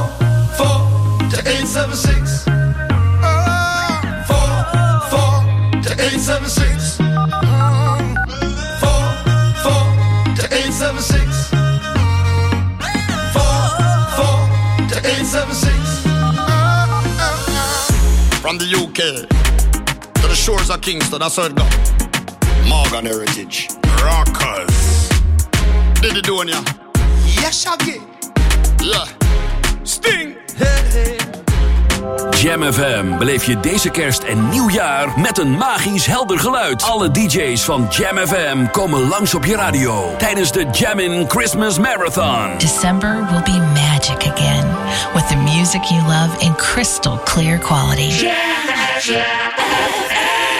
four 0.59 0.81
to 1.31 1.39
eight 1.47 1.67
seven 1.67 1.97
six. 1.97 2.47
From 18.47 18.59
the 18.59 18.77
UK 18.77 19.27
to 20.15 20.29
the 20.29 20.35
shores 20.35 20.71
of 20.71 20.81
Kingston, 20.81 21.19
that's 21.19 21.37
how 21.37 21.47
it 21.47 21.55
go. 21.57 22.06
Morgan 22.77 23.07
Heritage. 23.07 23.69
Rockers. 24.03 25.09
Did 26.03 26.17
it 26.17 26.25
doing 26.25 26.49
ya? 26.49 26.61
Yes, 27.41 27.63
Shaggy. 27.63 28.03
Yeah. 28.85 29.07
Sting. 29.83 30.37
Jam 32.41 32.73
FM 32.73 33.19
beleef 33.19 33.45
je 33.45 33.61
deze 33.61 33.91
kerst 33.91 34.23
en 34.23 34.49
nieuwjaar 34.49 35.21
met 35.21 35.39
een 35.39 35.57
magisch 35.57 36.07
helder 36.07 36.39
geluid. 36.39 36.83
Alle 36.83 37.11
DJ's 37.11 37.65
van 37.65 37.87
Jam 37.91 38.17
FM 38.27 38.67
komen 38.71 39.09
langs 39.09 39.35
op 39.35 39.45
je 39.45 39.57
radio 39.57 40.15
tijdens 40.19 40.53
de 40.53 40.67
Jammin' 40.73 41.25
Christmas 41.29 41.79
Marathon. 41.79 42.59
December 42.59 43.27
will 43.31 43.43
be 43.43 43.59
magic 43.73 44.33
again 44.33 44.67
with 45.15 45.29
the 45.29 45.37
music 45.37 45.83
you 45.83 46.03
love 46.03 46.45
in 46.45 46.55
crystal 46.55 47.19
clear 47.25 47.59
quality. 47.59 48.29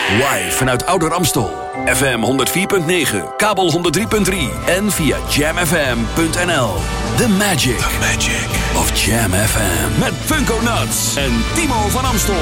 Live 0.09 0.57
vanuit 0.57 0.83
Ouder 0.89 1.13
Amstel. 1.13 1.49
FM 1.85 2.23
104.9, 2.23 3.35
kabel 3.37 3.71
103.3 3.71 4.35
en 4.65 4.91
via 4.91 5.17
jamfm.nl. 5.29 6.69
The 7.17 7.27
magic, 7.37 7.77
The 7.77 7.97
magic 7.99 8.47
of 8.75 8.91
Jam 8.93 9.33
FM. 9.33 9.99
Met 9.99 10.13
Funko 10.25 10.61
Nuts 10.61 11.15
en 11.15 11.31
Timo 11.53 11.89
van 11.89 12.05
Amstel. 12.05 12.35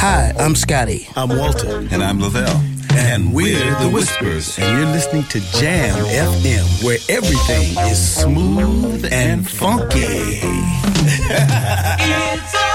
Hi, 0.00 0.32
I'm 0.38 0.54
Scotty. 0.54 1.08
I'm 1.16 1.28
Walter. 1.38 1.86
And 1.92 2.02
I'm 2.02 2.18
Lavelle. 2.20 2.77
And 2.98 3.32
we're 3.32 3.78
the 3.80 3.88
Whispers. 3.88 4.58
And 4.58 4.76
you're 4.76 4.92
listening 4.92 5.22
to 5.24 5.40
Jam 5.52 5.96
FM, 6.04 6.84
where 6.84 6.98
everything 7.08 7.78
is 7.86 8.14
smooth 8.16 9.08
and 9.12 9.48
funky. 9.48 10.40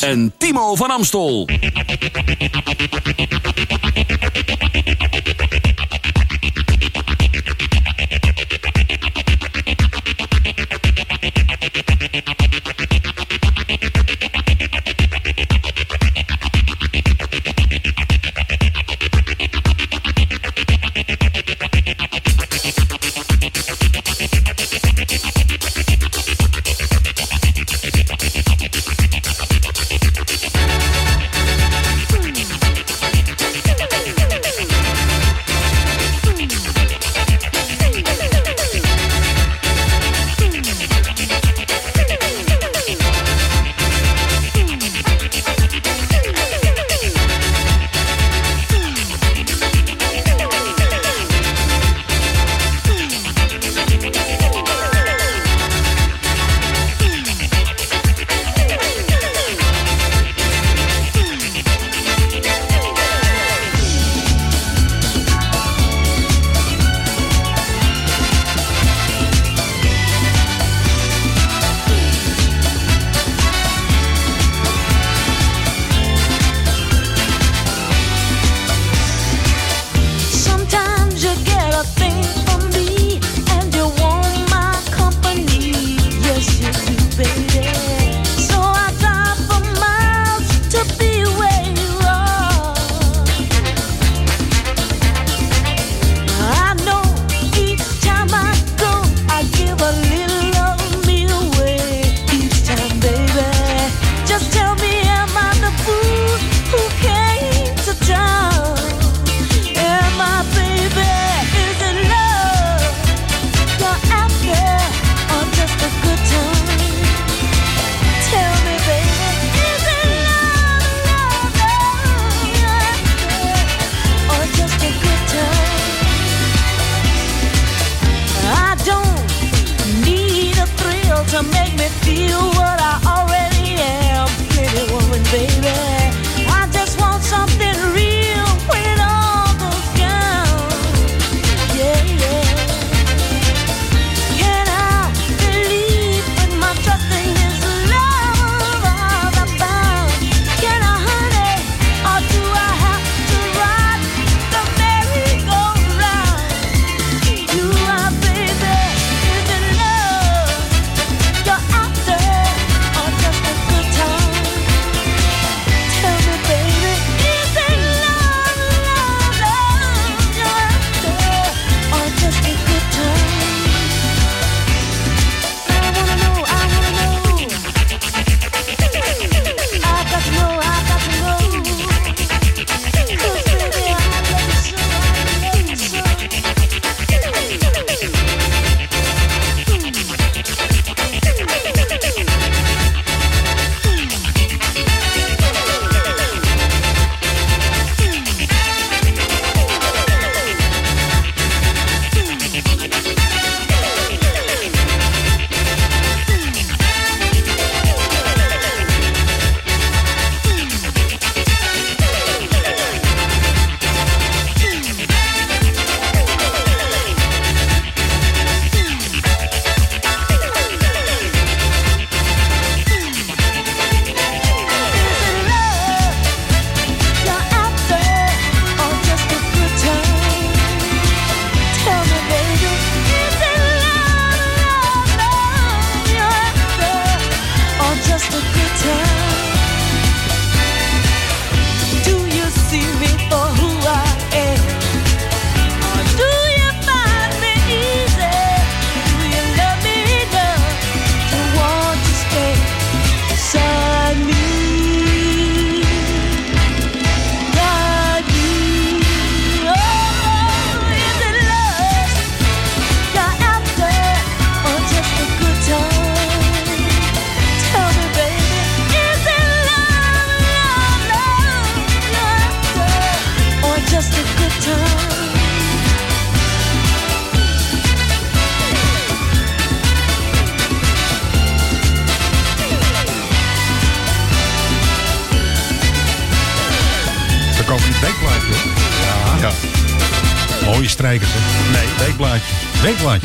En 0.02 0.32
Timo 0.38 0.76
van 0.76 0.90
Amstel. 0.90 1.46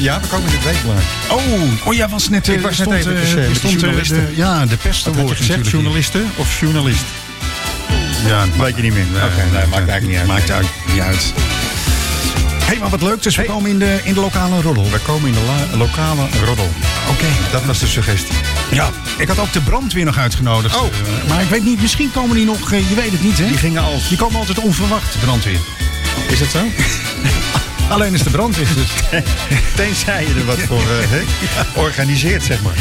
Ja, 0.06 0.20
we 0.22 0.28
komen 0.28 0.48
in 0.50 0.56
het 0.56 0.64
weekblaadje. 0.64 1.08
Oh, 1.30 1.88
oh 1.88 1.94
ja, 1.94 2.10
was 2.10 2.30
net... 2.30 2.48
eh, 2.48 2.56
Ik 2.56 2.62
was 2.62 2.78
net 2.78 2.80
stond, 2.88 2.96
even 2.96 3.12
eh, 3.28 3.36
met 3.36 3.46
die 3.48 3.56
stond, 3.56 3.74
eh, 3.74 3.80
journalisten. 3.80 4.26
de- 4.26 4.36
Ja, 4.36 4.66
de 4.66 4.78
pest 4.78 5.06
je 5.06 5.36
gezegd, 5.36 5.70
journalisten 5.70 6.32
of 6.36 6.60
journalist? 6.60 7.04
Ja, 8.26 8.46
Weet 8.58 8.76
je 8.76 8.82
niet 8.82 8.94
meer. 8.94 9.06
Oké, 9.24 9.44
nee, 9.52 9.66
maakt 9.68 9.90
eigenlijk 9.90 10.08
niet 10.08 10.18
uit. 10.18 10.28
Maakt 10.28 10.50
eigenlijk 10.50 10.80
niet 10.94 11.02
uit. 11.02 11.34
Hé, 12.60 12.66
hey, 12.66 12.78
maar 12.80 12.90
wat 12.90 13.02
leuk. 13.02 13.24
Dus 13.24 13.36
we 13.36 13.44
komen 13.44 13.70
in 13.70 13.80
de, 13.80 14.00
in 14.04 14.14
de 14.14 14.20
lokale 14.20 14.62
roddel. 14.62 14.90
We 14.92 15.00
komen 15.00 15.28
in 15.28 15.34
de 15.34 15.42
la- 15.42 15.78
lokale 15.78 16.28
roddel. 16.46 16.70
Oké. 17.10 17.26
Dat 17.52 17.66
was 17.66 17.80
de 17.80 17.88
suggestie. 17.88 18.36
Ja, 18.72 18.90
ik 19.18 19.28
had 19.28 19.40
ook 19.40 19.54
de 19.54 19.62
brandweer 19.62 20.06
nog 20.06 20.18
uitgenodigd. 20.18 20.76
Oh. 20.76 20.86
Eh, 20.86 21.30
maar 21.30 21.42
ik 21.42 21.50
weet 21.50 21.64
niet, 21.64 21.82
misschien 21.82 22.12
komen 22.12 22.36
die 22.36 22.46
nog... 22.46 22.72
eh, 22.72 22.90
je 22.90 22.96
weet 22.96 23.12
het 23.12 23.24
niet, 23.24 23.38
hè? 23.38 23.48
Die 23.48 23.58
gingen 23.58 23.82
al. 23.84 24.00
Die 24.10 24.18
komen 24.18 24.40
altijd 24.40 24.60
onverwacht, 24.60 25.14
de 25.14 25.20
brandweer. 25.20 25.60
Is 26.30 26.40
dat 26.40 26.50
zo? 26.50 26.60
Alleen 27.90 28.14
is 28.14 28.24
de 28.24 28.30
brandweer 28.30 28.68
dus. 28.76 28.90
Tenzij 29.76 30.28
je 30.28 30.34
er 30.40 30.46
wat 30.46 30.60
voor 30.60 30.78
eh, 30.82 31.10
hè, 31.10 31.22
organiseert, 31.82 32.44
zeg 32.44 32.62
maar. 32.62 32.76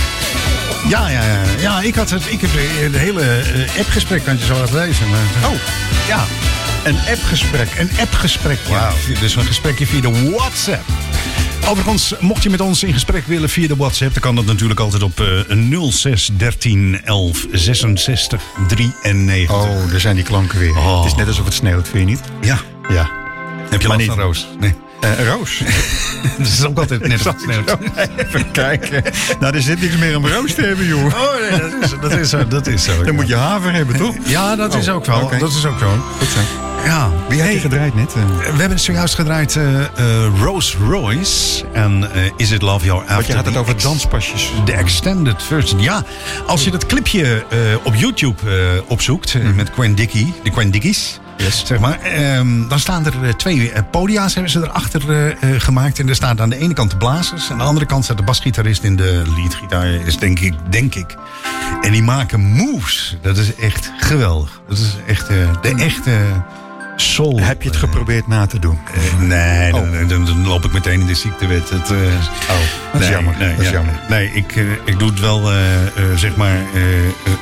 Ja, 0.88 1.08
ja, 1.08 1.22
ja. 1.24 1.40
ja 1.60 1.80
ik, 1.80 1.94
had 1.94 2.10
het, 2.10 2.22
ik 2.28 2.40
heb 2.40 2.50
de, 2.52 2.88
de 2.90 2.98
hele 2.98 3.22
eh, 3.22 3.78
appgesprek, 3.78 4.24
kan 4.24 4.38
je 4.38 4.44
zo 4.44 4.54
laten 4.54 4.74
lezen. 4.74 5.08
Maar, 5.10 5.50
Oh, 5.50 5.56
ja, 6.08 6.24
een 6.84 6.96
appgesprek. 7.10 7.68
een 7.78 7.90
appgesprek. 8.00 8.58
Ja. 8.68 8.92
Dus 9.20 9.36
een 9.36 9.44
gesprekje 9.44 9.86
via 9.86 10.00
de 10.00 10.30
WhatsApp. 10.30 10.82
Overigens, 11.68 12.14
mocht 12.20 12.42
je 12.42 12.50
met 12.50 12.60
ons 12.60 12.82
in 12.82 12.92
gesprek 12.92 13.26
willen 13.26 13.48
via 13.48 13.68
de 13.68 13.76
WhatsApp, 13.76 14.12
dan 14.12 14.22
kan 14.22 14.34
dat 14.34 14.44
natuurlijk 14.46 14.80
altijd 14.80 15.02
op 15.02 15.20
eh 15.20 15.88
06 15.90 16.30
13 16.36 17.00
11 17.04 17.46
66 17.52 18.42
93. 18.68 19.50
Oh, 19.56 19.90
daar 19.90 20.00
zijn 20.00 20.14
die 20.14 20.24
klanken 20.24 20.58
weer. 20.58 20.76
Oh. 20.76 20.96
Het 21.02 21.12
is 21.12 21.14
net 21.18 21.26
alsof 21.26 21.44
het 21.44 21.54
sneeuwt, 21.54 21.88
vind 21.88 22.08
je 22.08 22.14
niet? 22.16 22.20
Ja. 22.40 22.58
Ja. 22.88 23.10
Heb 23.70 23.82
je 23.82 23.88
Maar 23.88 23.96
last 23.96 24.08
niet. 24.08 24.16
van 24.16 24.26
Roos? 24.26 24.46
Nee. 24.60 24.74
Eh, 25.04 25.26
Roos. 25.26 25.58
Dat 26.38 26.46
is 26.46 26.64
ook 26.64 26.78
altijd 26.78 27.06
net. 27.06 27.20
Even 28.16 28.50
kijken. 28.50 29.02
Nou, 29.40 29.54
er 29.54 29.62
zit 29.62 29.80
niks 29.80 29.96
meer 29.96 30.16
om 30.16 30.26
roos 30.26 30.54
te 30.54 30.62
hebben, 30.62 30.86
joh. 30.86 31.04
Oh, 31.04 31.50
nee, 31.50 31.60
dat 31.60 31.72
is, 31.82 31.94
dat 32.00 32.12
is 32.12 32.28
zo. 32.28 32.46
Dat 32.48 32.66
is 32.66 32.84
zo 32.84 32.96
Dan 32.96 33.06
ja. 33.06 33.12
moet 33.12 33.28
je 33.28 33.36
haver 33.36 33.72
hebben, 33.72 33.96
toch? 33.96 34.14
Ja, 34.26 34.56
dat 34.56 34.74
is 34.74 34.88
Oh, 34.88 34.94
ook 34.94 35.06
wel. 35.06 35.30
Dat 35.38 35.50
is 35.50 35.66
ook 35.66 35.78
zo. 35.78 35.86
Goed 36.18 36.28
zo. 36.28 36.38
Ja. 36.84 37.10
Wie 37.28 37.38
had 37.38 37.46
je 37.48 37.52
Hey, 37.52 37.58
gedraaid 37.58 37.94
net? 37.94 38.14
Eh, 38.14 38.52
We 38.54 38.60
hebben 38.60 38.80
zojuist 38.80 39.14
gedraaid 39.14 39.56
eh 39.56 39.64
Rolls 40.40 40.76
Royce 40.88 41.64
en 41.72 42.08
Is 42.36 42.50
It 42.50 42.62
Love 42.62 42.84
Your 42.84 43.00
After. 43.00 43.14
Want 43.14 43.26
je 43.26 43.34
had 43.34 43.44
het 43.46 43.56
over 43.56 43.82
danspasjes. 43.82 44.50
De 44.64 44.72
extended 44.72 45.42
version. 45.42 45.80
Ja, 45.80 46.04
als 46.46 46.64
je 46.64 46.70
dat 46.70 46.86
clipje 46.86 47.44
op 47.82 47.94
YouTube 47.94 48.82
opzoekt 48.88 49.34
eh, 49.34 49.42
met 49.54 49.70
Gwen 49.74 49.94
Dickie, 49.94 50.34
de 50.42 50.50
Gwen 50.50 50.70
Dickies. 50.70 51.18
Yes. 51.36 51.66
Zeg 51.66 51.78
maar, 51.78 52.00
ehm, 52.00 52.68
dan 52.68 52.78
staan 52.78 53.06
er 53.06 53.24
eh, 53.24 53.32
twee 53.32 53.72
eh, 53.72 53.82
podia's 53.90 54.34
hebben 54.34 54.52
ze 54.52 54.60
erachter 54.60 55.10
eh, 55.10 55.60
gemaakt. 55.60 55.98
En 55.98 56.08
er 56.08 56.14
staat 56.14 56.40
aan 56.40 56.50
de 56.50 56.56
ene 56.56 56.74
kant 56.74 56.90
de 56.90 56.96
blazers. 56.96 57.50
Aan 57.50 57.58
de 57.58 57.64
andere 57.64 57.86
kant 57.86 58.04
staat 58.04 58.16
de 58.16 58.22
basgitarist 58.22 58.84
en 58.84 58.96
de 58.96 59.22
leadgitaar 59.36 59.86
is 59.86 60.16
denk 60.16 60.38
ik, 60.38 60.54
denk 60.70 60.94
ik. 60.94 61.16
En 61.82 61.92
die 61.92 62.02
maken 62.02 62.40
moves. 62.40 63.16
Dat 63.22 63.36
is 63.36 63.54
echt 63.54 63.92
geweldig. 63.98 64.60
Dat 64.68 64.78
is 64.78 64.96
echt 65.06 65.26
de 65.26 65.74
echte 65.76 66.18
soul. 67.04 67.40
Heb 67.40 67.62
je 67.62 67.68
het 67.68 67.78
geprobeerd 67.78 68.26
na 68.26 68.46
te 68.46 68.58
doen? 68.58 68.78
Eh, 68.94 69.18
nee, 69.20 69.74
Oh. 69.74 69.80
dan, 69.92 70.08
dan, 70.08 70.24
dan 70.24 70.46
loop 70.46 70.64
ik 70.64 70.72
meteen 70.72 71.00
in 71.00 71.06
de 71.06 71.14
ziektewet. 71.14 71.70
Het, 71.70 71.90
eh, 71.90 71.98
dat 72.92 73.00
is 73.00 73.00
nee, 73.00 73.10
jammer. 73.10 73.34
Nee, 73.38 73.50
Dat 73.50 73.58
is 73.60 73.66
ja. 73.66 73.72
jammer. 73.72 73.94
Nee, 74.08 74.30
ik, 74.32 74.56
eh, 74.56 74.64
ik 74.84 74.98
doe 74.98 75.10
het 75.10 75.20
wel, 75.20 75.50
zeg 76.16 76.36
maar, 76.36 76.56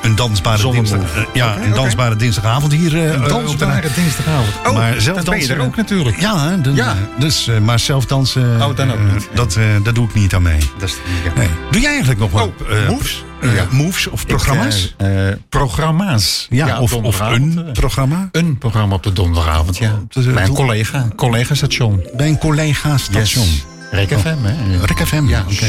een 0.03 0.15
dansbare 0.17 0.59
Zonder 0.59 0.81
dinsdag. 0.85 1.01
move. 1.01 1.19
eh, 1.21 1.25
ja, 1.35 1.57
een 1.65 1.73
dansbare 1.73 2.17
dinsdagavond 2.17 2.73
hier. 2.73 2.97
Een 2.97 3.23
op 3.23 3.29
dansbare 3.29 3.89
dinsdagavond. 3.95 4.55
Oh, 4.67 4.73
maar 4.75 5.01
zelf 5.01 5.17
dan 5.17 5.25
ben 5.25 5.35
je 5.35 5.47
dansen- 5.47 5.57
er 5.57 5.63
ook 5.63 5.77
natuurlijk. 5.77 6.21
Ja, 6.21 6.49
hè, 6.49 6.61
dan, 6.61 6.75
Ja. 6.75 6.95
Dus, 7.19 7.51
maar 7.63 7.79
zelf 7.79 8.07
dansen. 8.07 8.63
Oh, 8.63 8.77
dan 8.77 8.93
ook 8.93 9.13
niet. 9.13 9.29
Dat, 9.35 9.59
dat 9.83 9.95
doe 9.95 10.09
ik 10.09 10.15
niet 10.15 10.35
aan 10.35 10.43
mee. 10.43 10.59
Dat 10.79 10.89
is, 10.89 10.97
ja. 11.25 11.33
Nee. 11.37 11.49
Doe 11.71 11.81
jij 11.81 11.91
eigenlijk 11.91 12.21
nog 12.21 12.31
wat? 12.31 12.43
Oh, 12.43 12.89
moves? 12.89 13.25
Eh, 13.43 13.55
Ja. 13.55 13.67
Moves 13.71 14.07
of 14.07 14.27
programma's? 14.27 14.85
Ik, 14.85 14.95
eh, 14.97 15.29
eh, 15.29 15.37
programma's. 15.49 16.47
ja, 16.51 16.81
of, 16.81 16.93
of 16.95 17.21
een 17.21 17.63
eh, 17.67 17.73
programma? 17.73 18.29
Een 18.33 18.59
programma 18.59 18.95
op 18.95 19.03
de 19.03 19.13
donderdagavond, 19.13 19.77
ja. 19.77 19.99
Bij 20.15 20.25
een 20.25 20.45
doe- 20.47 20.55
collega. 20.55 21.09
Collega-station. 21.17 22.07
Bij 22.17 22.29
een 22.29 22.39
collega-station. 22.39 23.45
Yes. 23.45 23.65
Rek 23.91 24.19
FM, 24.19 24.37
hè? 24.43 24.85
Rek 24.87 25.07
FM, 25.07 25.25
ja, 25.29 25.41
oké. 25.51 25.67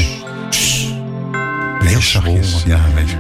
Heel 1.87 2.01
zachtjes. 2.01 2.63
Ja, 2.65 2.79
weet 2.95 3.09
je. 3.09 3.15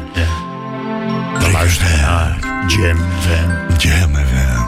We 1.39 1.51
luisteren 1.51 2.01
naar 2.01 2.37
Jam 2.67 2.97
FM. 3.19 3.87
Jam 3.87 4.15
FM. 4.15 4.61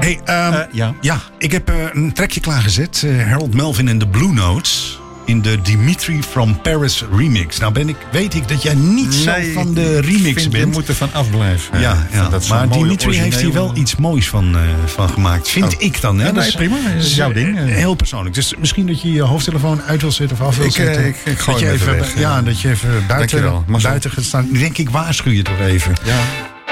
Hey, 0.00 0.20
ehm, 0.24 0.52
Eh, 0.52 0.60
ja. 0.72 0.94
ja, 1.00 1.18
ik 1.38 1.52
heb 1.52 1.68
eh, 1.68 1.74
een 1.92 2.12
trekje 2.12 2.40
klaargezet. 2.40 3.02
eh, 3.06 3.26
Harold 3.28 3.54
Melvin 3.54 3.88
en 3.88 3.98
de 3.98 4.08
Blue 4.08 4.32
Notes. 4.32 4.98
In 5.26 5.42
de 5.42 5.62
Dimitri 5.62 6.22
from 6.22 6.60
Paris 6.60 7.04
remix. 7.16 7.58
Nou 7.58 7.72
ben 7.72 7.88
ik, 7.88 7.96
weet 8.12 8.34
ik 8.34 8.48
dat 8.48 8.62
jij 8.62 8.74
niet 8.74 9.14
zo 9.14 9.32
van 9.54 9.74
de 9.74 10.00
remix 10.00 10.22
vind, 10.22 10.42
Je 10.42 10.48
bent. 10.48 10.72
moet 10.72 10.88
er 10.88 10.94
van 10.94 11.08
afblijven. 11.12 11.80
ja, 11.80 12.06
ja. 12.12 12.28
dat 12.28 12.48
maar 12.48 12.68
Dimitri 12.68 13.16
heeft 13.18 13.40
hier 13.40 13.52
wel 13.52 13.76
iets 13.76 13.96
moois 13.96 14.28
van, 14.28 14.54
eh, 14.56 14.60
van 14.86 15.08
gemaakt. 15.08 15.48
Vind 15.48 15.74
Oh. 15.74 15.82
ik 15.82 16.00
dan. 16.00 16.18
Hè? 16.18 16.26
Ja, 16.26 16.32
Dat 16.32 16.44
is- 16.46 16.54
prima. 16.54 16.76
Dat 16.94 17.02
is 17.04 17.14
jouw 17.14 17.32
ding. 17.32 17.58
eh, 17.58 17.64
Heel 17.64 17.94
persoonlijk. 17.94 18.34
Dus 18.34 18.54
misschien 18.58 18.86
dat 18.86 19.02
je 19.02 19.12
je 19.12 19.22
hoofdtelefoon 19.22 19.82
uit 19.82 20.00
wil 20.00 20.12
zetten 20.12 20.36
of 20.40 20.46
af 20.46 20.56
wil 20.56 20.66
eh, 20.66 20.72
zetten. 20.72 21.06
ik- 21.06 21.16
ik 21.24 21.38
gooi 21.38 21.58
dat 21.60 21.66
je 21.68 21.72
even 21.72 21.86
even, 21.94 21.98
weg, 22.00 22.14
Ja, 22.14 22.20
ja. 22.20 22.42
dat 22.42 22.60
je 22.60 22.70
even 22.70 23.04
buiten, 23.08 23.64
buiten 23.82 24.10
gaat 24.10 24.24
staan. 24.24 24.48
Denk 24.52 24.78
ik, 24.78 24.90
waarschuw 24.90 25.32
je 25.32 25.42
toch 25.42 25.60
even. 25.60 25.92
Ja. 26.04 26.18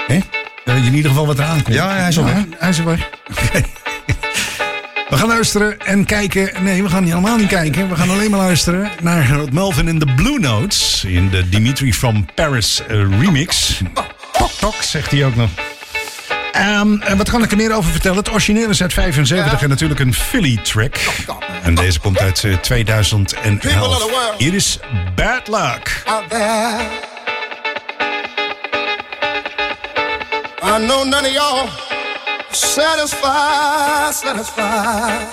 Hè? 0.07 0.19
Dat 0.65 0.77
je 0.77 0.83
in 0.87 0.95
ieder 0.95 1.11
geval 1.11 1.27
wat 1.27 1.39
eraan 1.39 1.63
komt. 1.63 1.77
Ja, 1.77 1.97
hij 1.97 2.09
is 2.09 2.19
al 2.19 2.25
weg. 2.25 2.35
Hij 2.59 2.69
is 2.69 2.79
al 2.79 2.85
weg. 2.85 3.09
Oké. 3.31 3.63
We 5.13 5.19
gaan 5.19 5.29
luisteren 5.29 5.81
en 5.81 6.05
kijken. 6.05 6.65
Nee, 6.65 6.83
we 6.83 6.89
gaan 6.89 7.03
niet 7.03 7.13
helemaal 7.13 7.37
niet 7.37 7.49
kijken. 7.49 7.89
We 7.89 7.97
gaan 7.97 8.11
alleen 8.11 8.31
maar 8.31 8.41
luisteren 8.41 8.91
naar 9.03 9.27
Harold 9.27 9.53
Melvin 9.53 9.89
in 9.89 9.99
de 9.99 10.15
Blue 10.17 10.39
Notes. 10.39 11.05
In 11.05 11.31
de 11.31 11.49
Dimitri 11.49 11.95
from 11.95 12.27
Paris 12.35 12.83
eh, 12.89 12.97
remix. 13.21 13.81
Tok, 14.33 14.51
tok, 14.51 14.75
zegt 14.75 15.11
hij 15.11 15.25
ook 15.25 15.37
nog. 15.37 15.51
Ehm, 16.53 17.01
en 17.01 17.17
wat 17.17 17.31
kan 17.31 17.43
ik 17.43 17.51
er 17.51 17.57
meer 17.57 17.75
over 17.75 17.91
vertellen? 17.91 18.19
Het 18.19 18.31
origineel 18.31 18.69
is 18.69 18.83
uit 18.83 18.93
75 18.93 19.63
en 19.63 19.69
natuurlijk 19.69 20.01
een 20.01 20.15
Philly 20.15 20.57
track. 20.63 20.97
En 21.63 21.75
deze 21.75 22.01
komt 22.01 22.19
uit 22.19 22.45
eh, 22.45 22.55
2011. 22.55 24.09
Hier 24.39 24.55
is 24.55 24.79
Bad 25.15 25.49
Luck. 25.49 26.03
out 26.07 26.31
there. 26.31 26.81
I 30.63 30.87
know 30.87 31.05
none 31.05 31.27
of 31.27 31.33
y'all 31.33 31.69
satisfied, 32.55 34.15
satisfied. 34.15 35.29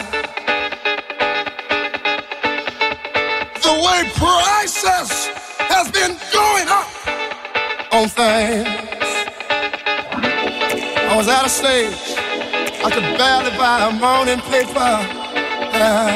The 3.62 3.74
way 3.86 4.10
prices 4.16 5.28
has 5.70 5.92
been 5.92 6.18
going 6.34 6.68
up 6.68 6.88
on 7.94 8.08
things. 8.08 8.68
I 11.12 11.14
was 11.16 11.28
at 11.28 11.46
a 11.46 11.50
stage 11.50 12.20
I 12.82 12.90
could 12.90 13.04
barely 13.18 13.52
buy 13.58 13.90
a 13.90 13.92
morning 13.92 14.40
paper. 14.40 14.80
Uh, 14.80 16.08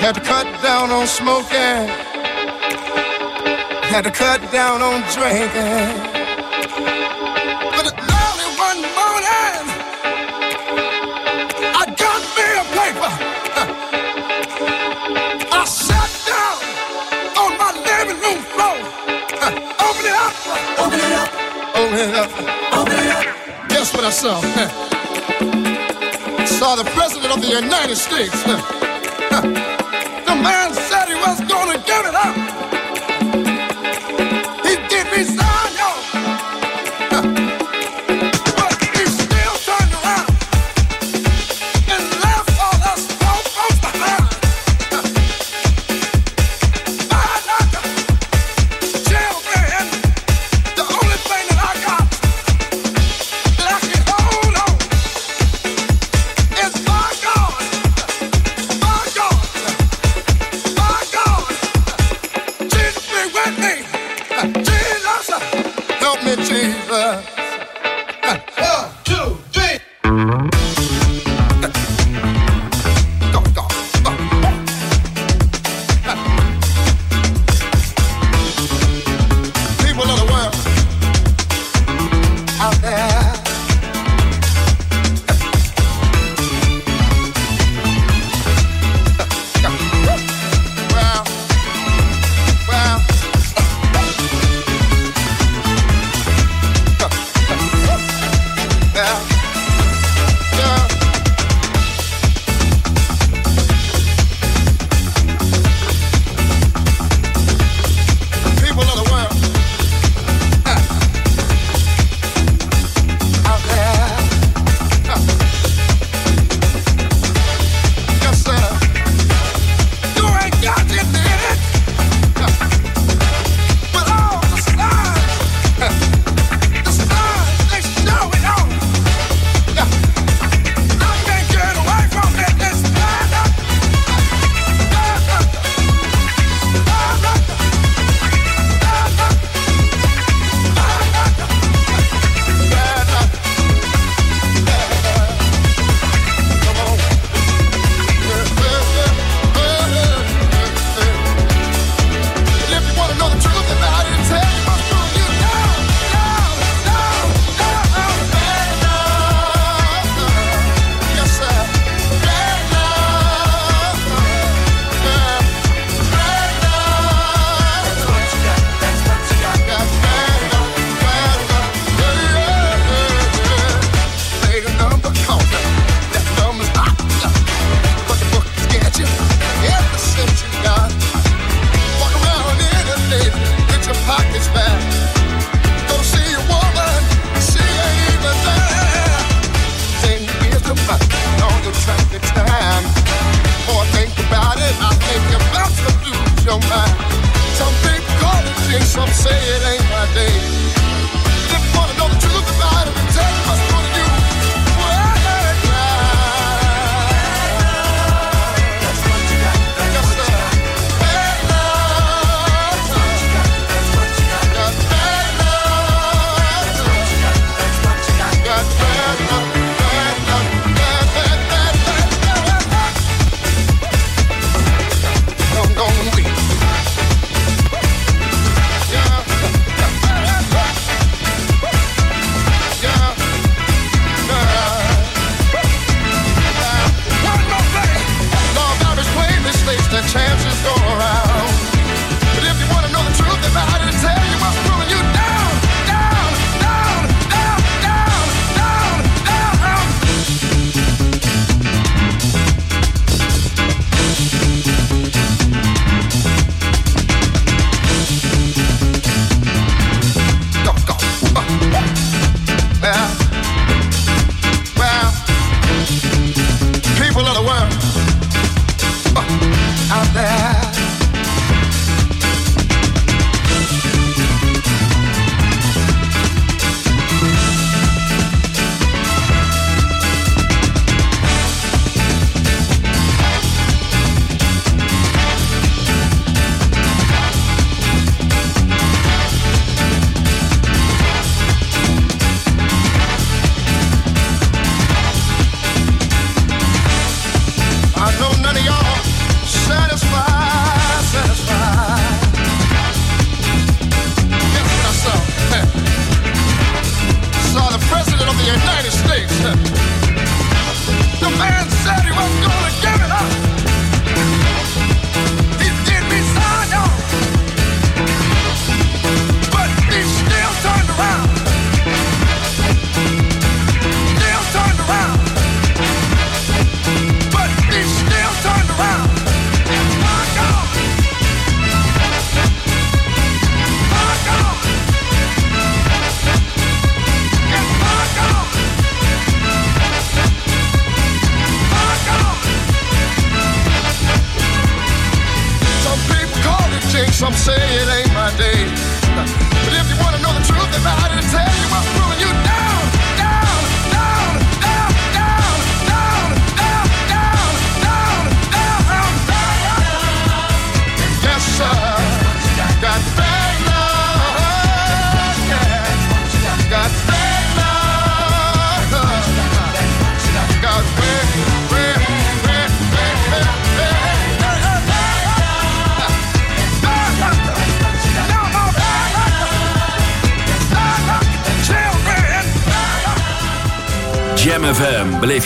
had 0.00 0.14
to 0.14 0.20
cut 0.22 0.46
down 0.62 0.90
on 0.90 1.06
smoking. 1.06 1.88
Had 3.90 4.04
to 4.04 4.10
cut 4.10 4.40
down 4.50 4.80
on 4.80 5.02
drinking. 5.12 6.13
Guess 21.94 23.94
what 23.94 24.02
I 24.02 24.10
saw? 24.10 24.40
Saw 26.44 26.74
the 26.74 26.82
President 26.90 27.36
of 27.36 27.40
the 27.40 27.48
United 27.48 27.94
States. 27.94 28.34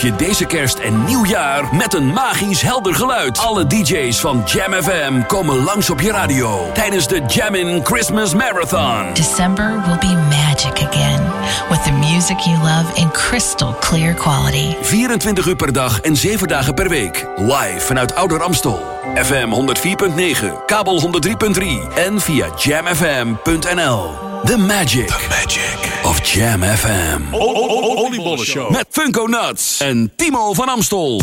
Beleef 0.00 0.18
je 0.18 0.26
deze 0.26 0.44
kerst 0.44 0.78
en 0.78 1.04
nieuwjaar 1.04 1.74
met 1.74 1.94
een 1.94 2.12
magisch 2.12 2.62
helder 2.62 2.94
geluid. 2.94 3.38
Alle 3.38 3.66
DJ's 3.66 4.20
van 4.20 4.42
Jam 4.44 4.72
FM 4.72 5.22
komen 5.26 5.64
langs 5.64 5.90
op 5.90 6.00
je 6.00 6.10
radio 6.10 6.70
tijdens 6.74 7.08
de 7.08 7.22
Jammin' 7.26 7.84
Christmas 7.84 8.34
Marathon. 8.34 9.14
December 9.14 9.82
will 9.86 9.98
be 9.98 10.06
magic. 10.28 10.48
magic 10.58 10.88
again 10.88 11.22
with 11.70 11.84
the 11.84 11.92
music 11.92 12.38
you 12.46 12.56
love 12.62 12.86
in 12.96 13.08
crystal 13.10 13.72
clear 13.80 14.14
quality. 14.14 14.74
24 14.82 15.46
uur 15.46 15.56
per 15.56 15.72
dag 15.72 16.00
en 16.00 16.16
7 16.16 16.48
dagen 16.48 16.74
per 16.74 16.88
week. 16.88 17.26
Live 17.36 17.80
vanuit 17.80 18.14
Ouder 18.14 18.42
Amstel. 18.42 18.96
FM 19.14 19.48
104.9, 19.52 20.64
kabel 20.66 21.00
103.3 21.00 21.94
en 21.94 22.20
via 22.20 22.46
jamfm.nl. 22.56 24.14
The 24.44 24.56
magic. 24.56 25.06
The 25.06 25.26
magic. 25.28 25.87
Of 26.18 26.24
Jam 26.26 26.62
FM. 26.62 27.34
Oliebollen 27.34 28.44
Show. 28.46 28.70
Met 28.70 28.86
Funko 28.90 29.26
Nuts 29.26 29.80
en 29.80 30.12
Timo 30.16 30.52
van 30.52 30.68
Amstel. 30.68 31.22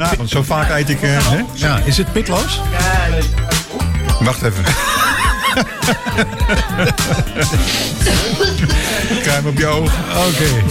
Nagaan, 0.00 0.28
zo 0.28 0.42
vaak 0.42 0.70
eet 0.70 0.88
ik... 0.88 1.02
eh, 1.02 1.10
hè? 1.30 1.42
Ja, 1.54 1.78
is 1.84 1.96
het 1.96 2.12
pitloos? 2.12 2.60
Wacht 4.20 4.42
even. 4.42 4.64
Kruim 9.22 9.46
op 9.46 9.58
je 9.58 9.66
oog. 9.66 9.92
Oké. 10.28 10.62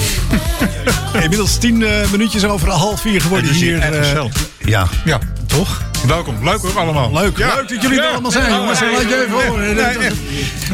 Inmiddels 1.24 1.58
tien 1.58 1.84
eh, 1.84 2.10
minuutjes 2.12 2.46
over 2.46 2.70
half 2.70 3.02
vier 3.02 3.22
geworden 3.22 3.52
hier 3.52 3.84
hier. 3.84 3.94
eh, 3.94 4.24
ja, 4.60 4.88
Ja, 5.06 5.20
toch? 5.46 5.82
Welkom. 6.08 6.36
Leuk 6.44 6.58
hoor 6.62 6.78
allemaal. 6.80 7.14
Leuk, 7.14 7.38
Ja. 7.38 7.56
leuk 7.56 7.70
dat 7.70 7.82
jullie 7.82 8.02
er 8.02 8.08
allemaal 8.08 8.32
zijn, 8.32 8.54
jongens. 8.54 8.82
En 8.82 8.92
laat 8.92 9.02
je 9.02 9.26
even 9.26 9.48
horen. 9.48 9.76
nee, 9.76 10.10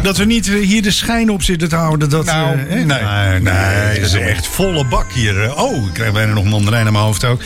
dat, 0.03 0.18
we 0.18 0.26
niet 0.26 0.47
eh, 0.47 0.53
hier 0.68 0.81
de 0.81 0.91
schijn 0.91 1.30
op 1.30 1.43
zitten 1.43 1.69
te 1.69 1.76
houden. 1.76 2.10
Dat, 2.10 2.26
Nou, 2.26 2.57
eh, 2.60 2.65
nee. 2.65 2.85
nee, 2.85 3.39
Nee, 3.41 3.53
het 3.53 3.95
is 4.02 4.11
dat 4.11 4.22
is 4.22 4.27
echt 4.27 4.47
volle 4.47 4.85
bak 4.85 5.11
hier. 5.11 5.43
eh. 5.43 5.57
Oh, 5.64 5.85
ik 5.88 5.93
krijg 5.93 6.11
bijna 6.14 6.34
nog 6.34 6.43
mandarijn 6.43 6.85
aan 6.88 6.93
mijn 6.93 7.06
hoofd 7.06 7.23
ook. 7.26 7.41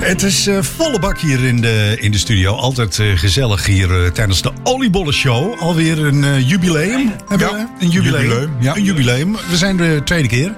Het 0.00 0.22
is 0.22 0.48
volle 0.60 0.98
bak 0.98 1.18
hier 1.18 1.44
in 1.44 1.60
de, 1.60 1.96
in 2.00 2.12
de 2.12 2.18
studio. 2.18 2.54
Altijd 2.54 2.98
gezellig 3.14 3.66
hier 3.66 4.12
tijdens 4.12 4.42
de 4.42 4.50
Oliebollen 4.62 5.14
Show. 5.14 5.60
Alweer 5.60 5.98
een 6.06 6.44
jubileum. 6.44 7.12
Hebben 7.28 7.46
Ja, 7.48 7.52
we? 7.78 7.84
Een 7.84 7.90
jubileum. 7.90 8.22
jubileum, 8.22 8.50
ja. 8.60 8.76
Een 8.76 8.82
jubileum. 8.84 9.36
We 9.50 9.56
zijn 9.56 9.76
de 9.76 10.00
tweede 10.04 10.28
keer. 10.28 10.54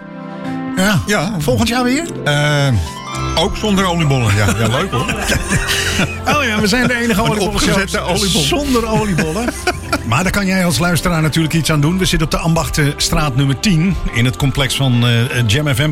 Ja. 0.77 1.03
Ja. 1.07 1.35
Volgend 1.39 1.69
jaar 1.69 1.85
weer? 1.85 2.05
Ook 3.35 3.57
zonder 3.57 3.85
oliebollen. 3.85 4.35
Ja, 4.37 4.47
ja 4.59 4.69
leuk 4.69 4.91
hoor. 4.91 5.15
Oh 6.35 6.45
ja, 6.45 6.61
we 6.61 6.67
zijn 6.67 6.87
de 6.87 6.95
enige 6.95 7.23
oliebollen 7.23 7.89
zonder 8.29 8.87
oliebollen. 8.89 9.53
maar 10.09 10.23
daar 10.23 10.33
kan 10.33 10.47
jij 10.47 10.65
als 10.65 10.79
luisteraar 10.79 11.23
natuurlijk 11.23 11.55
iets 11.55 11.71
aan 11.71 11.81
doen. 11.81 11.99
We 11.99 12.05
zitten 12.05 12.27
op 12.27 12.31
de 12.33 12.39
Ambachtenstraat 12.39 13.37
nummer 13.37 13.61
10 13.61 13.97
in 14.13 14.25
het 14.25 14.37
complex 14.37 14.77
van 14.77 15.07
eh 15.07 15.47
Jam 15.47 15.75
FM. 15.75 15.91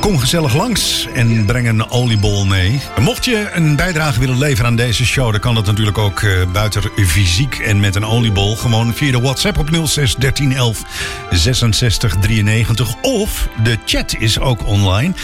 Kom 0.00 0.18
gezellig 0.18 0.54
langs 0.54 1.08
en 1.14 1.44
breng 1.44 1.68
een 1.68 1.90
oliebol 1.90 2.46
mee. 2.46 2.80
Mocht 3.00 3.24
je 3.24 3.50
een 3.52 3.76
bijdrage 3.76 4.20
willen 4.20 4.38
leveren 4.38 4.66
aan 4.66 4.76
deze 4.76 5.06
show, 5.06 5.30
dan 5.30 5.40
kan 5.40 5.54
dat 5.54 5.66
natuurlijk 5.66 5.98
ook 5.98 6.22
eh, 6.22 6.30
buiten 6.52 6.82
fysiek 7.06 7.58
en 7.58 7.80
met 7.80 7.94
een 7.94 8.04
oliebol. 8.04 8.56
Gewoon 8.56 8.94
via 8.94 9.12
de 9.12 9.20
WhatsApp 9.20 9.58
op 9.58 9.86
06 9.86 10.14
13 10.14 10.52
11 10.52 10.82
66 11.30 12.16
93. 12.20 12.94
Of 13.02 13.48
de 13.62 13.78
chat 13.84 14.14
is 14.18 14.38
ook 14.38 14.66
online. 14.66 15.14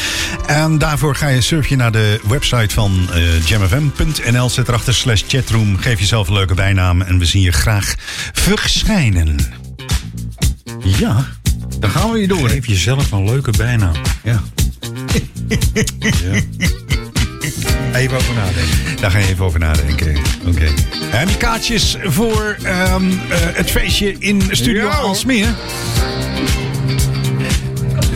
En 0.47 0.79
daarvoor 0.79 1.15
ga 1.17 1.29
je 1.29 1.41
surf 1.41 1.67
je 1.67 1.77
naar 1.77 1.93
de 1.93 2.21
website 2.29 2.75
van 2.75 3.09
eh 3.13 3.47
jamfm.nl. 3.47 4.51
Zet 4.51 4.69
erachter 4.69 4.95
slash 4.95 5.23
chatroom. 5.29 5.77
Geef 5.77 5.99
jezelf 5.99 6.29
een 6.29 6.35
leuke 6.35 6.55
bijnaam 6.55 7.03
en 7.03 7.19
we 7.19 7.25
zien 7.25 7.43
je 7.43 7.53
graag 7.53 7.95
verschijnen. 8.33 9.39
Ja, 10.83 11.27
dan 11.79 11.91
gaan 11.91 12.11
we 12.11 12.19
weer 12.19 12.29
door. 12.29 12.49
Geef 12.49 12.67
jezelf 12.67 13.13
een 13.13 13.25
leuke 13.25 13.51
bijnaam. 13.51 13.95
Ja. 14.23 14.43
Even 17.95 18.17
over 18.17 18.35
nadenken. 18.35 18.97
Daar 19.01 19.11
ga 19.11 19.19
je 19.19 19.27
even 19.27 19.45
over 19.45 19.59
nadenken. 19.59 20.17
Oké. 20.47 20.69
En 21.11 21.27
die 21.27 21.37
kaartjes 21.37 21.97
voor 22.05 22.57
ehm, 22.63 23.11
eh, 23.11 23.17
het 23.41 23.71
feestje 23.71 24.17
in 24.19 24.43
Studio 24.51 24.87
Ja. 24.87 24.95
Alsmeer. 24.95 25.55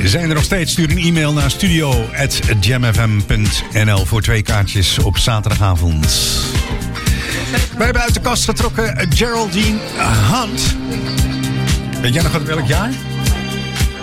Zijn 0.04 0.28
er 0.28 0.34
nog 0.34 0.44
steeds? 0.44 0.72
Stuur 0.72 0.90
een 0.90 0.98
e-mail 0.98 1.32
naar 1.32 1.50
studio.jamfm.nl 1.50 4.04
voor 4.06 4.22
twee 4.22 4.42
kaartjes 4.42 4.98
op 4.98 5.18
zaterdagavond. 5.18 6.06
Wij 7.76 7.84
hebben 7.84 8.02
uit 8.02 8.14
de 8.14 8.20
kast 8.20 8.44
getrokken 8.44 8.96
eh, 8.96 9.06
Geraldine 9.10 9.78
Hunt. 10.32 10.76
Weet 12.00 12.14
jij 12.14 12.22
nog 12.22 12.34
uit 12.34 12.46
welk 12.46 12.66
jaar? 12.66 12.90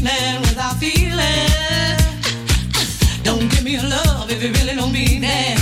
feeling 0.00 0.40
without 0.40 0.76
feeling. 0.76 1.98
Don't 3.22 3.50
give 3.50 3.64
me 3.64 3.78
love 3.78 4.30
if 4.30 4.42
you 4.42 4.50
really 4.52 4.74
don't 4.74 4.92
mean 4.92 5.22
it. 5.24 5.60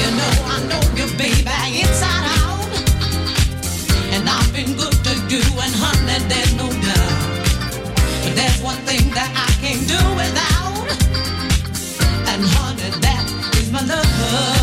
You 0.00 0.08
know 0.18 0.32
I 0.48 0.58
know 0.68 0.80
you, 0.96 1.06
baby, 1.18 1.80
inside 1.80 2.26
out. 2.40 2.72
And 4.14 4.28
I've 4.28 4.52
been 4.54 4.74
good 4.76 4.96
to 5.04 5.12
you, 5.28 5.42
and 5.64 5.74
honey, 5.82 6.18
there's 6.28 6.54
no 6.56 6.68
doubt. 6.68 7.22
But 8.24 8.34
there's 8.36 8.62
one 8.62 8.80
thing 8.88 9.10
that 9.12 9.30
I 9.36 9.50
can't 9.60 9.84
do 9.86 10.00
without. 10.20 10.88
And 12.30 12.42
honey, 12.54 12.90
that 13.04 13.56
is 13.58 13.70
my 13.70 13.82
love. 13.84 14.61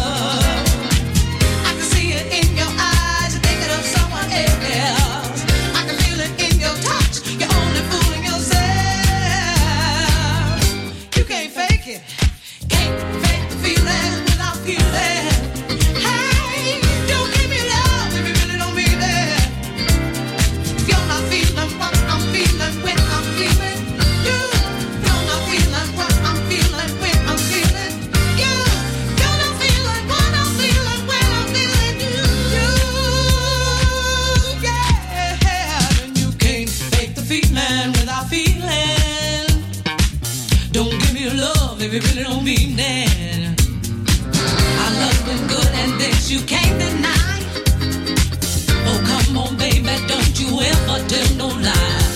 It. 42.58 43.62
Our 44.82 44.92
love's 45.02 45.42
good 45.54 45.72
and 45.82 46.02
this 46.02 46.32
you 46.32 46.40
can't 46.46 46.80
deny. 46.80 47.42
Oh, 48.88 49.00
come 49.06 49.38
on, 49.38 49.58
baby, 49.58 49.96
don't 50.08 50.40
you 50.40 50.60
ever 50.62 51.08
tell 51.08 51.36
no 51.36 51.48
lie. 51.48 52.10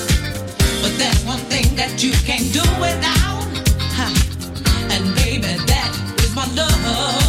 But 0.81 0.97
there's 0.97 1.23
one 1.25 1.43
thing 1.51 1.75
that 1.75 2.03
you 2.03 2.11
can't 2.25 2.51
do 2.51 2.63
without. 2.81 3.45
Ha. 3.97 4.07
And 4.91 5.15
baby, 5.15 5.53
that 5.67 5.91
is 6.23 6.35
my 6.35 6.45
love. 6.55 7.22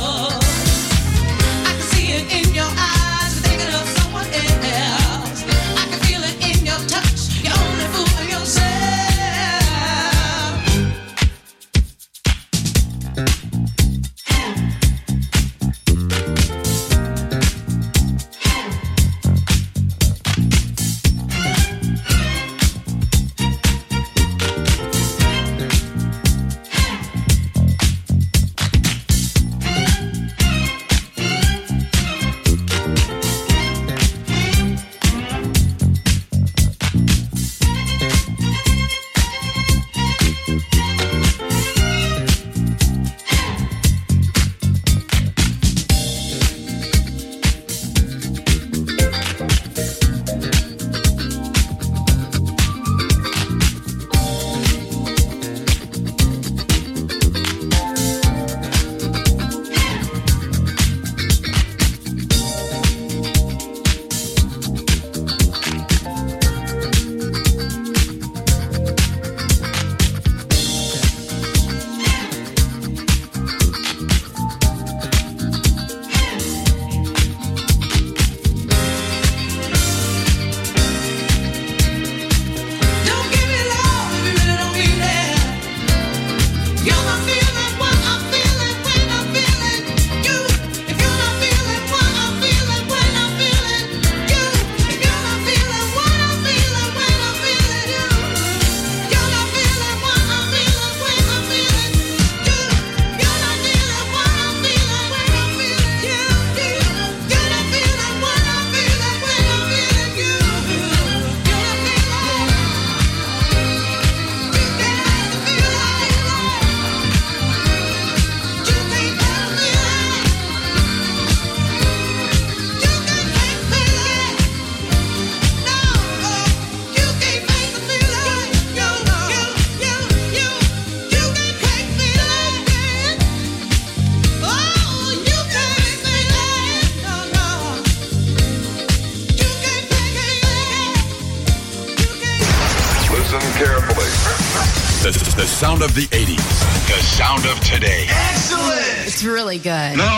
Really 149.45 149.59
good. 149.59 149.99
Now 149.99 150.14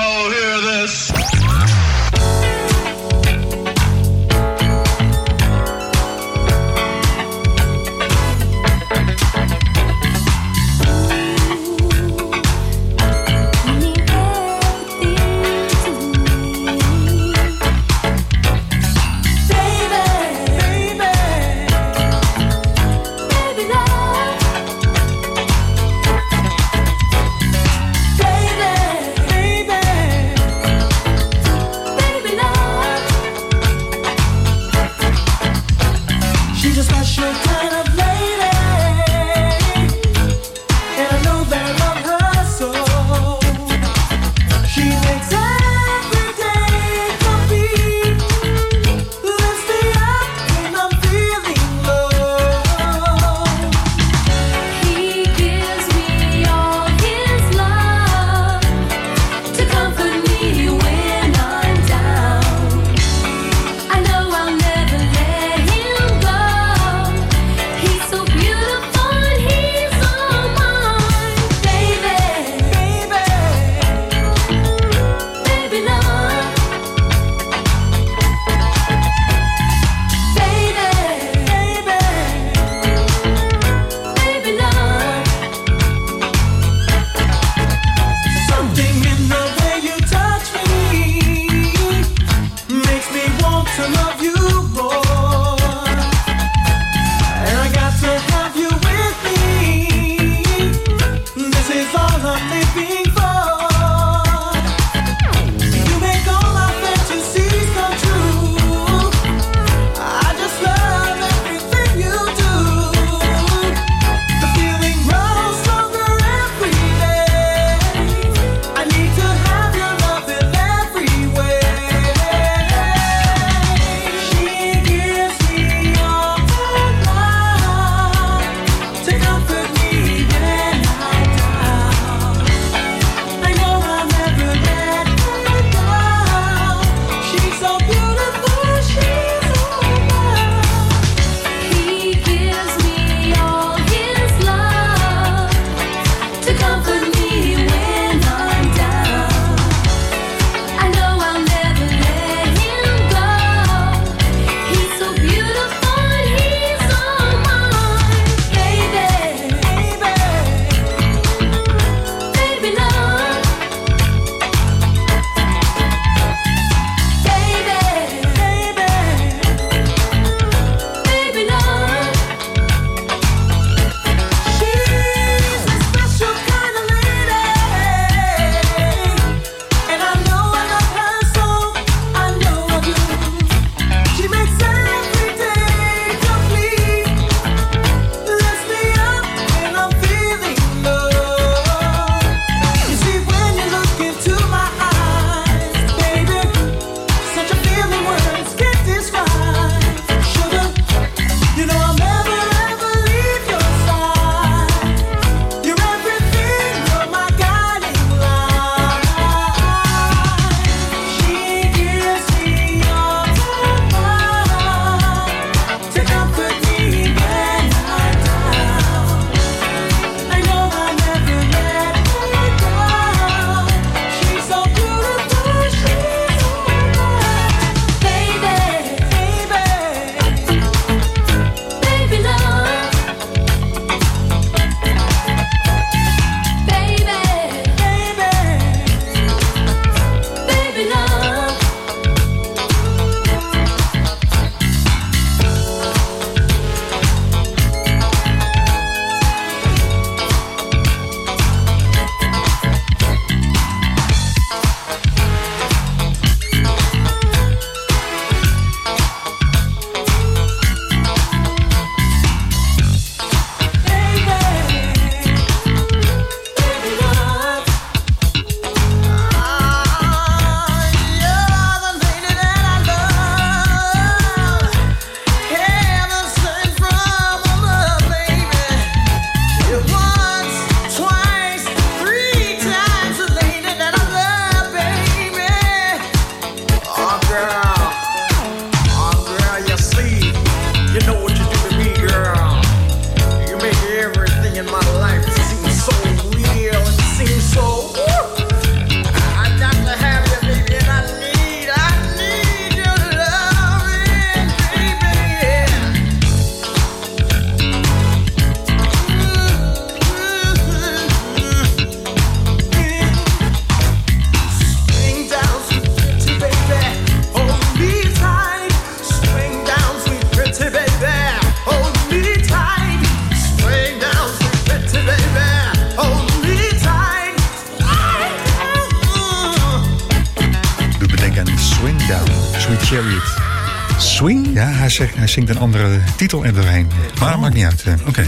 zingt 335.37 335.51
een 335.51 335.59
andere 335.59 335.99
titel 336.17 336.45
er 336.45 336.55
doorheen. 336.55 336.89
Maar 337.21 337.31
dat 337.31 337.41
maakt 337.41 337.55
niet 337.55 337.65
uit. 337.65 337.83
eh. 337.83 337.93
Oké. 338.09 338.25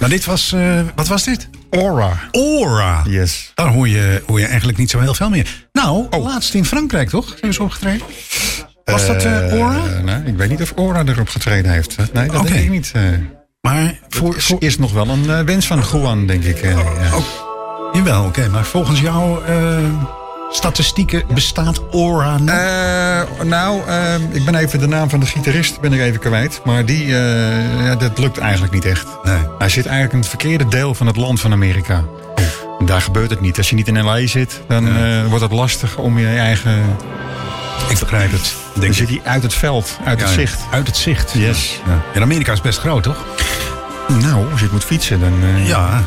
Maar 0.00 0.08
dit 0.08 0.24
was, 0.24 0.52
eh, 0.52 0.80
wat 0.94 1.08
was 1.08 1.24
dit? 1.24 1.48
Aura. 1.70 2.12
Aura. 2.32 3.02
Yes. 3.08 3.52
Daar 3.54 3.68
hoor 3.68 3.88
je, 3.88 4.22
hoor 4.26 4.40
je 4.40 4.46
eigenlijk 4.46 4.78
niet 4.78 4.90
zo 4.90 5.00
heel 5.00 5.14
veel 5.14 5.30
meer. 5.30 5.66
Nou, 5.72 6.06
Oh. 6.10 6.24
laatst 6.24 6.54
in 6.54 6.64
Frankrijk 6.64 7.08
toch? 7.08 7.34
Zijn 7.40 7.54
ze 7.54 7.62
opgetreden? 7.62 8.06
Was 8.84 9.06
dat 9.06 9.24
eh, 9.24 9.50
Aura? 9.50 9.82
Nee, 10.04 10.22
ik 10.24 10.36
weet 10.36 10.48
niet 10.50 10.62
of 10.62 10.72
Aura 10.76 11.02
erop 11.06 11.28
getreden 11.28 11.70
heeft. 11.72 11.96
Nee, 12.12 12.28
dat 12.28 12.42
denk 12.46 12.54
ik 12.64 12.70
niet. 12.70 12.92
Maar 13.60 13.98
voor, 14.08 14.36
is, 14.36 14.54
is 14.58 14.78
nog 14.78 14.92
wel 14.92 15.08
een 15.08 15.44
wens 15.44 15.66
van 15.66 15.82
Juan, 15.92 16.26
denk 16.26 16.44
ik. 16.44 16.62
ja. 16.62 16.78
Jawel, 17.92 18.24
oké. 18.24 18.48
maar 18.48 18.64
volgens 18.64 19.00
jou 19.00 19.38
statistieken 20.50 21.22
bestaat 21.34 21.80
Aura 21.92 22.38
nog? 22.38 22.48
Eh, 22.56 23.20
nou, 23.44 23.80
eh, 23.88 24.14
ik 24.30 24.44
ben 24.44 24.54
even 24.54 24.78
de 24.78 24.86
naam 24.88 25.10
van 25.10 25.20
de 25.20 25.26
gitarist 25.26 25.80
ben 25.80 25.92
ik 25.92 26.00
even 26.00 26.20
kwijt. 26.20 26.60
Maar 26.64 26.84
die, 26.84 27.04
eh, 27.04 27.84
ja, 27.84 27.94
dat 27.94 28.18
lukt 28.18 28.38
eigenlijk 28.38 28.72
niet 28.72 28.84
echt. 28.84 29.06
Nee. 29.22 29.38
Hij 29.58 29.68
zit 29.68 29.84
eigenlijk 29.84 30.12
in 30.14 30.18
het 30.20 30.28
verkeerde 30.28 30.68
deel 30.68 30.94
van 30.94 31.06
het 31.06 31.16
land 31.16 31.40
van 31.40 31.52
Amerika. 31.52 32.04
Daar 32.84 33.00
gebeurt 33.00 33.30
het 33.30 33.40
niet. 33.40 33.56
Als 33.56 33.68
je 33.68 33.74
niet 33.74 33.88
in 33.88 34.02
L.A. 34.04 34.26
zit, 34.26 34.60
dan 34.68 34.88
eh, 34.96 35.26
wordt 35.26 35.42
het 35.42 35.52
lastig 35.52 35.96
om 35.96 36.18
je 36.18 36.26
eigen... 36.26 36.84
ik 37.88 37.98
begrijp 37.98 38.32
het. 38.32 38.54
Dan 38.74 38.94
zit 38.94 39.08
hij 39.08 39.20
uit 39.24 39.42
het 39.42 39.54
veld, 39.54 39.98
uit 40.04 40.20
het 40.20 40.30
zicht. 40.30 40.60
Uit 40.72 40.86
het 40.86 40.96
zicht. 40.96 41.32
Yes. 41.32 41.80
Ja. 41.86 42.02
En 42.14 42.22
Amerika 42.22 42.52
is 42.52 42.60
best 42.60 42.78
groot, 42.78 43.02
toch? 43.02 43.24
Nou, 44.08 44.50
als 44.50 44.58
je 44.58 44.64
het 44.64 44.72
moet 44.72 44.84
fietsen, 44.84 45.20
dan... 45.20 45.32
eh, 45.42 45.66
Ja. 45.68 46.02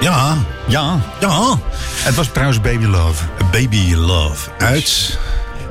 Ja. 0.00 0.36
Ja. 0.66 1.00
Ja. 1.20 1.58
Het 2.02 2.14
was 2.14 2.28
trouwens 2.32 2.60
Baby 2.60 2.84
Love. 2.84 3.24
Baby 3.52 3.94
Love. 3.94 4.50
Uit 4.58 5.18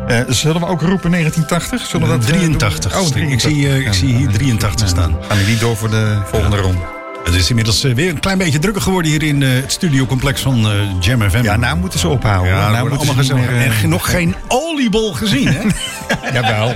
Eh, 0.07 0.19
zullen 0.27 0.61
we 0.61 0.67
ook 0.67 0.81
roepen 0.81 1.11
1980? 1.11 1.85
Zullen 1.85 2.07
we 2.07 2.13
dat, 2.17 2.23
eh, 2.29 2.37
83. 2.37 2.91
doen? 2.91 3.01
Oh, 3.01 3.07
Ik 3.07 3.13
83. 3.13 3.51
zie, 3.51 3.67
eh, 3.69 3.85
ik 3.85 3.93
zie 3.93 4.15
hier 4.15 4.29
83 4.31 4.87
staan. 4.87 5.17
Gaan 5.27 5.37
we 5.37 5.43
niet 5.47 5.59
door 5.59 5.77
voor 5.77 5.89
de 5.89 6.17
volgende 6.31 6.57
ronde? 6.57 6.77
Het 7.23 7.35
is 7.35 7.49
inmiddels 7.49 7.83
eh, 7.83 7.93
weer 7.93 8.09
een 8.09 8.19
klein 8.19 8.37
beetje 8.37 8.59
drukker 8.59 8.81
geworden 8.81 9.11
hier 9.11 9.23
in 9.23 9.41
het 9.41 9.71
studiocomplex 9.71 10.41
van 10.41 10.67
Jam 10.99 11.29
FM. 11.29 11.43
Ja, 11.43 11.55
nou 11.57 11.77
moeten 11.77 11.99
ze 11.99 12.07
ophouden. 12.07 12.53
Ja, 12.53 12.59
nou 12.59 12.71
nou 12.71 12.89
moeten 12.89 13.07
allemaal 13.07 13.23
ze 13.23 13.33
niet 13.33 13.43
gezellig. 13.45 13.83
En 13.83 13.89
nog 13.89 14.09
geen 14.11 14.35
oliebol 14.47 15.13
gezien, 15.13 15.47
hè? 15.47 15.61
Jawel. 16.33 16.75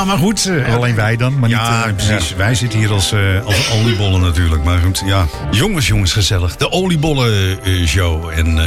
Ja, 0.00 0.06
maar 0.06 0.18
goed. 0.18 0.46
eh, 0.46 0.74
alleen 0.74 0.94
wij 0.94 1.16
dan. 1.16 1.38
Maar 1.38 1.48
ja, 1.48 1.86
niet, 1.86 2.00
eh, 2.00 2.06
precies. 2.06 2.34
Wij 2.34 2.54
zitten 2.54 2.78
hier 2.78 2.90
als, 2.92 3.12
eh, 3.12 3.44
als 3.44 3.70
oliebollen 3.70 4.20
natuurlijk. 4.20 4.64
Maar 4.64 4.78
goed, 4.78 5.02
ja. 5.06 5.26
Jongens, 5.50 5.86
jongens, 5.86 6.12
gezellig. 6.12 6.56
De 6.56 6.70
oliebollen 6.70 7.58
show. 7.86 8.28
En 8.34 8.58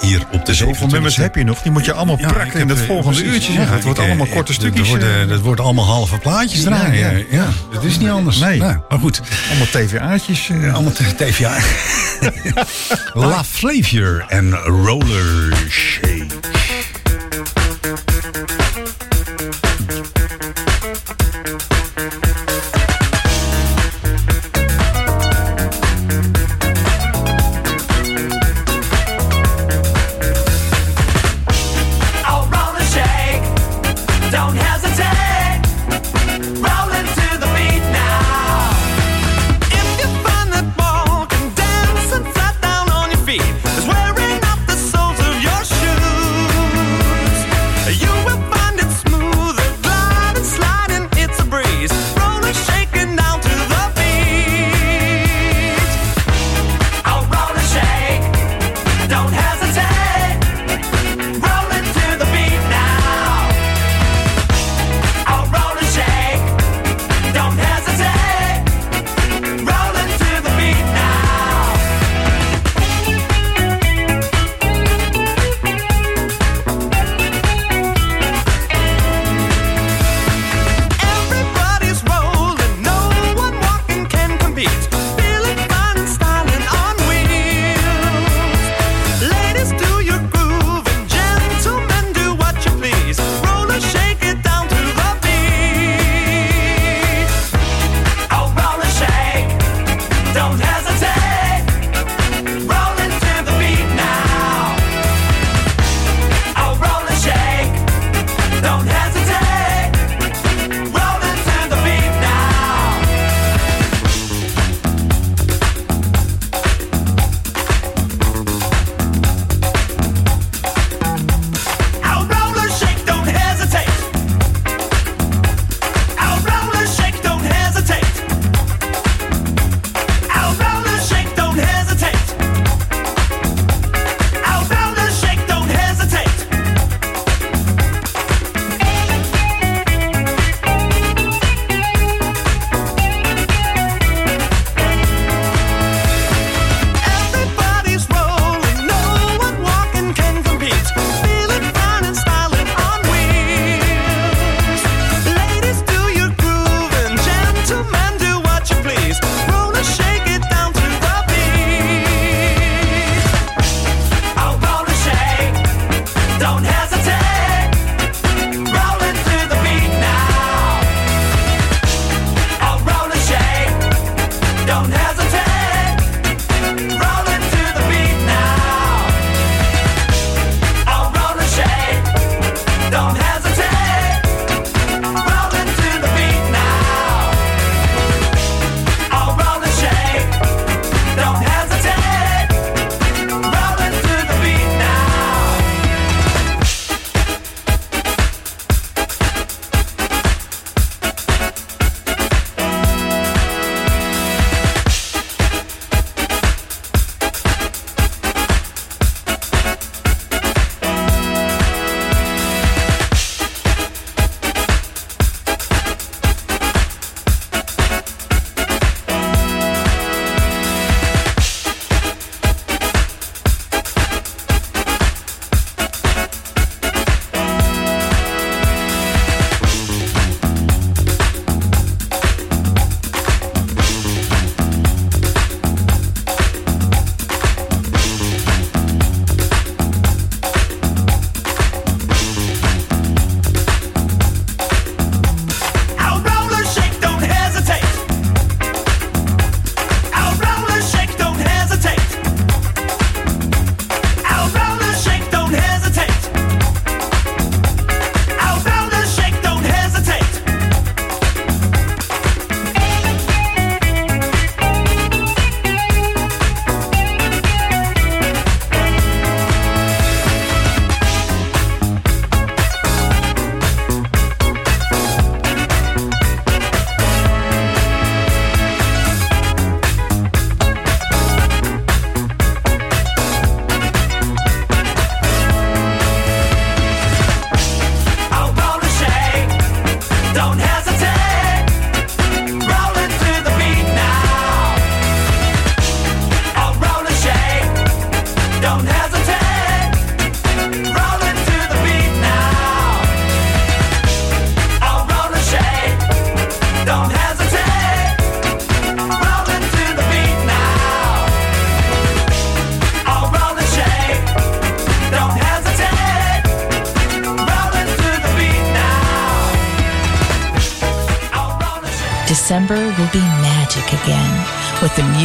hier 0.00 0.20
op 0.32 0.46
de 0.46 0.54
Zoveel 0.54 0.86
nummers 0.86 1.16
heb 1.16 1.34
je 1.34 1.44
nog. 1.44 1.62
Die 1.62 1.72
moet 1.72 1.84
je 1.84 1.92
allemaal 1.92 2.18
Ja, 2.18 2.32
prakken 2.32 2.60
in 2.60 2.68
het 2.68 2.80
volgende 2.80 3.20
precies. 3.22 3.34
uurtje. 3.34 3.52
Ja, 3.52 3.66
het 3.66 3.84
wordt 3.84 3.98
allemaal 3.98 4.26
korte 4.26 4.52
stukjes. 4.52 4.88
worden- 4.88 5.20
eh, 5.22 5.28
Dat 5.28 5.40
wordt 5.40 5.60
allemaal 5.60 5.84
halve 5.84 6.18
plaatjes 6.18 6.62
draaien. 6.62 7.18
ja. 7.18 7.24
Ja, 7.30 7.46
dat 7.72 7.84
is 7.84 7.98
niet 7.98 8.08
anders. 8.10 8.38
Nee. 8.38 8.58
Nou, 8.58 8.76
maar 8.88 8.98
goed. 8.98 9.20
allemaal 9.50 9.66
TVA'tjes. 9.66 10.48
eh. 10.50 10.74
Allemaal 10.74 10.92
TVA. 11.16 11.56
La 13.14 13.44
Flavier 13.44 14.24
en 14.28 14.54
Roller 14.54 15.52
Shake. 15.68 16.21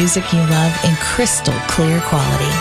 music 0.07 0.31
you 0.31 0.39
love 0.39 0.85
in 0.85 0.95
crystal 1.01 1.53
clear 1.67 1.99
quality. 1.99 2.53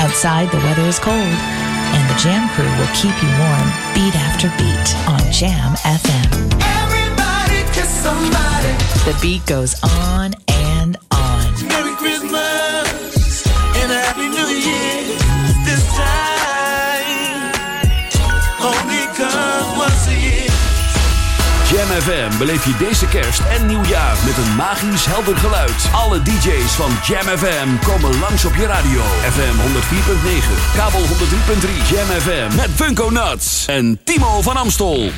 Outside, 0.00 0.50
the 0.50 0.56
weather 0.56 0.80
is 0.88 0.98
cold, 0.98 1.14
and 1.14 2.08
the 2.08 2.18
Jam 2.18 2.48
Crew 2.54 2.64
will 2.78 2.88
keep 2.94 3.12
you 3.22 3.28
warm 3.36 3.68
beat 3.92 4.16
after 4.16 4.48
beat 4.56 4.88
on 5.06 5.20
Jam 5.30 5.74
FM. 5.84 6.30
The 9.04 9.18
beat 9.20 9.44
goes 9.44 9.78
on 9.82 10.32
Jam 21.74 21.86
FM 21.86 22.38
beleef 22.38 22.64
je 22.64 22.76
deze 22.76 23.06
kerst 23.08 23.40
en 23.50 23.66
nieuwjaar 23.66 24.16
met 24.24 24.36
een 24.36 24.54
magisch 24.56 25.06
helder 25.06 25.36
geluid. 25.36 25.88
Alle 25.92 26.22
DJ's 26.22 26.72
van 26.72 26.90
Jam 27.02 27.38
FM 27.38 27.68
komen 27.86 28.18
langs 28.18 28.44
op 28.44 28.54
je 28.54 28.66
radio. 28.66 29.00
FM 29.30 29.54
104.9, 29.66 30.76
kabel 30.76 31.00
103.3. 31.00 31.06
Jam 31.90 32.06
FM 32.20 32.56
met 32.56 32.68
Funko 32.74 33.10
Nuts 33.10 33.66
en 33.66 34.00
Timo 34.04 34.42
van 34.42 34.56
Amstel. 34.56 35.10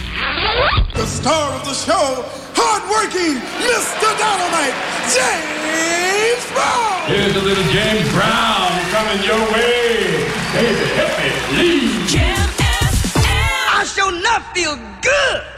The 0.93 1.07
star 1.21 1.55
of 1.55 1.63
the 1.63 1.75
show, 1.75 2.25
hardworking 2.55 3.35
Mr. 3.59 4.11
Dynamite, 4.23 4.77
James 5.15 6.45
Brown. 6.53 7.01
Here's 7.07 7.37
a 7.37 7.45
little 7.49 7.69
James 7.73 8.09
Brown 8.13 8.73
coming 8.95 9.25
your 9.25 9.45
way. 9.53 10.25
Baby, 10.53 10.87
help 10.99 11.15
me, 11.21 11.31
please. 11.49 12.13
Jam 12.13 12.49
FM. 13.05 13.81
I 13.81 13.85
shall 13.95 14.13
not 14.13 14.43
feel 14.55 14.77
good. 15.01 15.56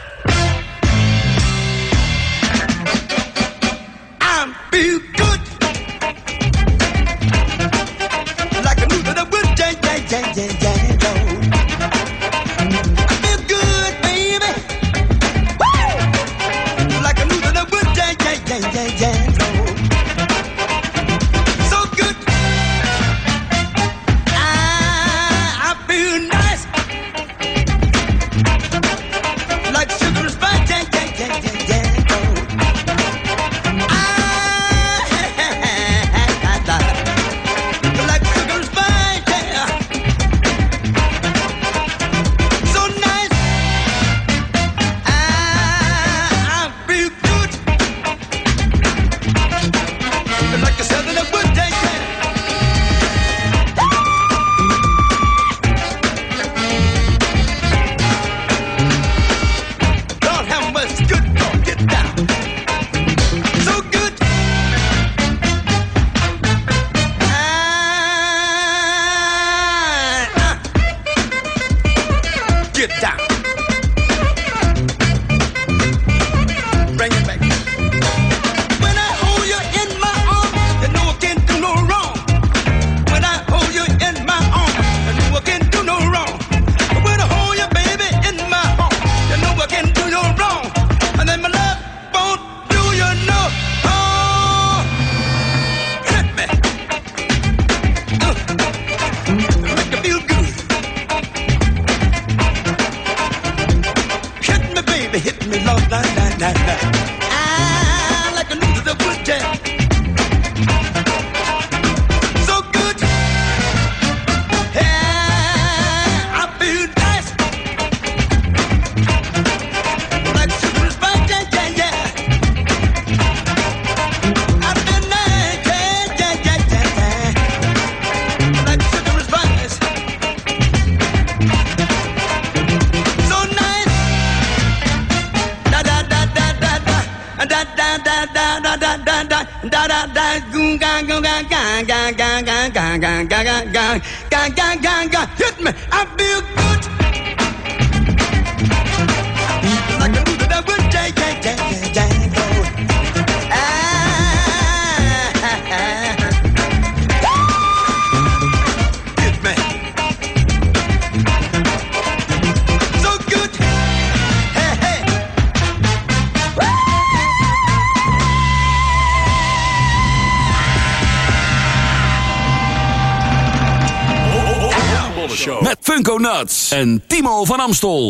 Van 177.44 177.60
Amstel. 177.60 178.08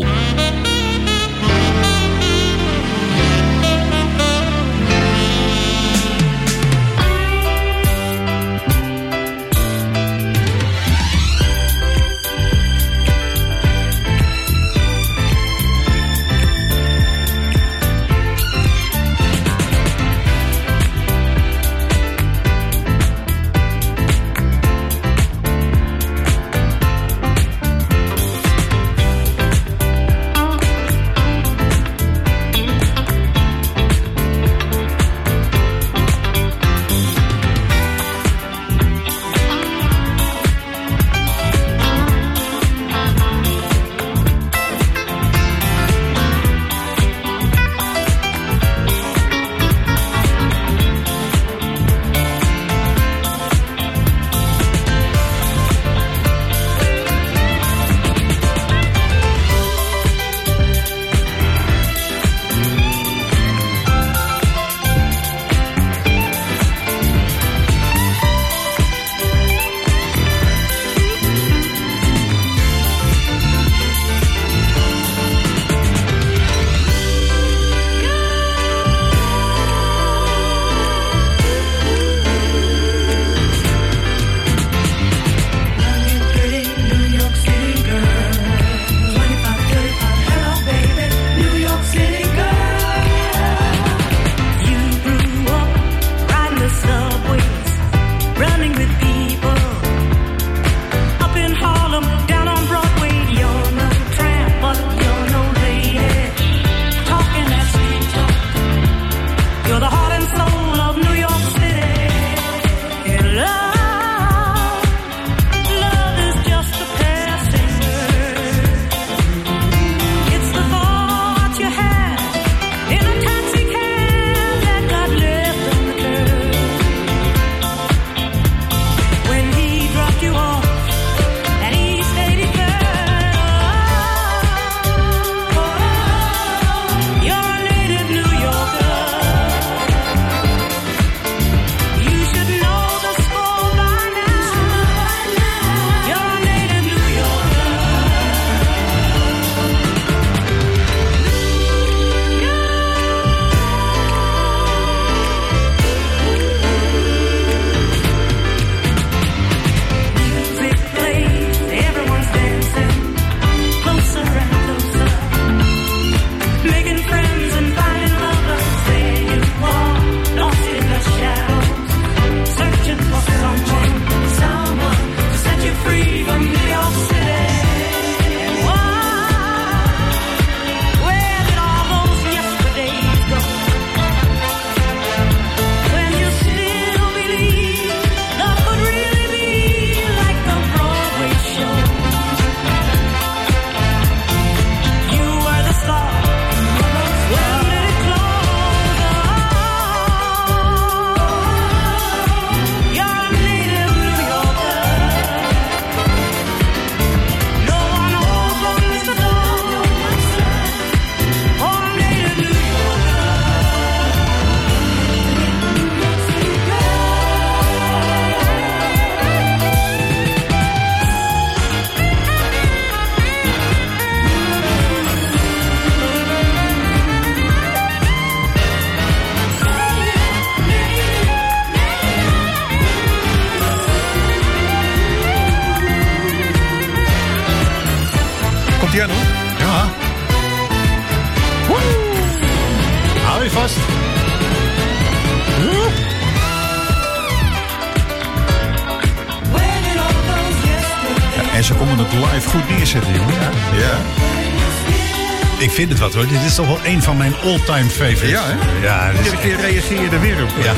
Ik 255.58 255.70
vind 255.70 255.90
het 255.90 255.98
wat 255.98 256.14
hoor. 256.14 256.26
Dit 256.26 256.42
is 256.42 256.54
toch 256.54 256.66
wel 256.66 256.78
een 256.84 257.02
van 257.02 257.16
mijn 257.16 257.34
all-time 257.44 257.88
favorites. 257.88 258.30
Ja, 258.30 258.44
hè? 258.46 258.82
Ja, 258.82 259.12
Iedere 259.16 259.36
keer 259.36 259.56
reageer 259.60 260.02
je 260.02 260.08
er 260.08 260.20
weer 260.20 260.42
op. 260.42 260.50
Ja. 260.62 260.72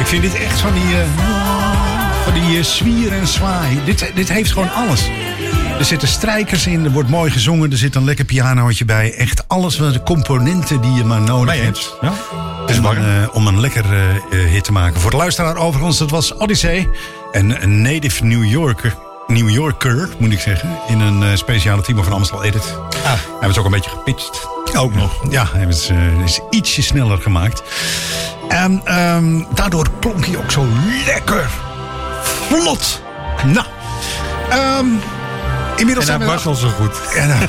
Ik 0.00 0.06
vind 0.06 0.22
dit 0.22 0.34
echt 0.34 0.60
van 0.60 0.72
die, 0.72 0.82
eh, 0.82 1.06
van 2.24 2.32
die 2.32 2.58
eh, 2.58 2.64
zwier 2.64 3.12
en 3.12 3.26
zwaai. 3.26 3.80
Dit, 3.84 4.10
dit 4.14 4.28
heeft 4.28 4.52
gewoon 4.52 4.72
alles. 4.72 5.08
Er 5.78 5.84
zitten 5.84 6.08
strijkers 6.08 6.66
in, 6.66 6.84
er 6.84 6.90
wordt 6.90 7.08
mooi 7.08 7.30
gezongen, 7.30 7.70
er 7.70 7.76
zit 7.76 7.94
een 7.94 8.04
lekker 8.04 8.24
pianootje 8.24 8.84
bij. 8.84 9.14
Echt 9.14 9.48
alles 9.48 9.78
wat 9.78 9.92
de 9.92 10.02
componenten 10.02 10.80
die 10.80 10.92
je 10.92 11.04
maar 11.04 11.20
nodig 11.20 11.62
hebt. 11.62 11.96
Ja. 12.00 12.12
om, 12.78 12.86
eh, 12.86 13.02
om 13.32 13.46
een 13.46 13.60
lekker 13.60 13.84
hit 14.30 14.64
te 14.64 14.72
maken. 14.72 15.00
Voor 15.00 15.10
de 15.10 15.16
luisteraar 15.16 15.56
overigens, 15.56 15.98
dat 15.98 16.10
was 16.10 16.34
Odyssey. 16.34 16.88
En 17.32 17.62
een 17.62 17.82
native 17.82 18.24
New 18.24 18.44
Yorker, 18.44 18.94
New 19.26 19.50
Yorker 19.50 20.08
moet 20.18 20.32
ik 20.32 20.40
zeggen. 20.40 20.78
In 20.86 21.00
een 21.00 21.22
eh, 21.22 21.36
speciale 21.36 21.82
team 21.82 22.04
van 22.04 22.12
Amstel 22.12 22.44
Edit. 22.44 22.78
Ah. 23.04 23.12
Hebben 23.30 23.54
ze 23.54 23.58
ook 23.58 23.64
een 23.64 23.70
beetje 23.70 23.90
gepitcht. 23.90 24.48
Ook 24.76 24.94
nog. 24.94 25.12
Ja, 25.30 25.46
hebben 25.52 25.76
ze 25.76 25.94
eh, 25.94 26.24
is 26.24 26.40
ietsje 26.50 26.82
sneller 26.82 27.18
gemaakt. 27.18 27.62
En 28.48 28.80
ehm, 28.84 29.42
daardoor 29.54 29.86
klonk 30.00 30.26
hij 30.26 30.36
ook 30.36 30.50
zo 30.50 30.66
lekker. 31.06 31.50
Vlot. 32.22 33.02
Nou. 33.44 33.66
ehm, 34.50 34.86
inmiddels 35.76 36.06
En 36.08 36.12
zijn 36.12 36.20
hij 36.20 36.28
was 36.28 36.46
al 36.46 36.54
zo 36.54 36.68
goed. 36.68 36.96
Ja, 37.14 37.26
nou. 37.34 37.46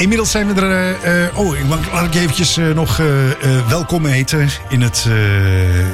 Inmiddels 0.00 0.30
zijn 0.30 0.54
we 0.54 0.60
er. 0.60 0.70
eh, 0.70 1.26
eh, 1.26 1.38
oh, 1.38 1.56
ik 1.56 1.66
mag, 1.66 1.92
laat 1.92 2.04
ik 2.04 2.12
je 2.12 2.20
eventjes 2.20 2.56
eh, 2.56 2.66
nog 2.68 3.00
welkom 3.68 4.04
heten 4.04 4.48
in 4.68 4.80
het 4.82 5.06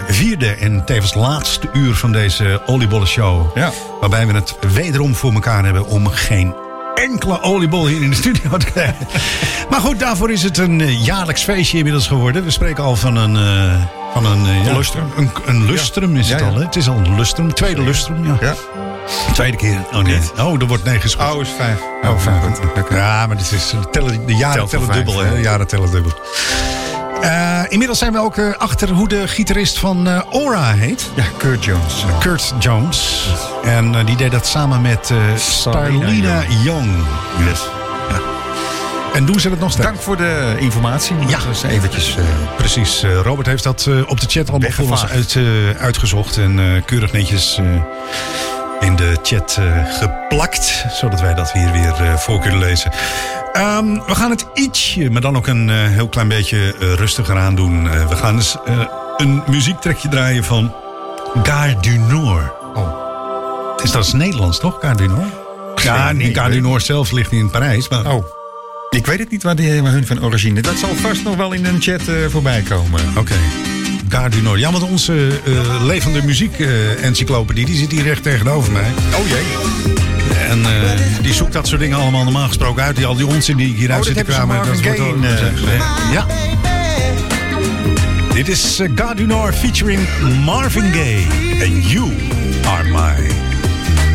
vierde 0.09 0.51
en 0.51 0.85
tevens 0.85 1.15
laatste 1.15 1.69
uur 1.73 1.95
van 1.95 2.13
deze 2.13 2.63
oliebollen 2.67 3.07
show. 3.07 3.57
Ja. 3.57 3.73
Waarbij 4.01 4.27
we 4.27 4.33
het 4.33 4.57
wederom 4.73 5.15
voor 5.15 5.33
elkaar 5.33 5.65
hebben 5.65 5.87
om 5.87 6.07
geen 6.07 6.55
enkele 6.95 7.41
oliebol 7.43 7.87
hier 7.87 8.03
in 8.03 8.11
de 8.11 8.17
studio 8.17 8.57
te 8.57 8.67
krijgen. 8.67 9.07
maar 9.71 9.81
goed, 9.81 9.99
daarvoor 9.99 10.31
is 10.31 10.43
het 10.43 10.59
een 10.59 11.03
jaarlijks 11.03 11.43
feestje 11.43 11.77
inmiddels 11.77 12.07
geworden. 12.07 12.45
We 12.45 12.51
spreken 12.51 12.85
al 12.85 12.97
van 12.97 13.17
een. 13.17 13.37
Eh, 14.17 14.23
van 14.23 14.39
een, 14.39 14.47
eh, 14.47 14.65
ja, 14.65 14.77
lustrum. 14.77 15.05
Een, 15.17 15.31
een 15.45 15.65
lustrum 15.65 16.17
is 16.17 16.31
het 16.31 16.41
ja. 16.41 16.47
al, 16.47 16.55
hè? 16.55 16.65
Het 16.65 16.77
is 16.77 16.89
al 16.89 16.97
een 16.97 17.15
lustrum. 17.15 17.55
Tweede 17.55 17.83
lustrum, 17.83 18.25
ja. 18.25 18.37
Ja. 18.41 18.55
Tweede 19.33 19.57
keer. 19.57 19.79
Oh 19.93 20.03
nee. 20.03 20.21
Oh, 20.39 20.61
er 20.61 20.67
wordt 20.67 20.83
geschoten. 20.89 21.35
Oh, 21.35 21.41
is 21.41 21.49
vijf. 21.57 21.81
Oh, 22.03 22.19
vijf. 22.19 22.61
Ja, 22.91 23.27
maar 23.27 23.37
dit 23.37 23.53
is, 23.53 23.71
de 23.71 23.91
tellen, 23.91 24.27
de 24.27 24.35
jaren 24.35 24.69
tellen 24.69 24.93
dubbel, 24.93 25.19
hè? 25.19 25.29
ja. 25.29 25.35
De 25.35 25.41
jaren 25.41 25.67
tellen 25.67 25.91
dubbel. 25.91 26.13
Eh, 27.21 27.63
inmiddels 27.69 27.99
zijn 27.99 28.13
we 28.13 28.19
ook 28.19 28.37
eh, 28.37 28.53
achter 28.59 28.91
hoe 28.91 29.09
de 29.09 29.29
gitarist 29.29 29.79
van 29.79 30.09
eh, 30.09 30.23
Aura 30.33 30.73
heet. 30.73 31.11
Ja, 31.15 31.25
Kurt 31.37 31.65
Jones. 31.65 32.05
Kurt 32.21 32.53
Jones. 32.59 33.29
En 33.65 33.95
eh, 33.95 34.07
die 34.07 34.17
deed 34.17 34.31
dat 34.31 34.47
samen 34.47 34.81
met 34.81 35.11
eh 35.11 35.19
Starlina 35.37 36.43
Young. 36.65 36.91
Yes. 37.39 37.61
Ja. 38.11 38.36
En 39.17 39.25
doen 39.27 39.41
ze 39.41 39.49
dat 39.49 39.59
nog 39.59 39.71
steeds? 39.71 39.87
Dank 39.87 40.01
voor 40.01 40.17
de 40.17 40.57
informatie. 40.59 41.17
Ja, 41.29 41.39
Dat 41.39 41.55
is 41.55 41.63
eventjes... 41.63 42.17
eh, 42.17 42.25
Precies. 42.57 43.03
eh, 43.03 43.21
Robert 43.21 43.47
heeft 43.47 43.63
dat 43.63 43.87
eh, 43.89 44.09
op 44.11 44.21
de 44.21 44.27
chat 44.29 44.51
allemaal 44.51 44.71
voor 44.71 44.91
ons 44.91 45.07
uit, 45.07 45.37
uitgezocht. 45.79 46.37
En 46.39 46.83
keurig 46.85 47.13
netjes 47.13 47.61
in 48.81 48.97
de 48.97 49.17
chat 49.23 49.61
geplakt. 49.99 50.85
Zodat 50.91 51.21
wij 51.21 51.35
dat 51.35 51.53
hier 51.53 51.73
weer 51.73 52.19
voor 52.19 52.41
kunnen 52.41 52.59
lezen. 52.59 52.91
Ehm, 53.53 53.93
we 54.07 54.15
gaan 54.15 54.31
het 54.31 54.47
ietsje, 54.55 55.11
maar 55.11 55.21
dan 55.21 55.37
ook 55.37 55.47
een 55.47 55.69
heel 55.71 56.09
klein 56.09 56.29
beetje 56.29 56.75
rustiger 56.97 57.37
aan 57.39 57.55
doen. 57.55 57.91
Eh, 57.91 58.09
we 58.09 58.17
gaan 58.17 58.35
eens 58.35 58.57
een 59.17 59.43
muziektrekje 59.47 60.09
draaien 60.09 60.45
van 60.45 60.75
Gare 61.43 61.77
du 61.81 61.99
Nord. 61.99 62.51
Oh. 62.75 63.05
Is 63.83 63.91
dat 63.91 64.05
is 64.05 64.13
Nederlands, 64.13 64.59
toch? 64.59 64.79
Gare 64.81 64.97
du 64.97 65.07
Nord? 65.09 65.33
Ja, 65.83 66.13
Gare 66.17 66.51
du. 66.51 66.61
Nord 66.61 66.83
zelf 66.83 67.11
ligt 67.11 67.31
niet 67.31 67.41
in 67.41 67.51
Parijs. 67.51 67.89
Maar... 67.89 68.13
Oh. 68.13 68.25
Ik 68.91 69.07
weet 69.07 69.19
het 69.19 69.31
niet 69.31 69.43
waar, 69.43 69.57
die, 69.57 69.83
waar 69.83 69.93
hun 69.93 70.07
van 70.07 70.25
origine. 70.25 70.61
Dat 70.61 70.79
zal 70.79 70.95
vast 70.95 71.23
nog 71.25 71.37
wel 71.37 71.53
in 71.53 71.65
een 71.65 71.83
chat 71.83 72.09
eh, 72.09 72.15
voorbij 72.29 72.63
komen. 72.63 73.01
Oké. 73.17 73.35
Du 74.31 74.43
Nord. 74.43 74.61
Ja, 74.61 74.73
want 74.73 74.83
onze 74.83 75.41
eh, 75.45 75.85
levende 75.85 76.23
muziek-encyclopedie... 76.25 77.67
die 77.67 77.77
zit 77.77 77.91
hier 77.91 78.03
recht 78.03 78.23
tegenover 78.23 78.73
mij. 78.73 78.91
Oh 79.15 79.29
jee. 79.29 79.45
En 80.49 80.65
eh, 80.65 81.23
die 81.23 81.33
zoekt 81.33 81.53
dat 81.53 81.67
soort 81.67 81.81
dingen 81.81 81.99
allemaal 81.99 82.25
normaal 82.25 82.47
gesproken 82.47 82.83
uit. 82.83 82.97
Die, 82.97 83.07
al 83.07 83.17
die 83.17 83.27
onzin 83.27 83.57
die 83.57 83.71
ik 83.71 83.77
hieruit 83.77 84.01
Oh, 84.01 84.07
zit 84.07 84.17
te 84.17 84.25
kramen. 84.25 84.57
Marvin 84.57 84.83
wordt 84.83 85.01
ook 85.01 85.23
eh, 85.25 86.13
ja. 86.13 86.27
Dit 88.35 88.49
is 88.49 88.81
uh, 88.81 89.53
featuring 89.53 90.01
Marvin 90.45 90.93
Gaye. 90.93 91.27
And 91.65 91.91
you 91.91 92.13
are 92.65 92.85
my 92.85 93.33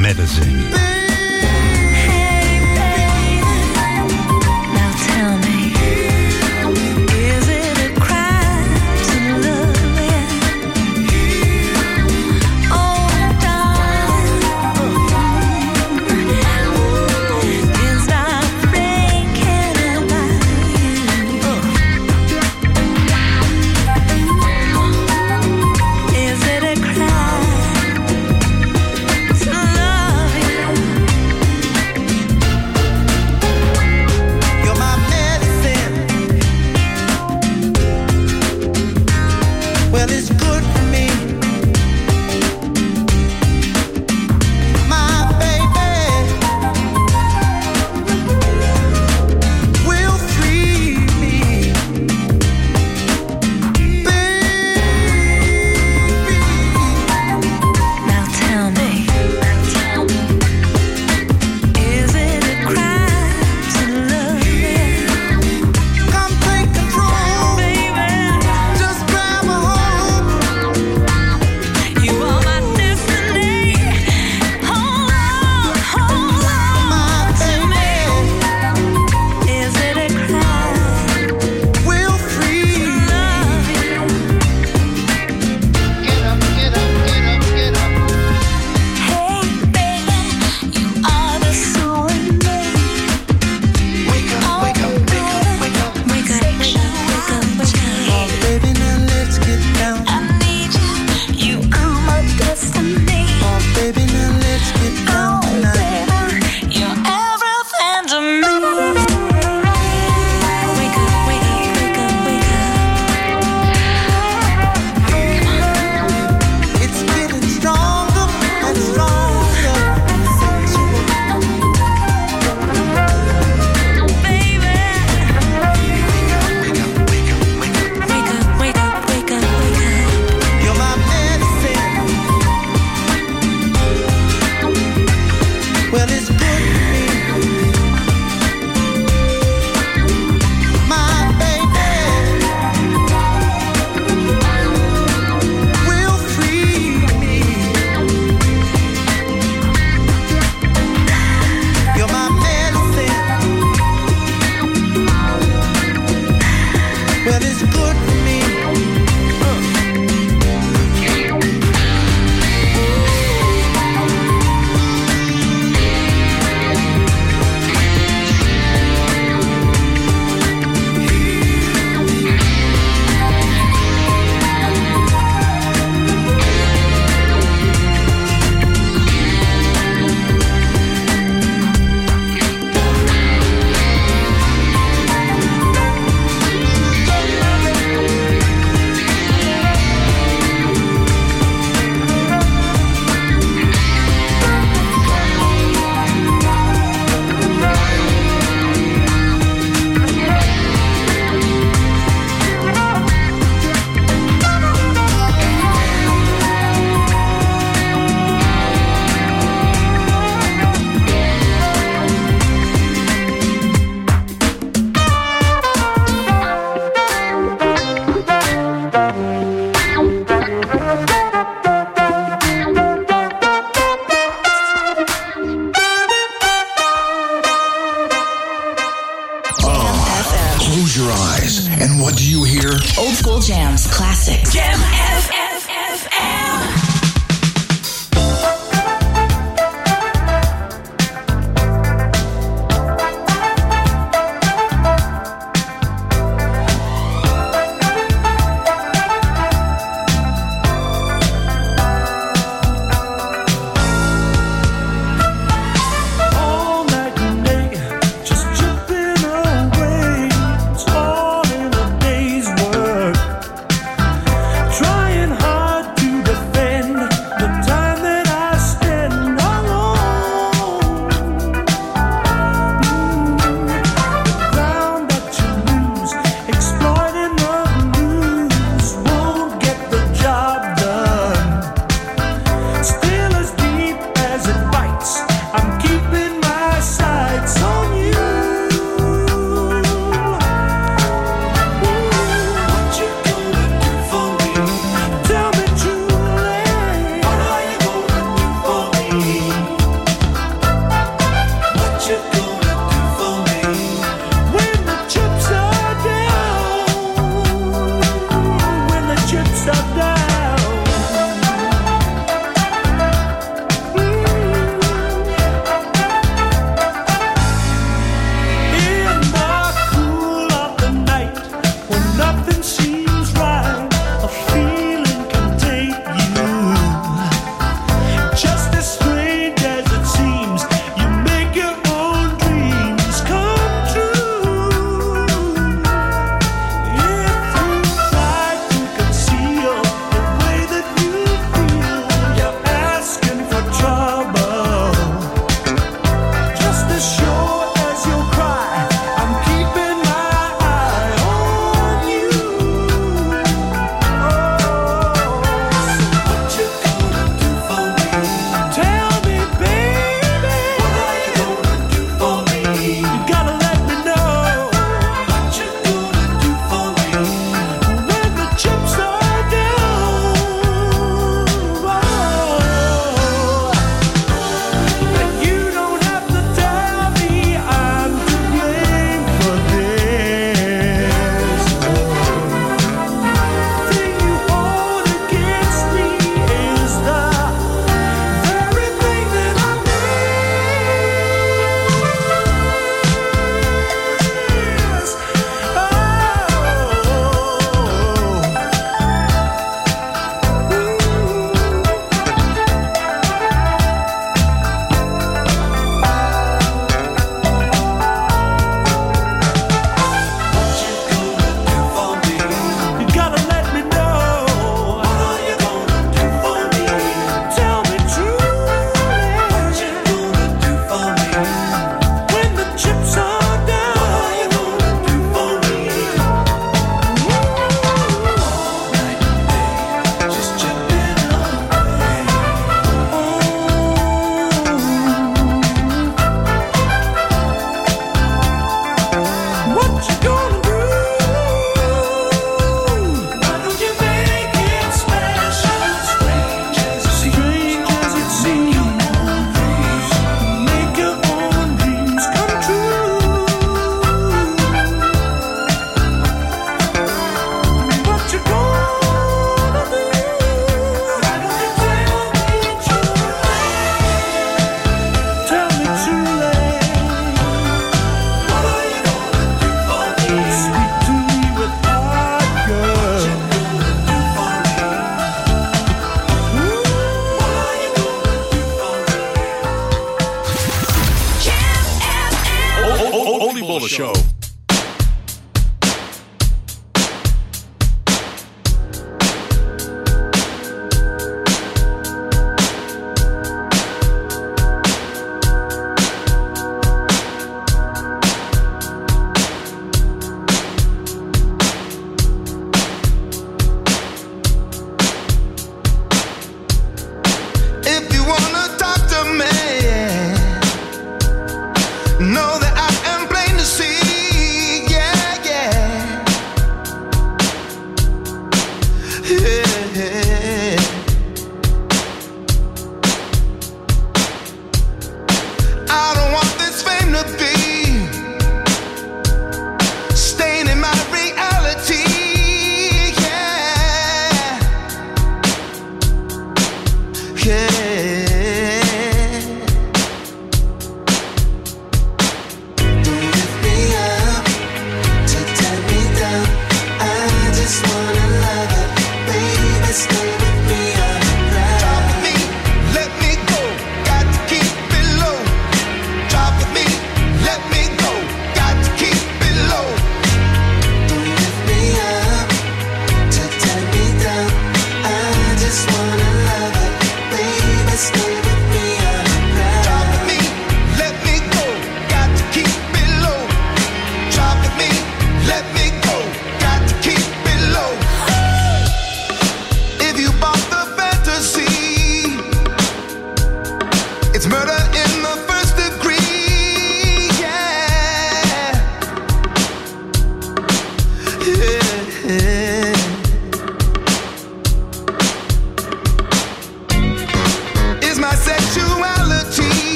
medicine. 0.00 0.93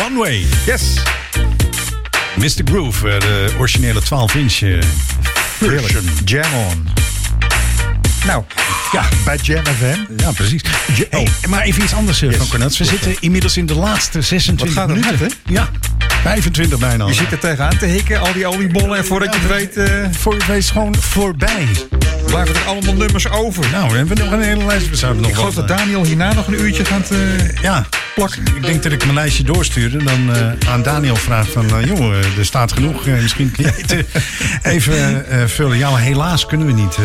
One 0.00 0.16
Way. 0.18 0.46
Yes. 0.66 0.82
Mr. 2.36 2.62
Groove, 2.64 3.10
eh, 3.10 3.20
de 3.20 3.50
originele 3.58 4.00
12-inch 4.02 4.60
eh, 4.62 4.78
version. 5.58 6.08
Jam 6.24 6.54
on. 6.54 6.88
Nou, 8.26 8.42
ja, 8.92 9.08
bij 9.24 9.36
Jam 9.42 9.64
FM. 9.64 10.22
Ja, 10.22 10.30
precies. 10.30 10.62
Ja, 10.94 11.04
hey, 11.10 11.28
maar 11.48 11.62
even 11.62 11.82
iets 11.82 11.92
anders, 11.94 12.22
eh, 12.22 12.32
van 12.32 12.48
Cornels. 12.48 12.78
We 12.78 12.84
zitten 12.84 13.16
inmiddels 13.20 13.56
in 13.56 13.66
de 13.66 13.74
laatste 13.74 14.22
26 14.22 14.74
Wat 14.76 14.84
gaat 14.84 14.94
minuten. 14.96 15.18
hard, 15.18 15.36
Ja, 15.46 15.68
25 16.22 16.78
bijna. 16.78 17.02
al. 17.02 17.08
Je 17.08 17.14
zit 17.14 17.32
er 17.32 17.38
tegenaan 17.38 17.78
te 17.78 17.86
hikken, 17.86 18.20
al 18.20 18.32
die 18.32 18.46
oliebollen. 18.46 18.96
En 18.98 19.04
voordat 19.04 19.34
je 19.34 19.40
het 19.40 19.48
weet, 19.74 19.90
Voor 20.16 20.32
je 20.32 20.38
het 20.38 20.48
weet 20.48 20.64
gewoon 20.66 20.94
voorbij. 20.96 21.66
blijven 22.26 22.54
er 22.54 22.64
allemaal 22.64 22.94
nummers 22.94 23.28
over. 23.30 23.64
Nou, 23.72 23.90
we 23.90 23.96
hebben 23.96 24.18
nog 24.18 24.30
een 24.30 24.42
hele 24.42 24.64
lijst. 24.64 25.00
We 25.00 25.06
nog 25.14 25.28
Ik 25.28 25.34
geloof 25.34 25.54
dat 25.54 25.68
Daniel 25.68 26.04
hierna 26.04 26.32
nog 26.32 26.46
een 26.46 26.60
uurtje 26.60 26.84
gaat... 26.84 27.08
Ja, 27.62 27.86
Ik 28.54 28.62
denk 28.62 28.82
dat 28.82 28.92
ik 28.92 29.02
mijn 29.02 29.14
lijstje 29.14 29.42
doorstuurde. 29.44 30.04
Dan 30.04 30.34
eh, 30.34 30.70
aan 30.70 30.82
Daniel 30.82 31.16
vraag 31.16 31.50
van... 31.50 31.66
eh, 31.78 31.84
joh, 31.86 32.18
eh, 32.18 32.38
er 32.38 32.44
staat 32.44 32.72
genoeg. 32.72 33.06
eh, 33.06 33.22
misschien 33.22 33.50
kun 33.50 33.64
jij 33.64 33.74
het 33.76 34.04
even 34.62 35.26
eh, 35.28 35.44
vullen. 35.46 35.78
Ja, 35.78 35.90
maar 35.90 36.00
helaas 36.00 36.46
kunnen 36.46 36.66
we 36.66 36.72
niet. 36.72 36.96
eh, 36.96 37.04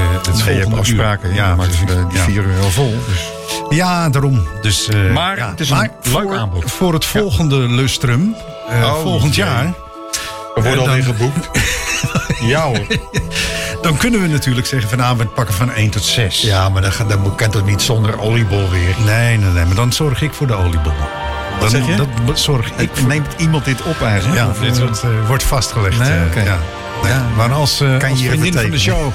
eh, 0.00 0.06
het 0.26 0.44
Nee, 0.44 0.54
je 0.54 0.60
hebt 0.60 0.78
afspraken. 0.78 1.34
Ja, 1.34 1.54
maar 1.54 1.66
die 1.68 2.20
vier 2.20 2.42
uur 2.44 2.60
al 2.62 2.70
vol. 2.70 3.04
Dus. 3.08 3.30
Ja, 3.78 4.08
daarom. 4.08 4.48
Dus, 4.62 4.88
eh, 4.88 5.12
Maar 5.12 5.36
ja. 5.36 5.50
het 5.50 5.60
is 5.60 5.70
een 5.70 5.78
leuk 5.78 5.90
voor, 6.00 6.36
aanbod. 6.36 6.70
Voor 6.70 6.92
het 6.94 7.04
volgende 7.04 7.56
lustrum, 7.56 8.34
eh, 8.70 8.82
Oh, 8.84 9.00
volgend 9.02 9.34
jaar... 9.34 9.74
We 10.54 10.62
worden 10.62 10.80
alweer 10.82 11.04
dan- 11.04 11.14
geboekt. 11.14 11.48
ja 12.52 12.62
hoor. 12.62 12.86
Dan 13.82 13.96
kunnen 13.96 14.20
we 14.20 14.26
natuurlijk 14.28 14.66
zeggen 14.66 14.88
vanavond 14.90 15.34
pakken 15.34 15.54
van 15.54 15.72
1 15.72 15.90
tot 15.90 16.04
6. 16.04 16.40
Ja, 16.42 16.68
maar 16.68 16.82
gaat- 16.82 17.08
dat 17.08 17.34
kan 17.36 17.50
toch 17.50 17.64
niet 17.64 17.82
zonder 17.82 18.20
oliebol 18.20 18.70
weer? 18.70 18.94
Nee, 19.04 19.36
nee, 19.38 19.50
nee. 19.50 19.64
Maar 19.64 19.74
dan 19.74 19.92
zorg 19.92 20.22
ik 20.22 20.32
voor 20.32 20.46
de 20.46 20.54
oliebollen. 20.54 21.08
Dan, 21.60 21.70
zeg 21.70 21.86
je? 21.86 21.94
Dat 21.96 22.38
zorg 22.38 22.70
ik 22.76 23.06
neemt 23.06 23.26
iemand 23.36 23.64
dit 23.64 23.82
op 23.82 24.02
eigenlijk? 24.02 24.36
Ja, 24.40 24.52
dit 24.60 24.76
eh, 24.76 24.82
wordt, 24.82 25.02
eh, 25.02 25.26
wordt 25.26 25.42
vastgelegd. 25.42 25.98
Nee, 25.98 26.08
eh, 26.10 26.44
ja. 26.44 26.58
Nee, 27.02 27.12
Ja. 27.12 27.26
Maar 27.36 27.52
als, 27.52 27.76
Kan 27.78 27.98
je 27.98 28.06
als 28.08 28.20
vriendin 28.20 28.52
van 28.52 28.70
de 28.70 28.78
show? 28.78 29.12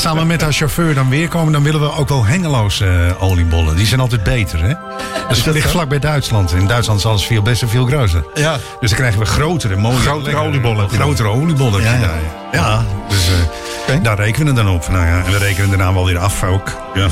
samen 0.06 0.26
met 0.26 0.40
haar 0.40 0.52
chauffeur 0.52 0.94
dan 0.94 1.08
weer 1.08 1.28
komen... 1.28 1.52
dan 1.52 1.62
willen 1.62 1.80
we 1.80 1.92
ook 1.92 2.08
wel 2.08 2.24
hengeloos 2.24 2.80
eh, 2.80 2.88
oliebollen. 3.22 3.76
Die 3.76 3.86
zijn 3.86 4.00
altijd 4.00 4.22
beter, 4.22 4.62
hè? 4.62 4.74
Dus 5.28 5.42
dat 5.42 5.54
ligt 5.54 5.70
vlak 5.70 5.88
bij 5.88 5.98
Duitsland. 5.98 6.52
In 6.52 6.66
Duitsland 6.66 6.98
is 6.98 7.06
alles 7.06 7.26
veel 7.26 7.42
best 7.42 7.62
en 7.62 7.68
veel 7.68 7.86
groter. 7.86 8.24
Ja. 8.34 8.58
Dus 8.80 8.90
dan 8.90 8.98
krijgen 8.98 9.20
we 9.20 9.26
grotere, 9.26 9.76
mooie... 9.76 9.96
Grotere 9.96 10.36
oliebollen. 10.36 10.88
Grotere 10.88 11.28
oliebollen 11.28 11.82
Ja, 11.82 11.94
ja. 11.94 12.10
Ja, 12.52 12.84
dus 13.08 13.28
eh, 13.86 14.02
daar 14.02 14.16
rekenen 14.16 14.54
we 14.54 14.62
dan 14.62 14.74
op. 14.74 14.88
Nou 14.88 15.06
ja, 15.06 15.24
en 15.24 15.32
we 15.32 15.38
rekenen 15.38 15.68
daarna 15.68 15.92
wel 15.92 16.04
weer 16.04 16.18
af 16.18 16.42
ook. 16.42 16.72
Ja. 16.94 17.08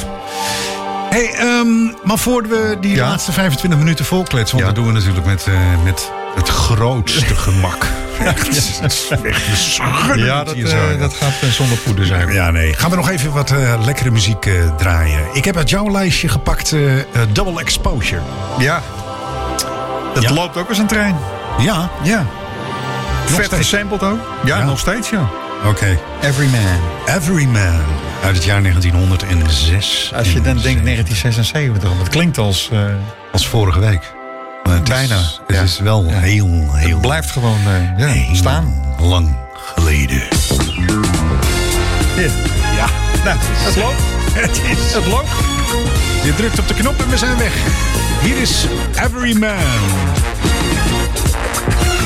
Hey, 1.13 1.33
ehm, 1.35 1.85
maar 2.03 2.19
voor 2.19 2.43
we 2.43 2.77
die 2.81 2.95
Ja. 2.95 3.09
laatste 3.09 3.33
25 3.33 3.79
minuten 3.81 4.05
volkletsen... 4.05 4.59
want 4.59 4.69
Ja. 4.69 4.75
dat 4.75 4.85
doen 4.85 4.87
we 4.95 4.99
natuurlijk 4.99 5.27
met, 5.27 5.47
eh, 5.47 5.55
met 5.85 6.11
het 6.35 6.49
grootste 6.49 7.35
gemak. 7.47 7.87
Echt, 8.25 8.49
echt 9.23 9.77
Ja, 10.15 10.45
dat, 10.45 10.55
zo. 10.65 10.97
dat 10.99 11.15
gaat 11.15 11.33
eh, 11.43 11.49
zonder 11.49 11.79
poeder 11.79 12.07
zijn. 12.07 12.33
Ja, 12.33 12.51
nee. 12.51 12.75
Gaan 12.75 12.91
we 12.91 12.97
nog 12.97 13.09
even 13.11 13.33
wat 13.33 13.53
lekkere 13.85 14.11
muziek 14.11 14.49
draaien. 14.79 15.21
Ik 15.33 15.45
heb 15.45 15.57
uit 15.57 15.71
jouw 15.71 15.91
lijstje 15.91 16.29
gepakt 16.29 16.75
Double 17.33 17.61
Exposure. 17.61 18.21
Ja. 18.59 18.83
Dat 20.15 20.23
Ja. 20.23 20.33
loopt 20.33 20.57
ook 20.57 20.69
als 20.69 20.79
een 20.79 20.87
trein. 20.87 21.17
Ja, 21.59 21.91
Ja. 22.03 22.27
Vet 23.27 23.53
gesampled 23.55 24.03
ook? 24.03 24.19
Ja, 24.45 24.59
Ja. 24.59 24.65
nog 24.65 24.79
steeds, 24.79 25.11
ja. 25.11 25.29
oké. 25.67 25.99
Every 26.23 26.49
Man. 26.51 27.17
Every 27.17 27.45
Man 27.47 27.81
uit 28.23 28.35
het 28.37 28.45
jaar 28.45 28.63
1906. 28.63 30.13
Als 30.15 30.27
je 30.33 30.41
dan 30.41 30.59
denkt 30.59 30.85
1976, 30.85 31.83
want 31.89 31.99
het 32.01 32.09
klinkt 32.09 32.39
als... 32.39 32.69
eh, 32.73 32.79
Als 33.33 33.47
vorige 33.49 33.81
week. 33.81 34.13
Maar 34.65 34.75
het 34.75 34.85
Bijna, 34.89 35.17
Is, 35.19 35.41
het 35.47 35.57
ja. 35.57 35.63
is 35.63 35.79
wel 35.79 36.05
Ja. 36.09 36.19
heel, 36.19 36.75
heel 36.75 36.91
het 36.91 37.01
blijft 37.01 37.31
gewoon 37.31 37.59
eh, 37.67 37.99
ja, 37.99 38.07
heel 38.07 38.35
staan. 38.37 38.75
lang 39.01 39.37
geleden. 39.75 40.23
Ja. 42.77 42.87
Nou, 43.25 43.37
het 43.41 43.77
loopt. 43.77 44.03
Het 44.43 44.61
is... 44.79 44.93
Het 44.95 45.07
loopt. 45.07 45.29
Je 46.25 46.35
drukt 46.37 46.59
op 46.59 46.69
de 46.69 46.75
knop 46.75 47.01
en 47.01 47.09
we 47.11 47.17
zijn 47.19 47.39
weg. 47.39 47.53
Hier 48.23 48.37
is 48.37 48.67
Every 49.05 49.37
Man. 49.39 49.57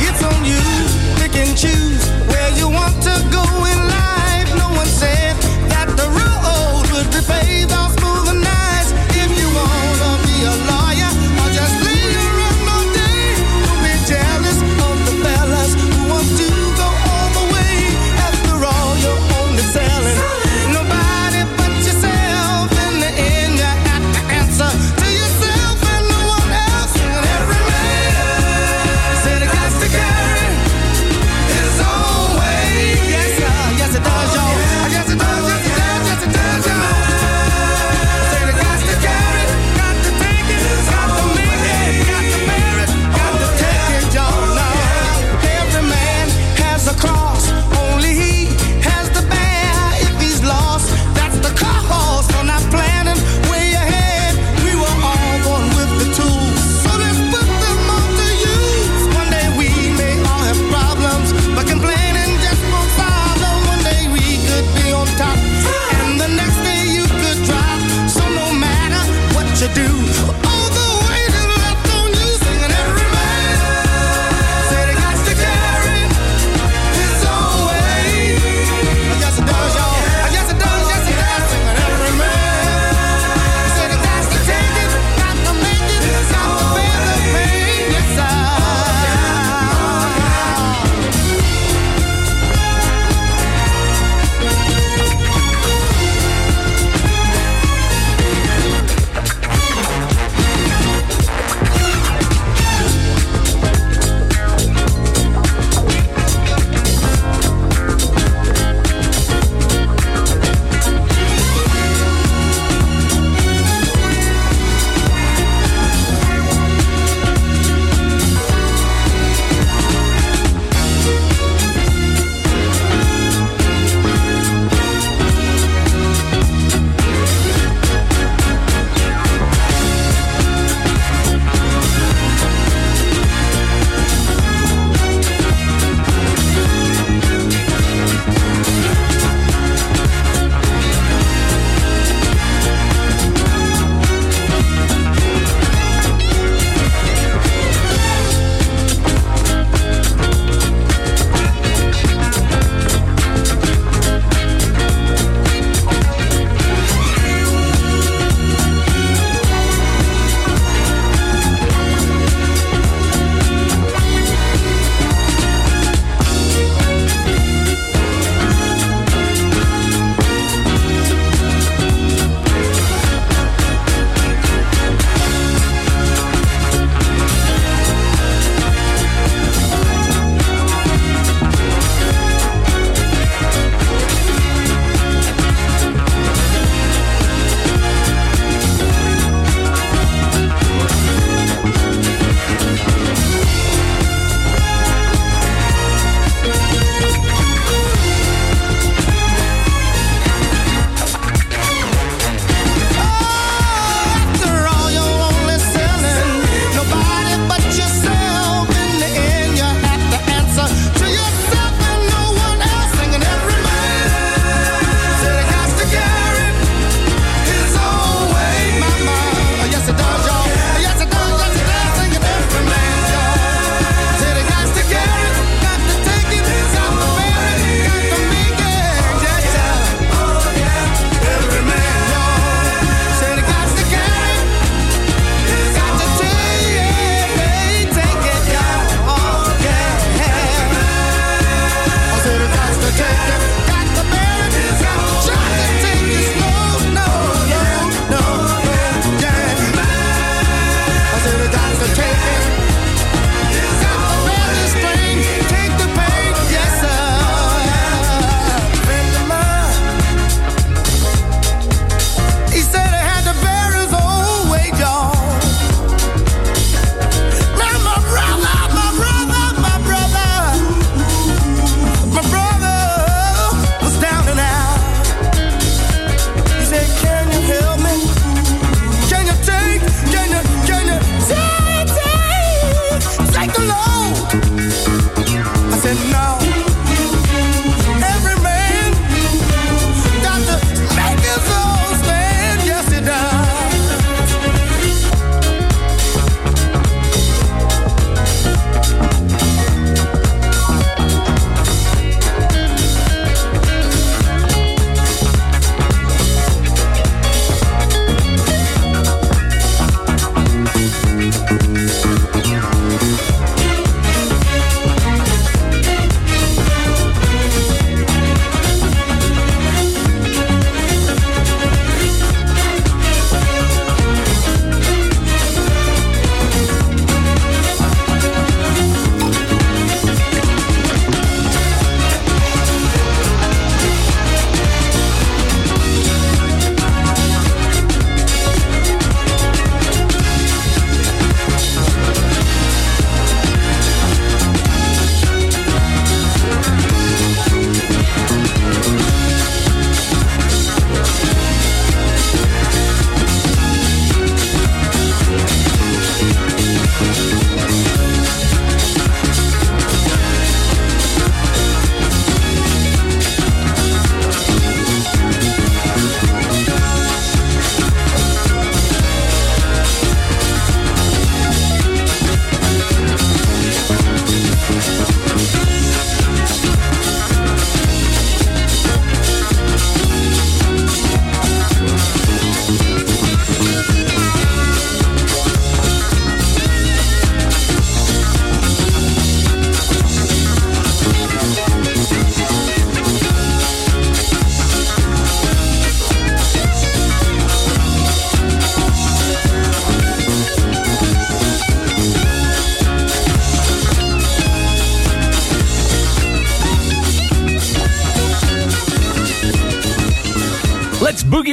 It's 0.08 0.22
on 0.34 0.44
you, 0.44 0.62
pick 1.14 1.46
and 1.46 1.58
choose 1.58 2.26
where 2.26 2.54
you 2.56 2.72
want 2.72 3.02
to 3.02 3.10
go 3.30 3.64
in 3.64 3.85
that 5.86 5.96
the 5.96 6.08
road 6.18 6.86
would 6.94 7.10
be 7.12 7.20
paved 7.26 7.72
all 7.72 8.05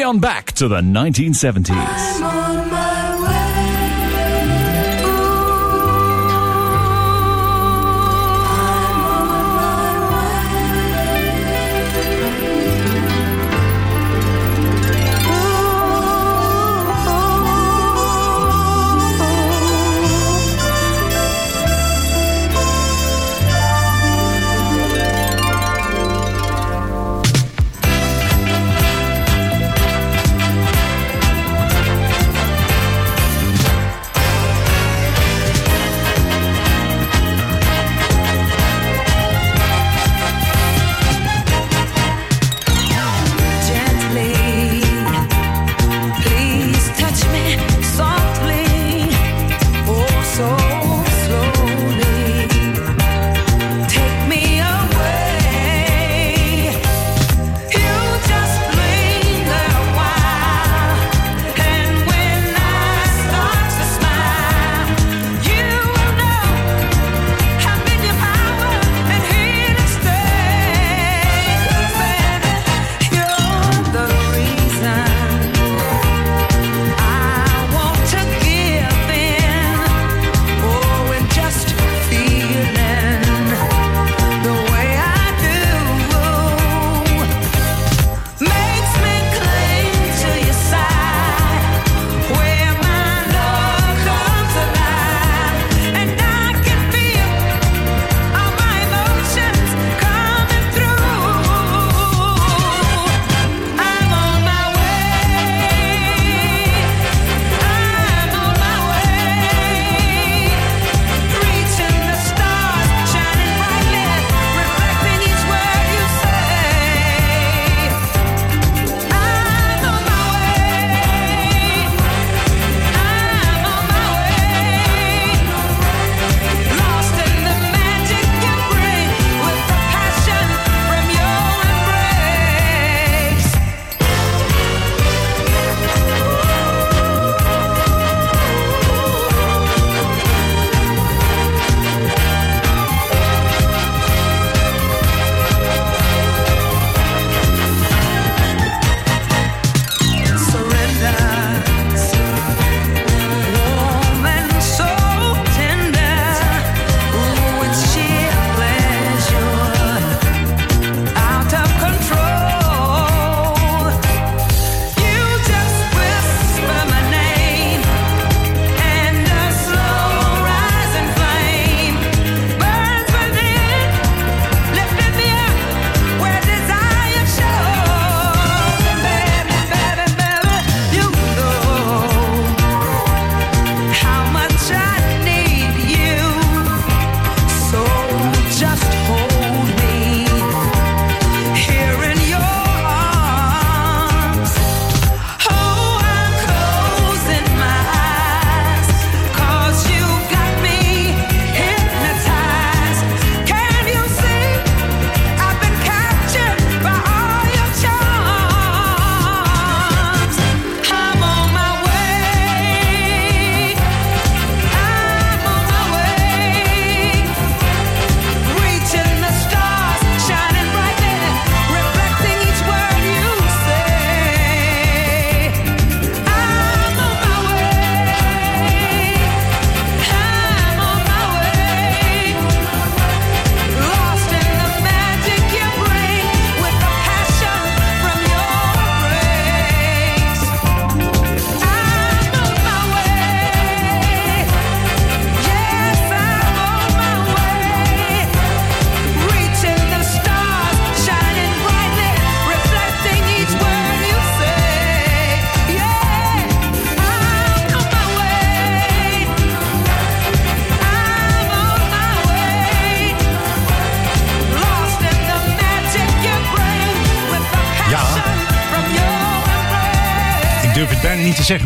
on 0.03 0.19
back 0.19 0.51
to 0.53 0.67
the 0.67 0.81
1970s. 0.81 2.32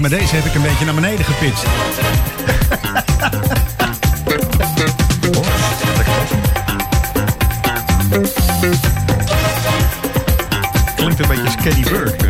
maar 0.10 0.20
deze 0.20 0.36
heb 0.36 0.46
ik 0.46 0.56
een 0.56 0.62
beetje 0.62 0.86
naar 0.86 0.94
beneden 0.94 1.26
gepitst. 1.26 1.66
Klinkt 10.96 11.20
een 11.20 11.28
beetje 11.28 11.50
Skinny 11.50 11.90
Burke. 11.90 12.28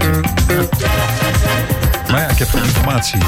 Maar 2.12 2.20
ja, 2.22 2.28
ik 2.28 2.38
heb 2.38 2.50
geen 2.50 2.64
informatie. 2.64 3.20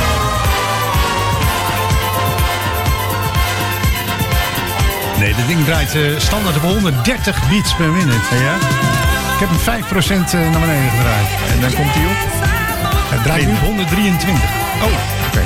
Nee, 5.19 5.35
dit 5.35 5.47
ding 5.47 5.65
draait 5.65 5.95
eh, 5.95 6.01
standaard 6.17 6.55
op 6.55 6.61
130 6.61 7.49
beats 7.49 7.75
per 7.75 7.89
minute. 7.89 8.35
Ja? 8.35 8.55
Ik 9.33 9.39
heb 9.39 9.49
hem 9.49 9.83
5% 9.83 10.33
eh, 10.33 10.51
naar 10.51 10.59
beneden 10.59 10.89
gedraaid. 10.89 11.27
En 11.53 11.61
dan 11.61 11.73
komt 11.73 11.93
hij 11.93 12.05
op. 12.05 12.38
Hij 13.19 13.23
draait 13.23 13.47
nu 13.47 13.53
op 13.53 13.59
123. 13.59 14.43
Oh, 14.81 14.91
oké. 15.27 15.41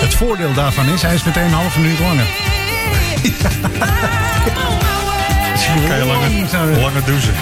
Het 0.00 0.14
voordeel 0.14 0.52
daarvan 0.54 0.88
is, 0.88 1.02
hij 1.02 1.14
is 1.14 1.22
meteen 1.24 1.44
een 1.44 1.52
half 1.52 1.76
minuut 1.78 1.98
langer. 1.98 2.26
Kan 5.88 5.96
je 5.98 6.04
langer, 6.04 6.80
langer 6.80 7.04
douchen. 7.04 7.32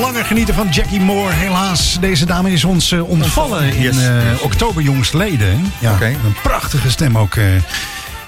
Langer 0.00 0.24
genieten 0.24 0.54
van 0.54 0.68
Jackie 0.70 1.00
Moore. 1.00 1.32
Helaas, 1.32 1.96
deze 2.00 2.26
dame 2.26 2.50
is 2.52 2.64
ons 2.64 2.92
eh, 2.92 3.08
ontvallen 3.08 3.74
in 3.74 3.82
Yes. 3.82 3.96
eh, 4.06 4.12
oktober 4.42 4.82
jongstleden. 4.82 5.72
Ja, 5.78 5.92
Oké. 5.92 6.06
Een 6.06 6.36
prachtige 6.42 6.90
stem 6.90 7.18
ook. 7.18 7.34
eh. 7.36 7.44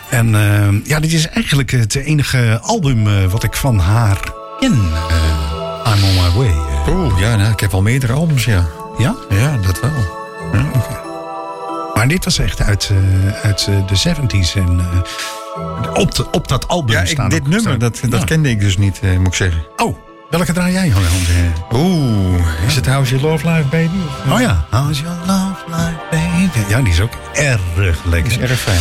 en 0.09 0.31
ja, 0.85 1.01
dit 1.01 1.13
is 1.13 1.29
eigenlijk 1.29 1.71
het 1.71 1.95
enige 1.95 2.59
album 2.63 3.29
wat 3.31 3.43
ik 3.43 3.55
van 3.55 3.79
haar 3.79 4.19
ken. 4.61 4.81
Ja, 7.19 7.37
nou, 7.37 7.53
ik 7.53 7.61
heb 7.61 7.71
wel 7.71 7.83
meerdere 7.83 8.13
albums, 8.13 8.45
ja. 8.45 8.67
Ja? 8.99 9.15
Ja, 9.29 9.57
dat 9.57 9.81
wel. 9.81 10.17
Maar 11.95 12.09
dit 12.09 12.25
was 12.25 12.39
echt 12.39 12.61
uit, 12.63 12.91
eh, 12.91 13.31
uit 13.43 13.67
eh, 13.69 13.87
de 13.87 13.97
70s. 13.97 14.55
En 14.57 14.81
eh, 14.81 15.95
op, 15.95 16.15
de- 16.15 16.31
op 16.31 16.49
dat 16.49 16.69
album 16.69 16.95
Ja, 16.97 17.05
staan 17.07 17.25
ik, 17.25 17.31
dit 17.31 17.41
ook- 17.41 17.47
nummer, 17.47 17.61
staan- 17.61 17.79
dat, 17.79 18.01
dat 18.11 18.21
Ja. 18.21 18.27
kende 18.27 18.51
ik 18.51 18.61
dus 18.61 18.77
niet, 18.77 19.01
moet 19.19 19.27
ik 19.27 19.35
zeggen. 19.35 19.67
Oh, 19.77 19.97
welke 20.31 20.53
draai 20.53 20.73
jij, 20.73 20.89
Hans? 20.89 21.07
Oeh, 21.73 22.47
is 22.67 22.75
het 22.75 22.87
How's 22.87 23.11
Your 23.11 23.27
Love 23.27 23.51
Life, 23.51 23.69
baby? 23.69 23.99
Oh 24.31 24.41
ja, 24.41 24.67
How's 24.71 25.01
Your 25.01 25.17
Love 25.27 25.55
Life, 25.67 25.97
baby? 26.11 26.69
Ja, 26.69 26.81
die 26.81 26.93
is 26.93 27.01
ook 27.01 27.13
erg 27.33 27.61
lekker. 28.05 28.33
is 28.33 28.39
erg 28.39 28.59
fijn. 28.61 28.81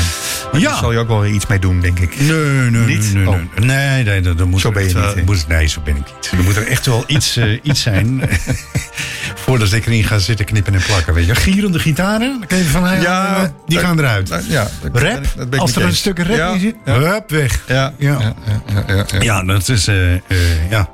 Maar 0.57 0.65
Ja. 0.65 0.71
Daar 0.71 0.79
zal 0.83 0.91
je 0.91 0.97
ook 0.97 1.07
wel 1.07 1.25
iets 1.25 1.47
mee 1.47 1.59
doen, 1.59 1.79
denk 1.81 1.99
ik. 1.99 2.19
Nee, 2.19 2.29
nee, 2.69 2.69
Niet? 2.95 3.13
nee, 3.13 3.23
nee. 3.23 3.27
Oh. 3.27 3.35
Nee, 3.55 3.67
nee, 3.67 4.03
nee, 4.03 4.21
dat- 4.21 4.37
dat 4.37 4.47
moet 4.47 4.61
Zo 4.61 4.71
ben 4.71 4.87
je 4.87 4.93
wel- 4.93 5.15
niet, 5.15 5.25
moet- 5.25 5.47
nee, 5.47 5.67
zo 5.67 5.81
ben 5.81 5.95
ik 5.95 6.03
niet. 6.05 6.31
Er 6.31 6.43
moet 6.43 6.55
er 6.55 6.67
echt 6.67 6.85
wel 6.85 7.03
iets, 7.07 7.37
eh, 7.37 7.59
iets 7.63 7.81
zijn. 7.81 8.21
voordat 9.43 9.71
ik 9.73 9.85
erin 9.85 10.03
ga 10.03 10.17
zitten 10.19 10.45
knippen 10.45 10.73
en 10.73 10.81
plakken. 10.81 11.13
Weet 11.13 11.25
je. 11.25 11.35
Gierende 11.35 11.79
gitaren, 11.79 12.19
dan 12.39 12.47
kun 12.47 12.57
je 12.57 12.63
van 12.63 12.81
mij 12.81 13.01
Ja, 13.01 13.35
eh, 13.35 13.41
die 13.65 13.77
dat- 13.77 13.85
gaan 13.85 13.99
eruit. 13.99 14.27
dat- 14.27 14.45
ja, 14.47 14.67
dat 14.91 15.01
rap, 15.01 15.23
dat 15.37 15.47
ik 15.53 15.59
als 15.59 15.75
er 15.75 15.83
een 15.83 15.95
stuk 15.95 16.17
rap 16.19 16.37
Ja, 16.37 16.53
in 16.53 16.59
zit, 16.59 16.75
ja. 16.85 16.99
hup, 16.99 17.29
weg. 17.29 17.59
Ja, 17.67 17.93
Ja. 17.97 18.17
ja, 18.19 18.33
ja, 18.45 18.61
ja, 18.87 18.95
ja, 18.95 19.05
ja. 19.13 19.21
Ja, 19.21 19.43
dat 19.43 19.69
is, 19.69 19.87
eh, 19.87 20.13
eh, 20.13 20.19
ja. 20.69 20.89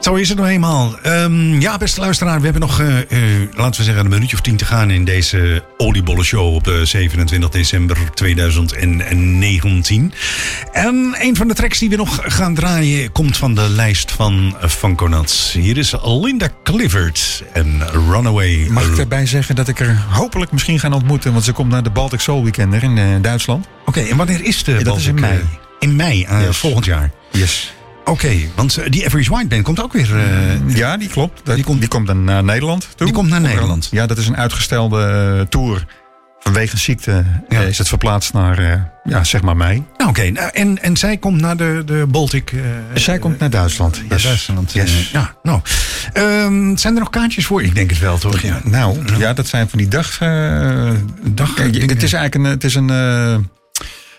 Zo 0.00 0.14
is 0.14 0.28
het 0.28 0.38
nou 0.38 0.50
eenmaal. 0.50 0.98
Ehm, 1.02 1.60
ja, 1.60 1.76
beste 1.78 2.00
luisteraar, 2.00 2.38
we 2.38 2.44
hebben 2.44 2.60
nog, 2.62 2.80
eh, 2.80 2.98
eh, 2.98 3.48
laten 3.56 3.80
we 3.80 3.84
zeggen, 3.86 4.04
een 4.04 4.10
minuutje 4.10 4.36
of 4.36 4.42
tien 4.42 4.56
te 4.56 4.64
gaan 4.64 4.90
in 4.90 5.04
deze 5.04 5.64
oliebollen 5.76 6.24
show 6.24 6.54
op 6.54 6.64
de 6.64 6.84
27 6.84 7.48
december 7.50 7.96
2019. 8.14 10.12
En 10.72 11.14
een 11.18 11.36
van 11.36 11.48
de 11.48 11.54
tracks 11.54 11.78
die 11.78 11.88
we 11.90 11.96
nog 11.96 12.18
gaan 12.22 12.54
draaien 12.54 13.12
komt 13.12 13.36
van 13.36 13.54
de 13.54 13.68
lijst 13.68 14.12
van 14.12 14.56
Funkonats. 14.68 15.52
Hier 15.52 15.76
is 15.76 15.94
Linda 16.04 16.48
Clifford 16.62 17.42
en 17.52 17.82
Runaway. 18.10 18.66
Mag 18.70 18.84
ik 18.86 18.96
daarbij 18.96 19.26
zeggen 19.26 19.54
dat 19.54 19.68
ik 19.68 19.80
er 19.80 20.04
hopelijk 20.08 20.52
misschien 20.52 20.78
ga 20.78 20.90
ontmoeten, 20.90 21.32
want 21.32 21.44
ze 21.44 21.52
komt 21.52 21.70
naar 21.70 21.82
de 21.82 21.90
Baltic 21.90 22.20
Soul 22.20 22.42
Weekender 22.42 22.82
in 22.82 22.98
eh, 22.98 23.04
Duitsland. 23.22 23.66
Oké, 23.86 24.00
en 24.00 24.16
wanneer 24.16 24.44
is 24.44 24.64
de 24.64 24.72
Ja, 24.72 24.82
dat 24.82 24.96
is 24.96 25.06
in 25.06 25.20
mei. 25.20 25.32
eh, 25.38 25.44
In 25.78 25.96
mei, 25.96 26.24
eh, 26.24 26.40
Yes. 26.46 26.56
volgend 26.56 26.84
jaar. 26.84 27.10
Yes. 27.32 27.72
Oké, 28.10 28.36
want 28.54 28.76
eh, 28.76 28.90
die 28.90 29.06
Average 29.06 29.30
White 29.30 29.46
Band 29.48 29.62
komt 29.62 29.82
ook 29.82 29.92
weer... 29.92 30.16
eh, 30.16 30.76
Ja, 30.76 30.96
die 30.96 31.08
klopt. 31.08 31.54
Die 31.54 31.64
komt, 31.64 31.80
die 31.80 31.88
komt 31.88 32.06
dan 32.06 32.24
naar 32.24 32.44
Nederland 32.44 32.88
toe. 32.96 33.06
Die 33.06 33.14
komt 33.14 33.28
naar 33.30 33.40
Nederland. 33.40 33.88
Ja, 33.90 34.06
dat 34.06 34.18
is 34.18 34.26
een 34.28 34.36
uitgestelde 34.36 35.34
eh, 35.38 35.46
tour. 35.46 35.86
Vanwege 36.38 36.76
ziekte 36.76 37.24
eh, 37.48 37.68
is 37.68 37.78
het 37.78 37.88
verplaatst 37.88 38.32
naar, 38.32 38.58
eh, 38.58 38.80
ja, 39.04 39.24
zeg 39.24 39.42
maar 39.42 39.56
mei. 39.56 39.84
Nou, 39.96 40.10
Oké, 40.10 40.30
nou, 40.30 40.50
en, 40.52 40.82
en 40.82 40.96
zij 40.96 41.16
komt 41.16 41.40
naar 41.40 41.56
de, 41.56 41.82
de 41.86 42.06
Baltic... 42.08 42.52
Zij 42.94 43.18
komt 43.18 43.38
naar 43.38 43.50
Duitsland. 43.50 43.96
naar 43.96 44.12
Yes. 44.18 44.22
Duitsland. 44.22 44.72
Yes. 44.72 45.10
ja, 45.12 45.34
nou. 45.42 45.60
Ehm, 46.12 46.76
zijn 46.76 46.94
er 46.94 47.00
nog 47.00 47.10
kaartjes 47.10 47.46
voor? 47.46 47.62
Ik 47.62 47.74
denk 47.74 47.90
het 47.90 47.98
wel, 47.98 48.18
toch? 48.18 48.40
Ja. 48.40 48.60
Nou, 48.64 48.98
ja, 49.18 49.32
dat 49.32 49.46
zijn 49.46 49.68
van 49.68 49.78
die 49.78 49.88
dag... 49.88 50.18
Dag- 51.24 51.56
het 51.56 52.02
is 52.02 52.12
eigenlijk 52.12 52.34
een, 52.34 52.44
het 52.44 52.64
is 52.64 52.74
een, 52.74 52.86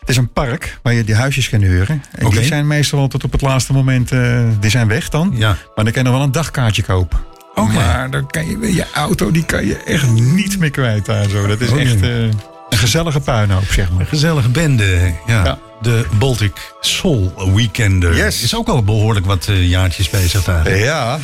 het 0.01 0.09
is 0.09 0.17
een 0.17 0.31
park 0.33 0.79
waar 0.83 0.93
je 0.93 1.03
die 1.03 1.15
huisjes 1.15 1.49
kan 1.49 1.61
huren. 1.61 2.03
En 2.11 2.29
die 2.29 2.43
zijn 2.43 2.67
meestal 2.67 2.99
wel 2.99 3.07
tot 3.07 3.23
op 3.23 3.31
het 3.31 3.41
laatste 3.41 3.73
moment... 3.73 4.11
eh, 4.11 4.39
die 4.59 4.69
zijn 4.69 4.87
weg 4.87 5.09
dan. 5.09 5.31
Ja. 5.35 5.47
Maar 5.75 5.83
dan 5.83 5.93
kan 5.93 6.03
je 6.03 6.09
nog 6.09 6.13
wel 6.17 6.23
een 6.23 6.31
dagkaartje 6.31 6.83
kopen. 6.83 7.19
Oké. 7.55 7.71
Maar 7.73 8.09
dan 8.09 8.27
kan 8.27 8.47
je, 8.49 8.73
je 8.75 8.85
auto 8.93 9.31
die 9.31 9.45
kan 9.45 9.65
je 9.65 9.77
echt 9.77 10.09
niet 10.11 10.59
meer 10.59 10.71
kwijt 10.71 11.05
daar 11.05 11.29
zo. 11.29 11.47
Dat 11.47 11.61
is 11.61 11.69
Oké. 11.69 11.79
echt 11.79 12.01
eh, 12.01 12.21
een 12.23 12.33
gezellige 12.69 13.19
puinhoop, 13.19 13.63
zeg 13.71 13.91
maar. 13.91 14.05
Gezellige 14.05 14.49
bende, 14.49 15.13
ja. 15.27 15.43
Ja. 15.45 15.59
De 15.81 16.05
Baltic 16.19 16.73
Soul 16.79 17.33
Weekender. 17.55 18.15
Yes. 18.15 18.43
Is 18.43 18.55
ook 18.55 18.67
al 18.67 18.83
behoorlijk 18.83 19.25
wat 19.25 19.47
eh, 19.47 19.69
jaartjes 19.69 20.09
bezig 20.09 20.43
daar. 20.43 20.77
Ja, 20.77 21.19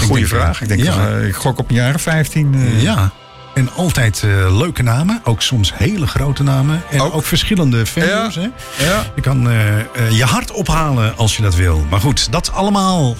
goede 0.00 0.26
vraag. 0.26 0.60
Ik 0.62 0.68
denk, 0.68 0.82
ja. 0.82 1.08
ik 1.16 1.34
gok 1.34 1.58
op 1.58 1.68
een 1.68 1.74
jaar 1.76 1.94
of 1.94 2.02
15. 2.02 2.54
eh, 2.54 2.82
Ja. 2.82 3.12
En 3.54 3.72
altijd 3.76 4.22
eh, 4.22 4.56
leuke 4.58 4.82
namen. 4.82 5.20
Ook 5.24 5.42
soms 5.42 5.72
hele 5.76 6.06
grote 6.06 6.42
namen. 6.42 6.82
En 6.90 7.00
ook, 7.00 7.14
Ook. 7.14 7.24
verschillende 7.24 7.86
venues. 7.86 8.34
Ja. 8.34 8.40
Hè? 8.40 8.84
Ja. 8.84 9.04
Je 9.14 9.20
kan 9.20 9.50
eh, 9.50 9.78
eh, 9.78 9.84
je 10.10 10.24
hart 10.24 10.50
ophalen 10.50 11.16
als 11.16 11.36
je 11.36 11.42
dat 11.42 11.54
wil. 11.54 11.86
Maar 11.90 12.00
goed, 12.00 12.32
dat 12.32 12.52
allemaal 12.52 13.16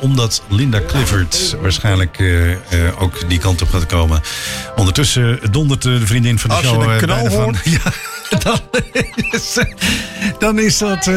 omdat 0.00 0.42
Linda 0.48 0.80
Clifford 0.86 1.56
waarschijnlijk 1.62 2.22
ook 2.98 3.28
die 3.28 3.38
kant 3.38 3.62
op 3.62 3.68
gaat 3.70 3.86
komen. 3.86 4.20
Ondertussen 4.76 5.38
dondert 5.50 5.82
de 5.82 6.06
vriendin 6.06 6.38
van 6.38 6.50
de 6.50 6.56
Als 6.56 6.64
je 6.64 6.70
show... 6.70 6.90
een 6.90 6.98
knal 6.98 7.24
van- 7.30 7.42
hoort. 7.42 7.58
Ja, 7.70 7.92
dan 8.38 8.58
is, 9.30 9.58
dan 10.38 10.58
is 10.58 10.78
dat... 10.78 11.10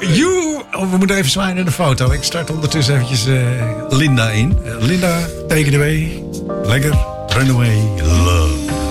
you! 0.00 0.62
Oh, 0.72 0.90
we 0.90 0.96
moeten 0.96 1.16
even 1.16 1.30
zwaaien 1.30 1.54
naar 1.54 1.64
de 1.64 1.70
foto. 1.70 2.10
Ik 2.10 2.22
start 2.22 2.50
ondertussen 2.50 2.94
eventjes 2.94 3.26
eh, 3.26 3.40
Linda 3.88 4.30
in. 4.30 4.58
Eh, 4.64 4.72
Linda, 4.78 5.18
take 5.48 5.60
it 5.60 5.74
away. 5.74 6.22
Lekker. 6.62 6.94
Runaway 7.28 7.78
Love. 8.02 8.83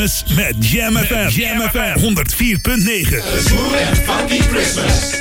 Christmas 0.00 0.34
met 0.36 0.54
Jam 0.64 0.96
FM. 0.96 1.28
Jam 1.28 1.60
FM 1.60 2.00
104.9. 2.00 3.38
Smooth 3.38 3.74
and 3.74 3.98
funky 3.98 4.38
Christmas. 4.38 5.19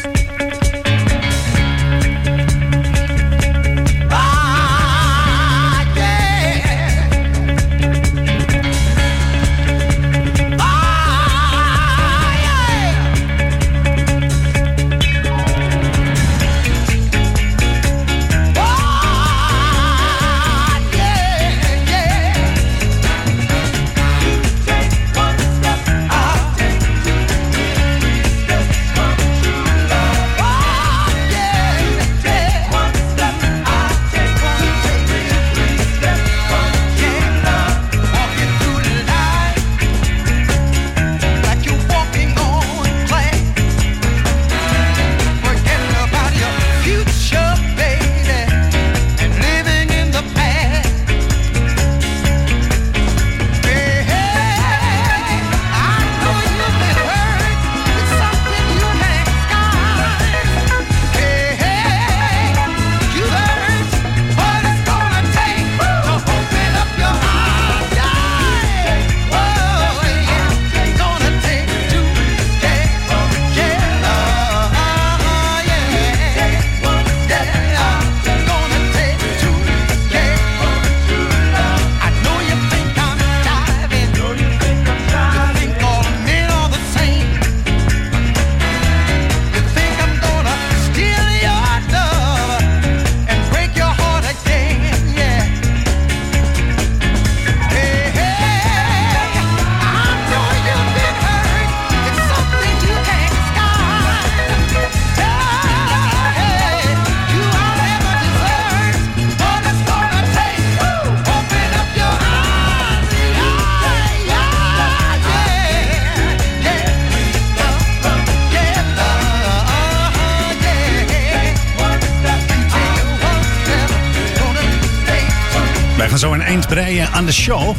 Show. 127.31 127.75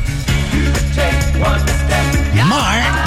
Maar 2.49 3.01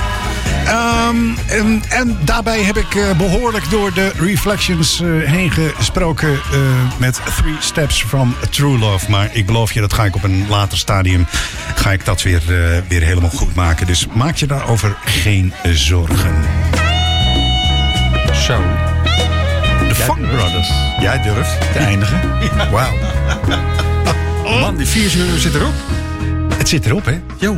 Ehm, 0.65 1.15
en, 1.47 1.83
en 1.89 2.17
daarbij 2.23 2.63
heb 2.63 2.77
ik 2.77 2.95
eh, 2.95 3.17
behoorlijk 3.17 3.69
door 3.69 3.93
de 3.93 4.11
Reflections 4.19 5.01
eh, 5.01 5.07
heen 5.09 5.51
gesproken 5.51 6.29
eh, 6.31 6.59
met 6.97 7.21
Three 7.37 7.55
Steps 7.59 8.03
from 8.03 8.35
True 8.49 8.77
Love. 8.77 9.09
Maar 9.09 9.29
ik 9.31 9.45
beloof 9.45 9.71
je, 9.71 9.79
dat 9.79 9.93
ga 9.93 10.05
ik 10.05 10.15
op 10.15 10.23
een 10.23 10.45
later 10.49 10.77
stadium, 10.77 11.25
ga 11.75 11.91
ik 11.91 12.05
dat 12.05 12.21
weer, 12.21 12.41
weer 12.87 13.01
helemaal 13.01 13.29
goed 13.29 13.55
maken. 13.55 13.87
Dus 13.87 14.07
maak 14.13 14.35
je 14.35 14.47
daarover 14.47 14.97
geen 15.05 15.53
zorgen. 15.63 16.35
Zo. 18.33 18.61
De 19.87 19.95
Funk 19.95 20.29
Brothers. 20.29 20.71
Jij 20.99 21.21
durft 21.21 21.73
te 21.73 21.79
eindigen. 21.79 22.19
Wauw. 22.71 22.97
Man, 24.61 24.77
die 24.77 24.87
vier 24.87 25.15
uur 25.17 25.39
zit 25.39 25.53
erop. 25.53 25.73
Het 26.57 26.69
zit 26.69 26.85
erop, 26.85 27.05
hè? 27.05 27.19
Jo. 27.37 27.55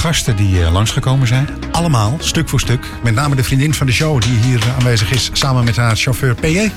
Gasten 0.00 0.36
die 0.36 0.64
eh, 0.64 0.72
langsgekomen 0.72 1.26
zijn. 1.26 1.48
Allemaal, 1.72 2.16
stuk 2.20 2.48
voor 2.48 2.60
stuk. 2.60 2.86
Met 3.02 3.14
name 3.14 3.34
de 3.34 3.44
vriendin 3.44 3.74
van 3.74 3.86
de 3.86 3.92
show 3.92 4.22
die 4.22 4.38
hier 4.38 4.60
aanwezig 4.78 5.12
is, 5.12 5.30
samen 5.32 5.64
met 5.64 5.76
haar 5.76 5.96
chauffeur 5.96 6.34
PJ. 6.34 6.70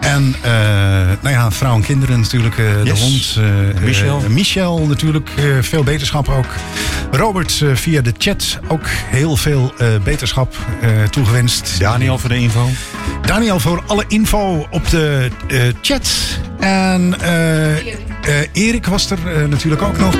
En 0.00 0.34
eh, 0.42 0.50
nou 1.20 1.28
ja, 1.34 1.50
vrouw 1.50 1.74
en 1.74 1.82
kinderen 1.82 2.20
natuurlijk, 2.20 2.58
eh, 2.58 2.64
de 2.84 2.90
hond. 2.90 3.38
eh, 3.76 3.82
Michel. 3.82 4.20
eh, 4.24 4.28
Michel 4.30 4.86
natuurlijk, 4.86 5.30
eh, 5.36 5.44
veel 5.60 5.82
beterschap 5.82 6.28
ook. 6.28 6.46
Robert 7.10 7.60
eh, 7.62 7.68
via 7.74 8.00
de 8.00 8.12
chat 8.18 8.58
ook 8.68 8.86
heel 8.88 9.36
veel 9.36 9.72
eh, 9.78 9.86
beterschap 10.04 10.54
eh, 10.80 10.88
toegewenst. 11.10 11.80
Daniel 11.80 12.18
voor 12.18 12.28
de 12.28 12.38
info. 12.38 12.68
Daniel 13.26 13.60
voor 13.60 13.82
alle 13.86 14.04
info 14.08 14.66
op 14.70 14.90
de 14.90 15.30
eh, 15.48 15.60
chat. 15.82 16.10
En 16.60 17.20
eh, 17.20 17.76
eh, 17.78 17.86
Erik 18.52 18.86
was 18.86 19.10
er 19.10 19.18
eh, 19.42 19.48
natuurlijk 19.48 19.82
ook 19.82 19.98
nog. 19.98 20.14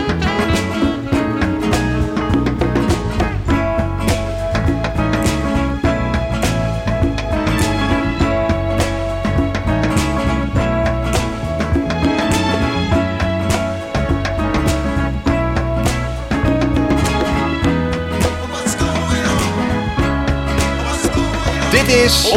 Is... 21.95 22.33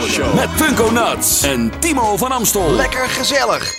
Show. 0.00 0.34
Met 0.34 0.48
Funko 0.56 0.90
Nuts 0.90 1.42
en 1.42 1.72
Timo 1.78 2.16
van 2.16 2.32
Amstel. 2.32 2.70
Lekker 2.70 3.08
gezellig. 3.08 3.75